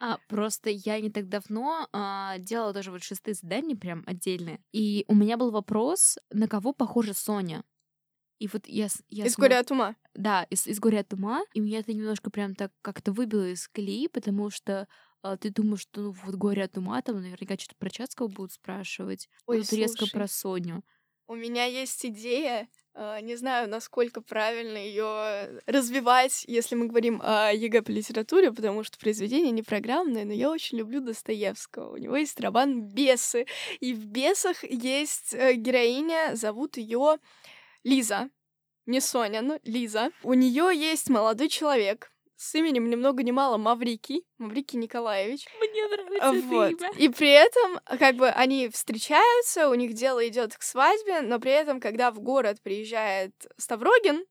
А, 0.00 0.18
просто 0.28 0.70
я 0.70 1.00
не 1.00 1.10
так 1.10 1.28
давно 1.28 1.88
а, 1.92 2.38
делала 2.38 2.72
тоже 2.72 2.90
вот 2.90 3.02
шестые 3.02 3.34
задания 3.34 3.76
прям 3.76 4.04
отдельные. 4.06 4.60
И 4.72 5.04
у 5.08 5.14
меня 5.14 5.36
был 5.36 5.50
вопрос, 5.50 6.18
на 6.30 6.46
кого 6.46 6.72
похожа 6.72 7.14
Соня? 7.14 7.64
И 8.38 8.46
вот 8.46 8.68
я... 8.68 8.86
я 9.08 9.26
из 9.26 9.34
смо... 9.34 9.42
горя 9.42 9.60
от 9.60 9.70
ума. 9.72 9.96
Да, 10.14 10.44
из, 10.44 10.66
из 10.66 10.78
горя 10.78 11.00
от 11.00 11.12
ума. 11.12 11.42
И 11.54 11.60
меня 11.60 11.80
это 11.80 11.92
немножко 11.92 12.30
прям 12.30 12.54
так 12.54 12.72
как-то 12.82 13.10
выбило 13.12 13.50
из 13.50 13.66
колеи, 13.66 14.06
потому 14.06 14.50
что 14.50 14.86
а, 15.22 15.36
ты 15.36 15.50
думаешь, 15.50 15.80
что 15.80 16.00
ну 16.00 16.10
вот 16.24 16.34
горе 16.36 16.64
от 16.64 16.78
ума, 16.78 17.02
там 17.02 17.20
наверняка 17.20 17.56
что-то 17.58 17.74
про 17.78 17.90
Чацкого 17.90 18.28
будут 18.28 18.52
спрашивать. 18.52 19.28
Ой, 19.46 19.60
вот 19.60 19.72
резко 19.72 20.06
про 20.06 20.28
Соню. 20.28 20.84
У 21.30 21.34
меня 21.34 21.66
есть 21.66 22.06
идея, 22.06 22.70
а, 22.94 23.20
не 23.20 23.36
знаю, 23.36 23.68
насколько 23.68 24.22
правильно 24.22 24.78
ее 24.78 25.60
развивать, 25.66 26.42
если 26.46 26.74
мы 26.74 26.86
говорим 26.86 27.20
о 27.22 27.52
ЕГЭ 27.52 27.82
по 27.82 27.90
литературе, 27.90 28.50
потому 28.50 28.82
что 28.82 28.98
произведение 28.98 29.50
не 29.50 29.62
программное, 29.62 30.24
но 30.24 30.32
я 30.32 30.50
очень 30.50 30.78
люблю 30.78 31.02
Достоевского. 31.02 31.92
У 31.92 31.96
него 31.98 32.16
есть 32.16 32.40
роман 32.40 32.80
«Бесы», 32.80 33.44
и 33.78 33.92
в 33.92 34.06
«Бесах» 34.06 34.64
есть 34.64 35.34
э, 35.34 35.52
героиня, 35.52 36.34
зовут 36.34 36.78
ее 36.78 37.18
Лиза. 37.84 38.30
Не 38.86 39.02
Соня, 39.02 39.42
но 39.42 39.58
Лиза. 39.64 40.12
У 40.22 40.32
нее 40.32 40.70
есть 40.74 41.10
молодой 41.10 41.50
человек, 41.50 42.10
с 42.38 42.54
именем 42.54 42.88
ни 42.88 42.94
много 42.94 43.24
ни 43.24 43.32
мало 43.32 43.56
Маврикий, 43.56 44.24
Маврикий 44.38 44.78
Николаевич. 44.78 45.46
Мне 45.58 45.88
нравится 45.88 46.46
вот. 46.46 46.72
это 46.72 46.86
имя. 46.86 46.92
И 46.96 47.08
при 47.08 47.30
этом, 47.30 47.80
как 47.98 48.14
бы, 48.14 48.28
они 48.28 48.68
встречаются, 48.68 49.68
у 49.68 49.74
них 49.74 49.92
дело 49.92 50.26
идет 50.26 50.56
к 50.56 50.62
свадьбе, 50.62 51.20
но 51.22 51.40
при 51.40 51.50
этом, 51.50 51.80
когда 51.80 52.12
в 52.12 52.20
город 52.20 52.62
приезжает 52.62 53.32
Ставрогин, 53.56 54.24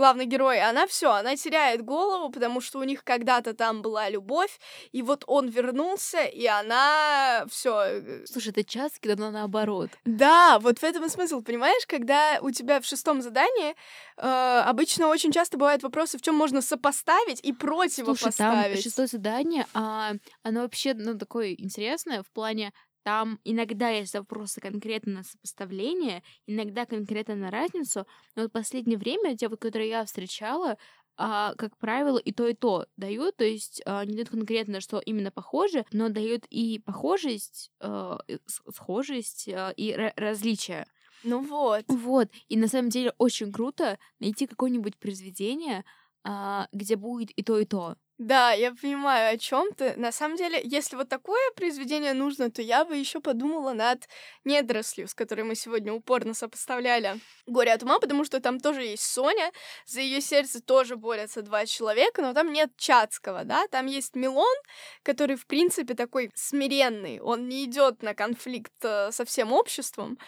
главный 0.00 0.24
герой, 0.24 0.62
она 0.62 0.86
все, 0.86 1.10
она 1.10 1.36
теряет 1.36 1.84
голову, 1.84 2.30
потому 2.30 2.62
что 2.62 2.78
у 2.78 2.84
них 2.84 3.04
когда-то 3.04 3.52
там 3.52 3.82
была 3.82 4.08
любовь, 4.08 4.58
и 4.92 5.02
вот 5.02 5.24
он 5.26 5.48
вернулся, 5.50 6.24
и 6.24 6.46
она 6.46 7.44
все. 7.50 7.82
Э, 7.84 8.24
Слушай, 8.24 8.48
это 8.48 8.64
час, 8.64 8.92
когда 8.98 9.30
наоборот. 9.30 9.90
Да, 10.06 10.58
вот 10.58 10.78
в 10.78 10.84
этом 10.84 11.04
и 11.04 11.10
смысл, 11.10 11.42
понимаешь, 11.42 11.86
когда 11.86 12.38
у 12.40 12.50
тебя 12.50 12.80
в 12.80 12.86
шестом 12.86 13.20
задании 13.20 13.74
э, 14.16 14.62
обычно 14.66 15.08
очень 15.08 15.32
часто 15.32 15.58
бывают 15.58 15.82
вопросы, 15.82 16.16
в 16.16 16.22
чем 16.22 16.34
можно 16.34 16.62
сопоставить 16.62 17.40
и 17.44 17.52
противопоставить. 17.52 18.36
Слушай, 18.36 18.74
там 18.74 18.82
шестое 18.82 19.06
задание, 19.06 19.66
а, 19.74 20.12
оно 20.42 20.62
вообще, 20.62 20.94
ну, 20.94 21.18
такое 21.18 21.52
интересное 21.52 22.22
в 22.22 22.30
плане 22.32 22.72
там 23.02 23.40
иногда 23.44 23.88
есть 23.90 24.14
вопросы 24.14 24.60
конкретно 24.60 25.12
на 25.12 25.22
сопоставление, 25.24 26.22
иногда 26.46 26.86
конкретно 26.86 27.34
на 27.34 27.50
разницу, 27.50 28.06
но 28.36 28.42
вот 28.42 28.50
в 28.50 28.52
последнее 28.52 28.98
время 28.98 29.36
те, 29.36 29.48
которые 29.48 29.88
я 29.88 30.04
встречала, 30.04 30.76
а, 31.16 31.54
как 31.56 31.76
правило, 31.76 32.18
и 32.18 32.32
то, 32.32 32.48
и 32.48 32.54
то 32.54 32.86
дают, 32.96 33.36
то 33.36 33.44
есть 33.44 33.82
а, 33.84 34.04
не 34.04 34.14
дают 34.14 34.30
конкретно, 34.30 34.80
что 34.80 35.00
именно 35.00 35.30
похоже, 35.30 35.84
но 35.92 36.08
дают 36.08 36.46
и 36.50 36.78
похожесть, 36.78 37.70
а, 37.80 38.18
схожесть 38.46 39.48
а, 39.48 39.70
и 39.76 39.92
различия. 40.16 40.86
Ну 41.22 41.42
вот. 41.42 41.84
Вот. 41.88 42.30
И 42.48 42.56
на 42.56 42.68
самом 42.68 42.88
деле 42.88 43.12
очень 43.18 43.52
круто 43.52 43.98
найти 44.18 44.46
какое-нибудь 44.46 44.98
произведение, 44.98 45.84
а, 46.24 46.68
где 46.72 46.96
будет 46.96 47.30
и 47.36 47.42
то, 47.42 47.58
и 47.58 47.64
то. 47.64 47.96
Да, 48.20 48.52
я 48.52 48.74
понимаю, 48.74 49.34
о 49.34 49.38
чем 49.38 49.72
ты. 49.72 49.94
На 49.96 50.12
самом 50.12 50.36
деле, 50.36 50.60
если 50.62 50.94
вот 50.94 51.08
такое 51.08 51.40
произведение 51.56 52.12
нужно, 52.12 52.50
то 52.50 52.60
я 52.60 52.84
бы 52.84 52.94
еще 52.94 53.18
подумала 53.18 53.72
над 53.72 54.10
недорослью, 54.44 55.08
с 55.08 55.14
которой 55.14 55.40
мы 55.40 55.54
сегодня 55.54 55.94
упорно 55.94 56.34
сопоставляли 56.34 57.18
горе 57.46 57.72
от 57.72 57.82
ума, 57.82 57.98
потому 57.98 58.26
что 58.26 58.40
там 58.40 58.60
тоже 58.60 58.82
есть 58.82 59.04
Соня, 59.04 59.50
за 59.86 60.02
ее 60.02 60.20
сердце 60.20 60.60
тоже 60.60 60.96
борются 60.96 61.40
два 61.40 61.64
человека, 61.64 62.20
но 62.20 62.34
там 62.34 62.52
нет 62.52 62.70
Чацкого, 62.76 63.44
да, 63.44 63.66
там 63.68 63.86
есть 63.86 64.14
Милон, 64.14 64.54
который, 65.02 65.36
в 65.36 65.46
принципе, 65.46 65.94
такой 65.94 66.30
смиренный, 66.34 67.20
он 67.20 67.48
не 67.48 67.64
идет 67.64 68.02
на 68.02 68.14
конфликт 68.14 68.74
э, 68.82 69.12
со 69.12 69.24
всем 69.24 69.50
обществом, 69.50 70.18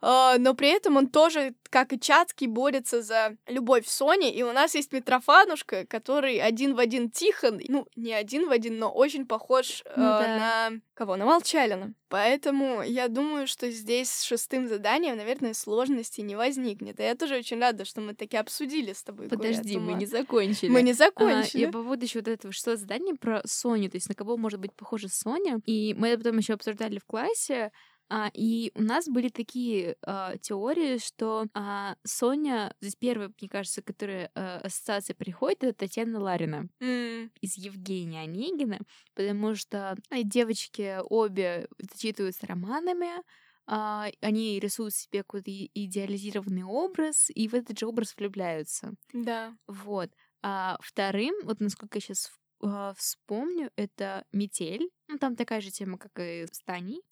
но 0.00 0.54
при 0.54 0.68
этом 0.68 0.96
он 0.96 1.08
тоже, 1.08 1.54
как 1.70 1.92
и 1.92 2.00
Чацкий, 2.00 2.46
борется 2.46 3.02
за 3.02 3.36
любовь 3.46 3.86
Сони, 3.86 4.32
и 4.32 4.42
у 4.42 4.52
нас 4.52 4.74
есть 4.74 4.92
Митрофанушка, 4.92 5.86
который 5.86 6.38
один 6.38 6.74
в 6.74 6.78
один 6.78 7.10
Тихон, 7.10 7.60
ну, 7.68 7.86
не 7.96 8.12
один 8.12 8.48
в 8.48 8.50
один, 8.50 8.78
но 8.78 8.90
очень 8.90 9.26
похож 9.26 9.82
ну, 9.96 10.02
э, 10.02 10.22
да. 10.22 10.38
на 10.70 10.80
кого? 10.94 11.16
На 11.16 11.24
Молчалина. 11.24 11.94
Поэтому 12.08 12.82
я 12.82 13.08
думаю, 13.08 13.46
что 13.46 13.70
здесь 13.70 14.10
с 14.10 14.22
шестым 14.22 14.66
заданием, 14.66 15.16
наверное, 15.16 15.52
сложностей 15.52 16.22
не 16.22 16.36
возникнет. 16.36 16.98
И 17.00 17.02
я 17.02 17.14
тоже 17.14 17.36
очень 17.36 17.60
рада, 17.60 17.84
что 17.84 18.00
мы 18.00 18.14
таки 18.14 18.36
обсудили 18.36 18.92
с 18.92 19.02
тобой. 19.02 19.28
Подожди, 19.28 19.78
мы 19.78 19.92
не 19.92 20.06
закончили. 20.06 20.70
Мы 20.70 20.82
не 20.82 20.94
закончили. 20.94 21.64
А, 21.64 21.68
и 21.68 21.70
по 21.70 21.82
поводу 21.82 22.04
еще 22.04 22.20
вот 22.20 22.28
этого 22.28 22.52
шестого 22.52 22.76
задания 22.76 23.14
про 23.14 23.42
Соню, 23.44 23.90
то 23.90 23.96
есть 23.96 24.08
на 24.08 24.14
кого 24.14 24.36
может 24.36 24.58
быть 24.58 24.74
похожа 24.74 25.08
Соня. 25.08 25.60
И 25.66 25.94
мы 25.94 26.08
это 26.08 26.24
потом 26.24 26.38
еще 26.38 26.54
обсуждали 26.54 26.98
в 26.98 27.04
классе. 27.04 27.70
А, 28.10 28.30
и 28.32 28.70
у 28.74 28.82
нас 28.82 29.06
были 29.08 29.28
такие 29.28 29.96
а, 30.02 30.36
теории, 30.38 30.98
что 30.98 31.46
а, 31.54 31.96
Соня, 32.04 32.74
здесь 32.80 32.96
первая, 32.96 33.30
мне 33.38 33.48
кажется, 33.48 33.82
которая 33.82 34.30
а, 34.34 34.60
ассоциация 34.60 35.14
приходит, 35.14 35.64
это 35.64 35.78
Татьяна 35.80 36.20
Ларина 36.20 36.68
mm. 36.80 37.30
из 37.40 37.56
Евгения 37.56 38.22
Онегина, 38.22 38.80
потому 39.14 39.54
что 39.54 39.96
девочки 40.10 40.98
обе 41.02 41.68
зачитываются 41.78 42.46
романами, 42.46 43.22
а, 43.70 44.08
они 44.22 44.58
рисуют 44.58 44.94
себе 44.94 45.20
какой-то 45.20 45.50
идеализированный 45.50 46.64
образ, 46.64 47.30
и 47.34 47.48
в 47.48 47.54
этот 47.54 47.78
же 47.78 47.86
образ 47.86 48.14
влюбляются. 48.16 48.94
Да. 49.12 49.54
Вот. 49.66 50.10
А 50.42 50.78
вторым, 50.80 51.34
вот 51.42 51.60
насколько 51.60 51.98
я 51.98 52.00
сейчас 52.00 52.30
а, 52.62 52.94
вспомню, 52.94 53.70
это 53.76 54.24
метель. 54.32 54.88
Ну, 55.08 55.18
там 55.18 55.36
такая 55.36 55.60
же 55.60 55.70
тема, 55.70 55.98
как 55.98 56.18
и 56.18 56.46
с 56.50 56.62
Таней. 56.64 57.02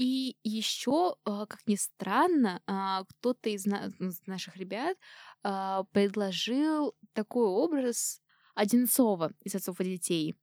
И 0.00 0.34
еще, 0.44 1.16
а, 1.26 1.44
как 1.44 1.60
ни 1.66 1.74
странно, 1.74 2.62
а, 2.66 3.04
кто-то 3.04 3.50
из 3.50 3.66
наших 4.26 4.56
ребят 4.56 4.96
а, 5.42 5.84
предложил 5.92 6.94
такой 7.12 7.44
образ 7.44 8.22
Одинцова 8.54 9.32
из 9.44 9.54
«Отцов 9.54 9.78
и 9.80 9.84
детей», 9.84 10.36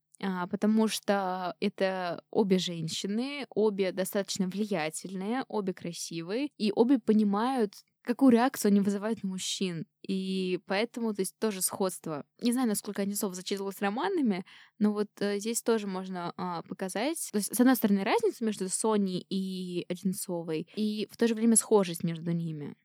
потому 0.52 0.88
что 0.88 1.56
это 1.60 2.24
обе 2.30 2.60
женщины, 2.60 3.48
обе 3.50 3.92
достаточно 3.92 4.48
влиятельные, 4.48 5.44
обе 5.48 5.74
красивые, 5.74 6.50
и 6.58 6.72
обе 6.76 7.00
понимают 7.00 7.74
какую 8.08 8.32
реакцию 8.32 8.70
они 8.70 8.80
вызывают 8.80 9.22
на 9.22 9.30
мужчин. 9.30 9.86
И 10.02 10.60
поэтому, 10.66 11.14
то 11.14 11.22
есть, 11.22 11.38
тоже 11.38 11.62
сходство. 11.62 12.26
Не 12.42 12.54
знаю, 12.54 12.70
насколько 12.70 13.02
Одинцов 13.02 13.36
зачитывалась 13.36 13.82
романами, 13.82 14.46
но 14.80 14.94
вот 14.94 15.10
э, 15.20 15.40
здесь 15.40 15.62
тоже 15.62 15.88
можно 15.88 16.34
э, 16.38 16.68
показать. 16.68 17.30
То 17.32 17.38
есть, 17.38 17.54
с 17.54 17.60
одной 17.60 17.76
стороны, 17.76 18.06
разницу 18.06 18.46
между 18.46 18.70
Соней 18.70 19.26
и 19.30 19.86
Одинцовой, 19.90 20.68
и 20.76 21.08
в 21.12 21.18
то 21.18 21.28
же 21.28 21.36
время 21.36 21.58
схожесть 21.58 22.04
между 22.06 22.32
ними. 22.32 22.76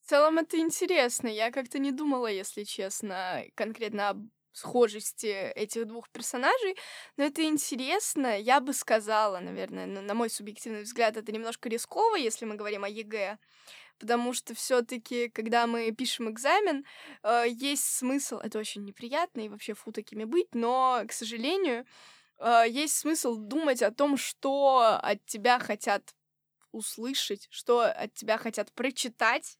В 0.00 0.08
целом 0.08 0.38
это 0.38 0.58
интересно. 0.58 1.28
Я 1.28 1.52
как-то 1.52 1.78
не 1.78 1.92
думала, 1.92 2.26
если 2.26 2.64
честно, 2.64 3.44
конкретно 3.54 4.08
об 4.08 4.26
схожести 4.52 5.50
этих 5.54 5.86
двух 5.86 6.08
персонажей, 6.10 6.76
но 7.16 7.24
это 7.24 7.42
интересно. 7.44 8.38
Я 8.38 8.60
бы 8.60 8.72
сказала, 8.72 9.40
наверное, 9.40 9.86
на 9.86 10.14
мой 10.14 10.30
субъективный 10.30 10.82
взгляд, 10.82 11.16
это 11.16 11.32
немножко 11.32 11.68
рисково, 11.68 12.16
если 12.16 12.44
мы 12.44 12.56
говорим 12.56 12.84
о 12.84 12.88
ЕГЭ, 12.88 13.38
потому 13.98 14.32
что 14.32 14.54
все-таки, 14.54 15.28
когда 15.28 15.66
мы 15.66 15.90
пишем 15.92 16.30
экзамен, 16.30 16.84
э, 17.22 17.44
есть 17.48 17.84
смысл, 17.84 18.38
это 18.38 18.58
очень 18.58 18.84
неприятно 18.84 19.40
и 19.40 19.48
вообще 19.48 19.74
фу 19.74 19.92
такими 19.92 20.24
быть, 20.24 20.54
но, 20.54 21.02
к 21.08 21.12
сожалению, 21.12 21.86
э, 22.38 22.64
есть 22.68 22.96
смысл 22.96 23.36
думать 23.36 23.82
о 23.82 23.90
том, 23.92 24.16
что 24.16 24.98
от 25.02 25.24
тебя 25.24 25.58
хотят 25.58 26.14
услышать, 26.72 27.46
что 27.50 27.82
от 27.82 28.14
тебя 28.14 28.38
хотят 28.38 28.72
прочитать, 28.72 29.58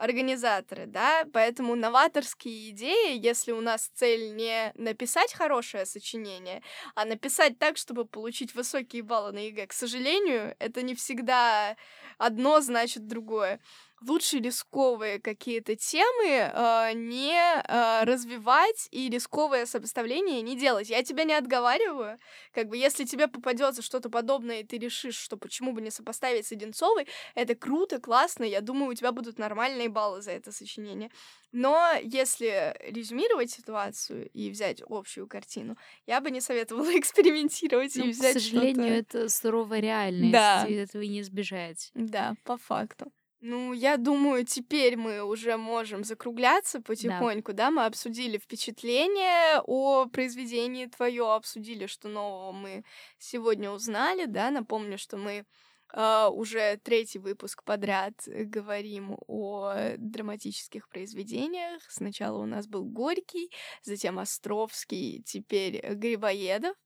организаторы, 0.00 0.86
да, 0.86 1.24
поэтому 1.32 1.76
новаторские 1.76 2.70
идеи, 2.70 3.18
если 3.18 3.52
у 3.52 3.60
нас 3.60 3.90
цель 3.94 4.34
не 4.34 4.72
написать 4.74 5.34
хорошее 5.34 5.84
сочинение, 5.84 6.62
а 6.94 7.04
написать 7.04 7.58
так, 7.58 7.76
чтобы 7.76 8.06
получить 8.06 8.54
высокие 8.54 9.02
баллы 9.02 9.32
на 9.32 9.46
ЕГЭ, 9.46 9.66
к 9.66 9.72
сожалению, 9.74 10.56
это 10.58 10.80
не 10.80 10.94
всегда 10.94 11.76
одно 12.16 12.60
значит 12.60 13.06
другое 13.06 13.60
лучше 14.06 14.38
рисковые 14.38 15.20
какие-то 15.20 15.76
темы 15.76 16.26
э, 16.26 16.92
не 16.94 17.36
э, 17.36 18.04
развивать 18.04 18.88
и 18.90 19.08
рисковое 19.10 19.66
сопоставление 19.66 20.42
не 20.42 20.56
делать. 20.56 20.88
Я 20.88 21.02
тебя 21.02 21.24
не 21.24 21.34
отговариваю. 21.34 22.18
Как 22.52 22.68
бы, 22.68 22.76
если 22.76 23.04
тебе 23.04 23.28
попадется 23.28 23.82
что-то 23.82 24.08
подобное, 24.08 24.60
и 24.60 24.64
ты 24.64 24.78
решишь, 24.78 25.16
что 25.16 25.36
почему 25.36 25.72
бы 25.72 25.80
не 25.80 25.90
сопоставить 25.90 26.46
с 26.46 26.52
Одинцовой, 26.52 27.06
это 27.34 27.54
круто, 27.54 28.00
классно. 28.00 28.44
Я 28.44 28.60
думаю, 28.60 28.90
у 28.90 28.94
тебя 28.94 29.12
будут 29.12 29.38
нормальные 29.38 29.88
баллы 29.88 30.22
за 30.22 30.32
это 30.32 30.52
сочинение. 30.52 31.10
Но 31.52 31.92
если 32.02 32.76
резюмировать 32.80 33.50
ситуацию 33.50 34.30
и 34.30 34.50
взять 34.50 34.82
общую 34.86 35.26
картину, 35.26 35.76
я 36.06 36.20
бы 36.20 36.30
не 36.30 36.40
советовала 36.40 36.90
экспериментировать 36.98 37.96
ну, 37.96 38.04
и 38.04 38.10
взять 38.10 38.36
К 38.36 38.40
сожалению, 38.40 38.94
это 38.94 39.28
суровая 39.28 39.80
реальность, 39.80 40.32
да. 40.32 40.64
и 40.66 40.74
этого 40.74 41.02
не 41.02 41.20
избежать. 41.20 41.90
Да, 41.94 42.34
по 42.44 42.56
факту. 42.56 43.12
Ну, 43.42 43.72
я 43.72 43.96
думаю, 43.96 44.44
теперь 44.44 44.98
мы 44.98 45.22
уже 45.22 45.56
можем 45.56 46.04
закругляться 46.04 46.82
потихоньку, 46.82 47.52
да? 47.54 47.66
да? 47.66 47.70
Мы 47.70 47.84
обсудили 47.86 48.36
впечатление 48.36 49.62
о 49.64 50.06
произведении 50.06 50.84
твое, 50.84 51.32
обсудили, 51.32 51.86
что 51.86 52.08
нового 52.08 52.52
мы 52.52 52.84
сегодня 53.18 53.70
узнали, 53.70 54.26
да? 54.26 54.50
Напомню, 54.50 54.98
что 54.98 55.16
мы 55.16 55.46
Uh, 55.94 56.30
уже 56.30 56.78
третий 56.82 57.18
выпуск 57.18 57.64
подряд 57.64 58.14
говорим 58.26 59.16
о 59.26 59.94
драматических 59.98 60.88
произведениях. 60.88 61.82
Сначала 61.88 62.38
у 62.38 62.46
нас 62.46 62.66
был 62.66 62.84
Горький, 62.84 63.50
затем 63.82 64.18
Островский, 64.18 65.22
теперь 65.24 65.80
Грибоедов. 65.94 66.76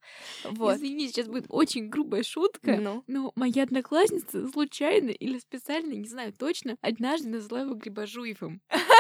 Вот. 0.44 0.76
Извини, 0.76 1.08
сейчас 1.08 1.28
будет 1.28 1.46
очень 1.48 1.88
грубая 1.88 2.22
шутка, 2.22 2.76
ну? 2.76 3.04
но 3.06 3.32
моя 3.34 3.64
одноклассница 3.64 4.48
случайно 4.48 5.10
или 5.10 5.38
специально, 5.38 5.92
не 5.92 6.08
знаю 6.08 6.32
точно, 6.32 6.76
однажды 6.80 7.28
назвала 7.28 7.62
его 7.62 7.74
Грибожуевым. 7.74 8.62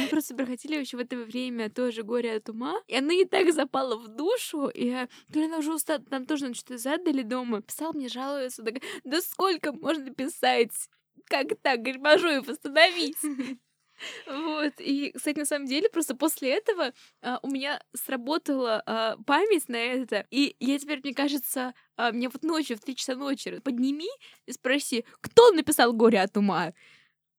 Мы 0.00 0.08
просто 0.08 0.34
проходили 0.34 0.76
еще 0.76 0.96
в 0.96 1.00
это 1.00 1.16
время 1.16 1.70
тоже 1.70 2.02
горе 2.02 2.36
от 2.36 2.48
ума, 2.48 2.76
и 2.86 2.96
она 2.96 3.12
и 3.12 3.24
так 3.24 3.52
запала 3.52 3.96
в 3.96 4.08
душу, 4.08 4.68
и 4.68 4.86
я, 4.86 5.08
то 5.32 5.38
ли 5.38 5.46
она 5.46 5.58
уже 5.58 5.74
устала, 5.74 6.00
там 6.00 6.26
тоже 6.26 6.52
что-то 6.54 6.78
задали 6.78 7.22
дома, 7.22 7.62
писал 7.62 7.92
мне, 7.92 8.08
жалуется, 8.08 8.62
так, 8.62 8.76
да 9.04 9.20
сколько 9.20 9.72
можно 9.72 10.10
писать? 10.10 10.88
Как 11.26 11.48
так, 11.62 11.82
Грибажуев, 11.82 12.48
остановись! 12.48 13.22
Вот, 14.26 14.72
и, 14.78 15.12
кстати, 15.14 15.38
на 15.38 15.44
самом 15.44 15.66
деле, 15.66 15.90
просто 15.90 16.16
после 16.16 16.54
этого 16.54 16.94
а, 17.20 17.38
у 17.42 17.50
меня 17.50 17.82
сработала 17.94 18.82
а, 18.86 19.16
память 19.26 19.68
на 19.68 19.76
это, 19.76 20.26
и 20.30 20.56
я 20.58 20.78
теперь, 20.78 21.00
мне 21.04 21.12
кажется, 21.12 21.74
а, 21.96 22.10
мне 22.10 22.30
вот 22.30 22.42
ночью, 22.42 22.78
в 22.78 22.80
три 22.80 22.96
часа 22.96 23.14
ночи 23.14 23.58
подними 23.60 24.08
и 24.46 24.52
спроси, 24.52 25.04
кто 25.20 25.52
написал 25.52 25.92
«Горе 25.92 26.22
от 26.22 26.34
ума»? 26.36 26.72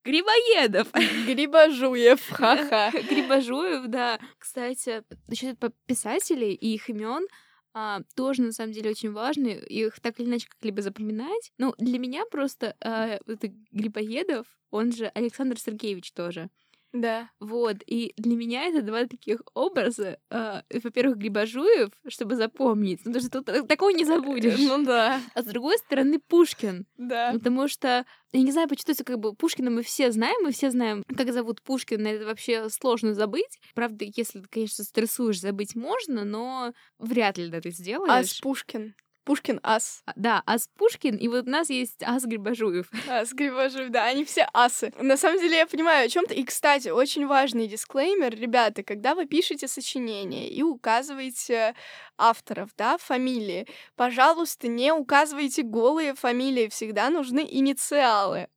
Грибоедов. 0.04 0.92
Грибожуев, 1.28 2.28
ха-ха. 2.30 2.92
Грибожуев, 2.92 3.88
да. 3.88 4.20
Кстати, 4.38 5.04
насчет 5.28 5.58
писателей 5.86 6.54
и 6.54 6.74
их 6.74 6.90
имен 6.90 7.28
а, 7.74 8.02
тоже 8.16 8.42
на 8.42 8.52
самом 8.52 8.74
деле 8.74 8.92
очень 8.92 9.12
важны. 9.12 9.50
Их 9.50 10.00
так 10.00 10.20
или 10.20 10.28
иначе 10.28 10.48
как-либо 10.50 10.82
запоминать. 10.82 11.52
Ну, 11.58 11.74
для 11.78 12.00
меня 12.00 12.26
просто 12.26 12.76
а, 12.84 13.20
это 13.26 13.52
Грибоедов, 13.72 14.48
он 14.72 14.92
же 14.92 15.08
Александр 15.14 15.60
Сергеевич 15.60 16.12
тоже. 16.14 16.50
Да. 16.94 17.30
Вот, 17.40 17.78
и 17.86 18.14
для 18.18 18.36
меня 18.36 18.66
это 18.66 18.82
два 18.82 19.06
таких 19.06 19.42
образа. 19.54 20.18
Э, 20.30 20.62
во-первых, 20.84 21.18
Грибожуев, 21.18 21.90
чтобы 22.08 22.36
запомнить, 22.36 23.00
ну, 23.06 23.14
потому 23.14 23.30
что 23.30 23.42
тут 23.42 23.68
такого 23.68 23.90
не 23.90 24.06
забудешь. 24.06 24.60
Ну 24.60 24.84
да. 24.84 25.22
А 25.34 25.42
с 25.42 25.46
другой 25.46 25.78
стороны, 25.78 26.20
Пушкин. 26.20 26.86
Да. 26.98 27.32
Потому 27.34 27.68
что, 27.68 28.06
я 28.34 28.42
не 28.42 28.52
знаю, 28.52 28.68
почему 28.68 28.96
как 29.06 29.20
бы 29.20 29.34
Пушкина 29.34 29.70
мы 29.70 29.84
все 29.84 30.12
знаем, 30.12 30.44
мы 30.44 30.52
все 30.52 30.70
знаем, 30.70 31.04
как 31.16 31.32
зовут 31.32 31.62
Пушкина, 31.62 32.08
это 32.08 32.26
вообще 32.26 32.70
сложно 32.70 33.14
забыть. 33.14 33.60
Правда, 33.74 34.06
если 34.06 34.42
конечно, 34.50 34.84
стрессуешь, 34.84 35.40
забыть 35.40 35.76
можно, 35.76 36.26
но 36.26 36.74
вряд 37.00 37.38
ли 37.38 37.48
это 37.48 37.62
ты 37.62 37.72
сделаешь. 37.72 38.12
А 38.12 38.24
с 38.24 38.40
Пушкин? 38.40 38.96
Пушкин 39.24 39.60
ас. 39.64 40.02
А, 40.06 40.14
да, 40.16 40.44
ас 40.46 40.70
Пушкин, 40.78 41.16
и 41.16 41.28
вот 41.28 41.48
у 41.48 41.50
нас 41.50 41.70
есть 41.70 42.02
ас 42.04 42.26
Грибожуев. 42.26 42.88
Ас 43.10 43.34
Грибожуев, 43.34 43.90
да, 43.90 44.06
они 44.06 44.26
все 44.26 44.48
асы. 44.54 44.92
На 45.00 45.18
самом 45.18 45.40
деле 45.40 45.58
я 45.58 45.68
понимаю 45.68 46.06
о 46.06 46.10
чем 46.10 46.26
то 46.26 46.34
И, 46.34 46.44
кстати, 46.44 46.90
очень 46.90 47.28
важный 47.28 47.68
дисклеймер, 47.68 48.36
ребята, 48.36 48.84
когда 48.84 49.16
вы 49.16 49.26
пишете 49.26 49.68
сочинение 49.68 50.50
и 50.50 50.64
указываете 50.64 51.76
авторов, 52.18 52.70
да, 52.78 52.98
фамилии, 52.98 53.68
пожалуйста, 53.96 54.68
не 54.68 54.92
указывайте 54.94 55.64
голые 55.64 56.16
фамилии, 56.16 56.68
всегда 56.70 57.10
нужны 57.10 57.48
инициалы. 57.50 58.48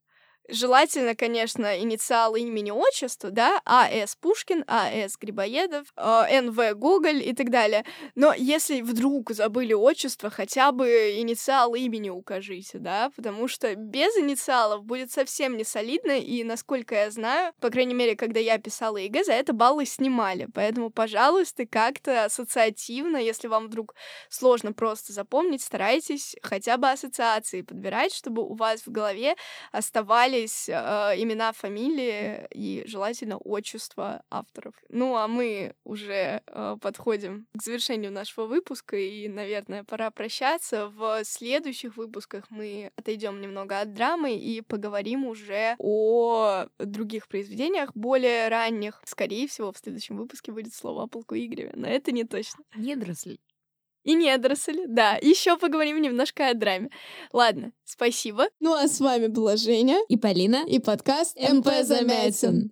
Желательно, 0.47 1.15
конечно, 1.15 1.79
инициалы 1.79 2.41
имени 2.41 2.69
отчества, 2.69 3.31
да, 3.31 3.61
А.С. 3.65 4.15
Пушкин, 4.15 4.63
А.С. 4.67 5.17
Грибоедов, 5.17 5.87
э, 5.97 6.01
Н.В. 6.29 6.73
Гоголь 6.75 7.23
и 7.27 7.33
так 7.33 7.49
далее. 7.49 7.83
Но 8.13 8.31
если 8.31 8.81
вдруг 8.81 9.31
забыли 9.31 9.73
отчество, 9.73 10.29
хотя 10.29 10.71
бы 10.71 11.15
инициал 11.17 11.73
имени 11.73 12.11
укажите, 12.11 12.77
да, 12.77 13.09
потому 13.15 13.47
что 13.47 13.73
без 13.75 14.15
инициалов 14.17 14.83
будет 14.83 15.11
совсем 15.11 15.57
не 15.57 15.63
солидно, 15.63 16.19
и, 16.19 16.43
насколько 16.43 16.93
я 16.93 17.09
знаю, 17.09 17.53
по 17.59 17.71
крайней 17.71 17.95
мере, 17.95 18.15
когда 18.15 18.39
я 18.39 18.59
писала 18.59 18.97
ЕГЭ, 18.97 19.23
за 19.23 19.33
это 19.33 19.51
баллы 19.53 19.85
снимали. 19.87 20.47
Поэтому, 20.53 20.91
пожалуйста, 20.91 21.65
как-то 21.65 22.25
ассоциативно, 22.25 23.17
если 23.17 23.47
вам 23.47 23.65
вдруг 23.67 23.95
сложно 24.29 24.73
просто 24.73 25.11
запомнить, 25.11 25.63
старайтесь 25.63 26.35
хотя 26.43 26.77
бы 26.77 26.89
ассоциации 26.89 27.63
подбирать, 27.63 28.13
чтобы 28.13 28.43
у 28.43 28.53
вас 28.53 28.81
в 28.85 28.91
голове 28.91 29.35
оставались 29.71 30.34
оставались 30.35 30.69
э, 30.69 30.73
имена, 31.21 31.51
фамилии 31.53 32.47
и 32.51 32.83
желательно 32.87 33.37
отчество 33.37 34.23
авторов. 34.29 34.75
Ну, 34.89 35.15
а 35.15 35.27
мы 35.27 35.73
уже 35.83 36.41
э, 36.45 36.77
подходим 36.81 37.47
к 37.53 37.61
завершению 37.61 38.11
нашего 38.11 38.45
выпуска, 38.45 38.97
и, 38.97 39.27
наверное, 39.27 39.83
пора 39.83 40.11
прощаться. 40.11 40.87
В 40.89 41.23
следующих 41.23 41.97
выпусках 41.97 42.45
мы 42.49 42.91
отойдем 42.95 43.41
немного 43.41 43.79
от 43.79 43.93
драмы 43.93 44.35
и 44.35 44.61
поговорим 44.61 45.25
уже 45.25 45.75
о 45.79 46.67
других 46.79 47.27
произведениях, 47.27 47.91
более 47.95 48.49
ранних. 48.49 49.01
Скорее 49.05 49.47
всего, 49.47 49.71
в 49.71 49.77
следующем 49.77 50.17
выпуске 50.17 50.51
будет 50.51 50.73
слово 50.73 51.03
о 51.03 51.07
полку 51.07 51.35
Игореве, 51.35 51.71
но 51.75 51.87
это 51.87 52.11
не 52.11 52.23
точно. 52.23 52.63
Недоросли 52.75 53.39
и 54.05 54.15
недоросли. 54.15 54.85
Да, 54.87 55.17
еще 55.21 55.57
поговорим 55.57 56.01
немножко 56.01 56.49
о 56.49 56.53
драме. 56.53 56.89
Ладно, 57.33 57.73
спасибо. 57.83 58.47
Ну 58.61 58.73
а 58.73 58.87
с 58.87 59.01
вами 59.01 59.27
была 59.27 59.57
Женя 59.57 59.97
и 60.07 60.15
Полина 60.15 60.63
и 60.65 60.79
подкаст 60.79 61.37
МП 61.37 61.67
Замятин. 61.83 62.71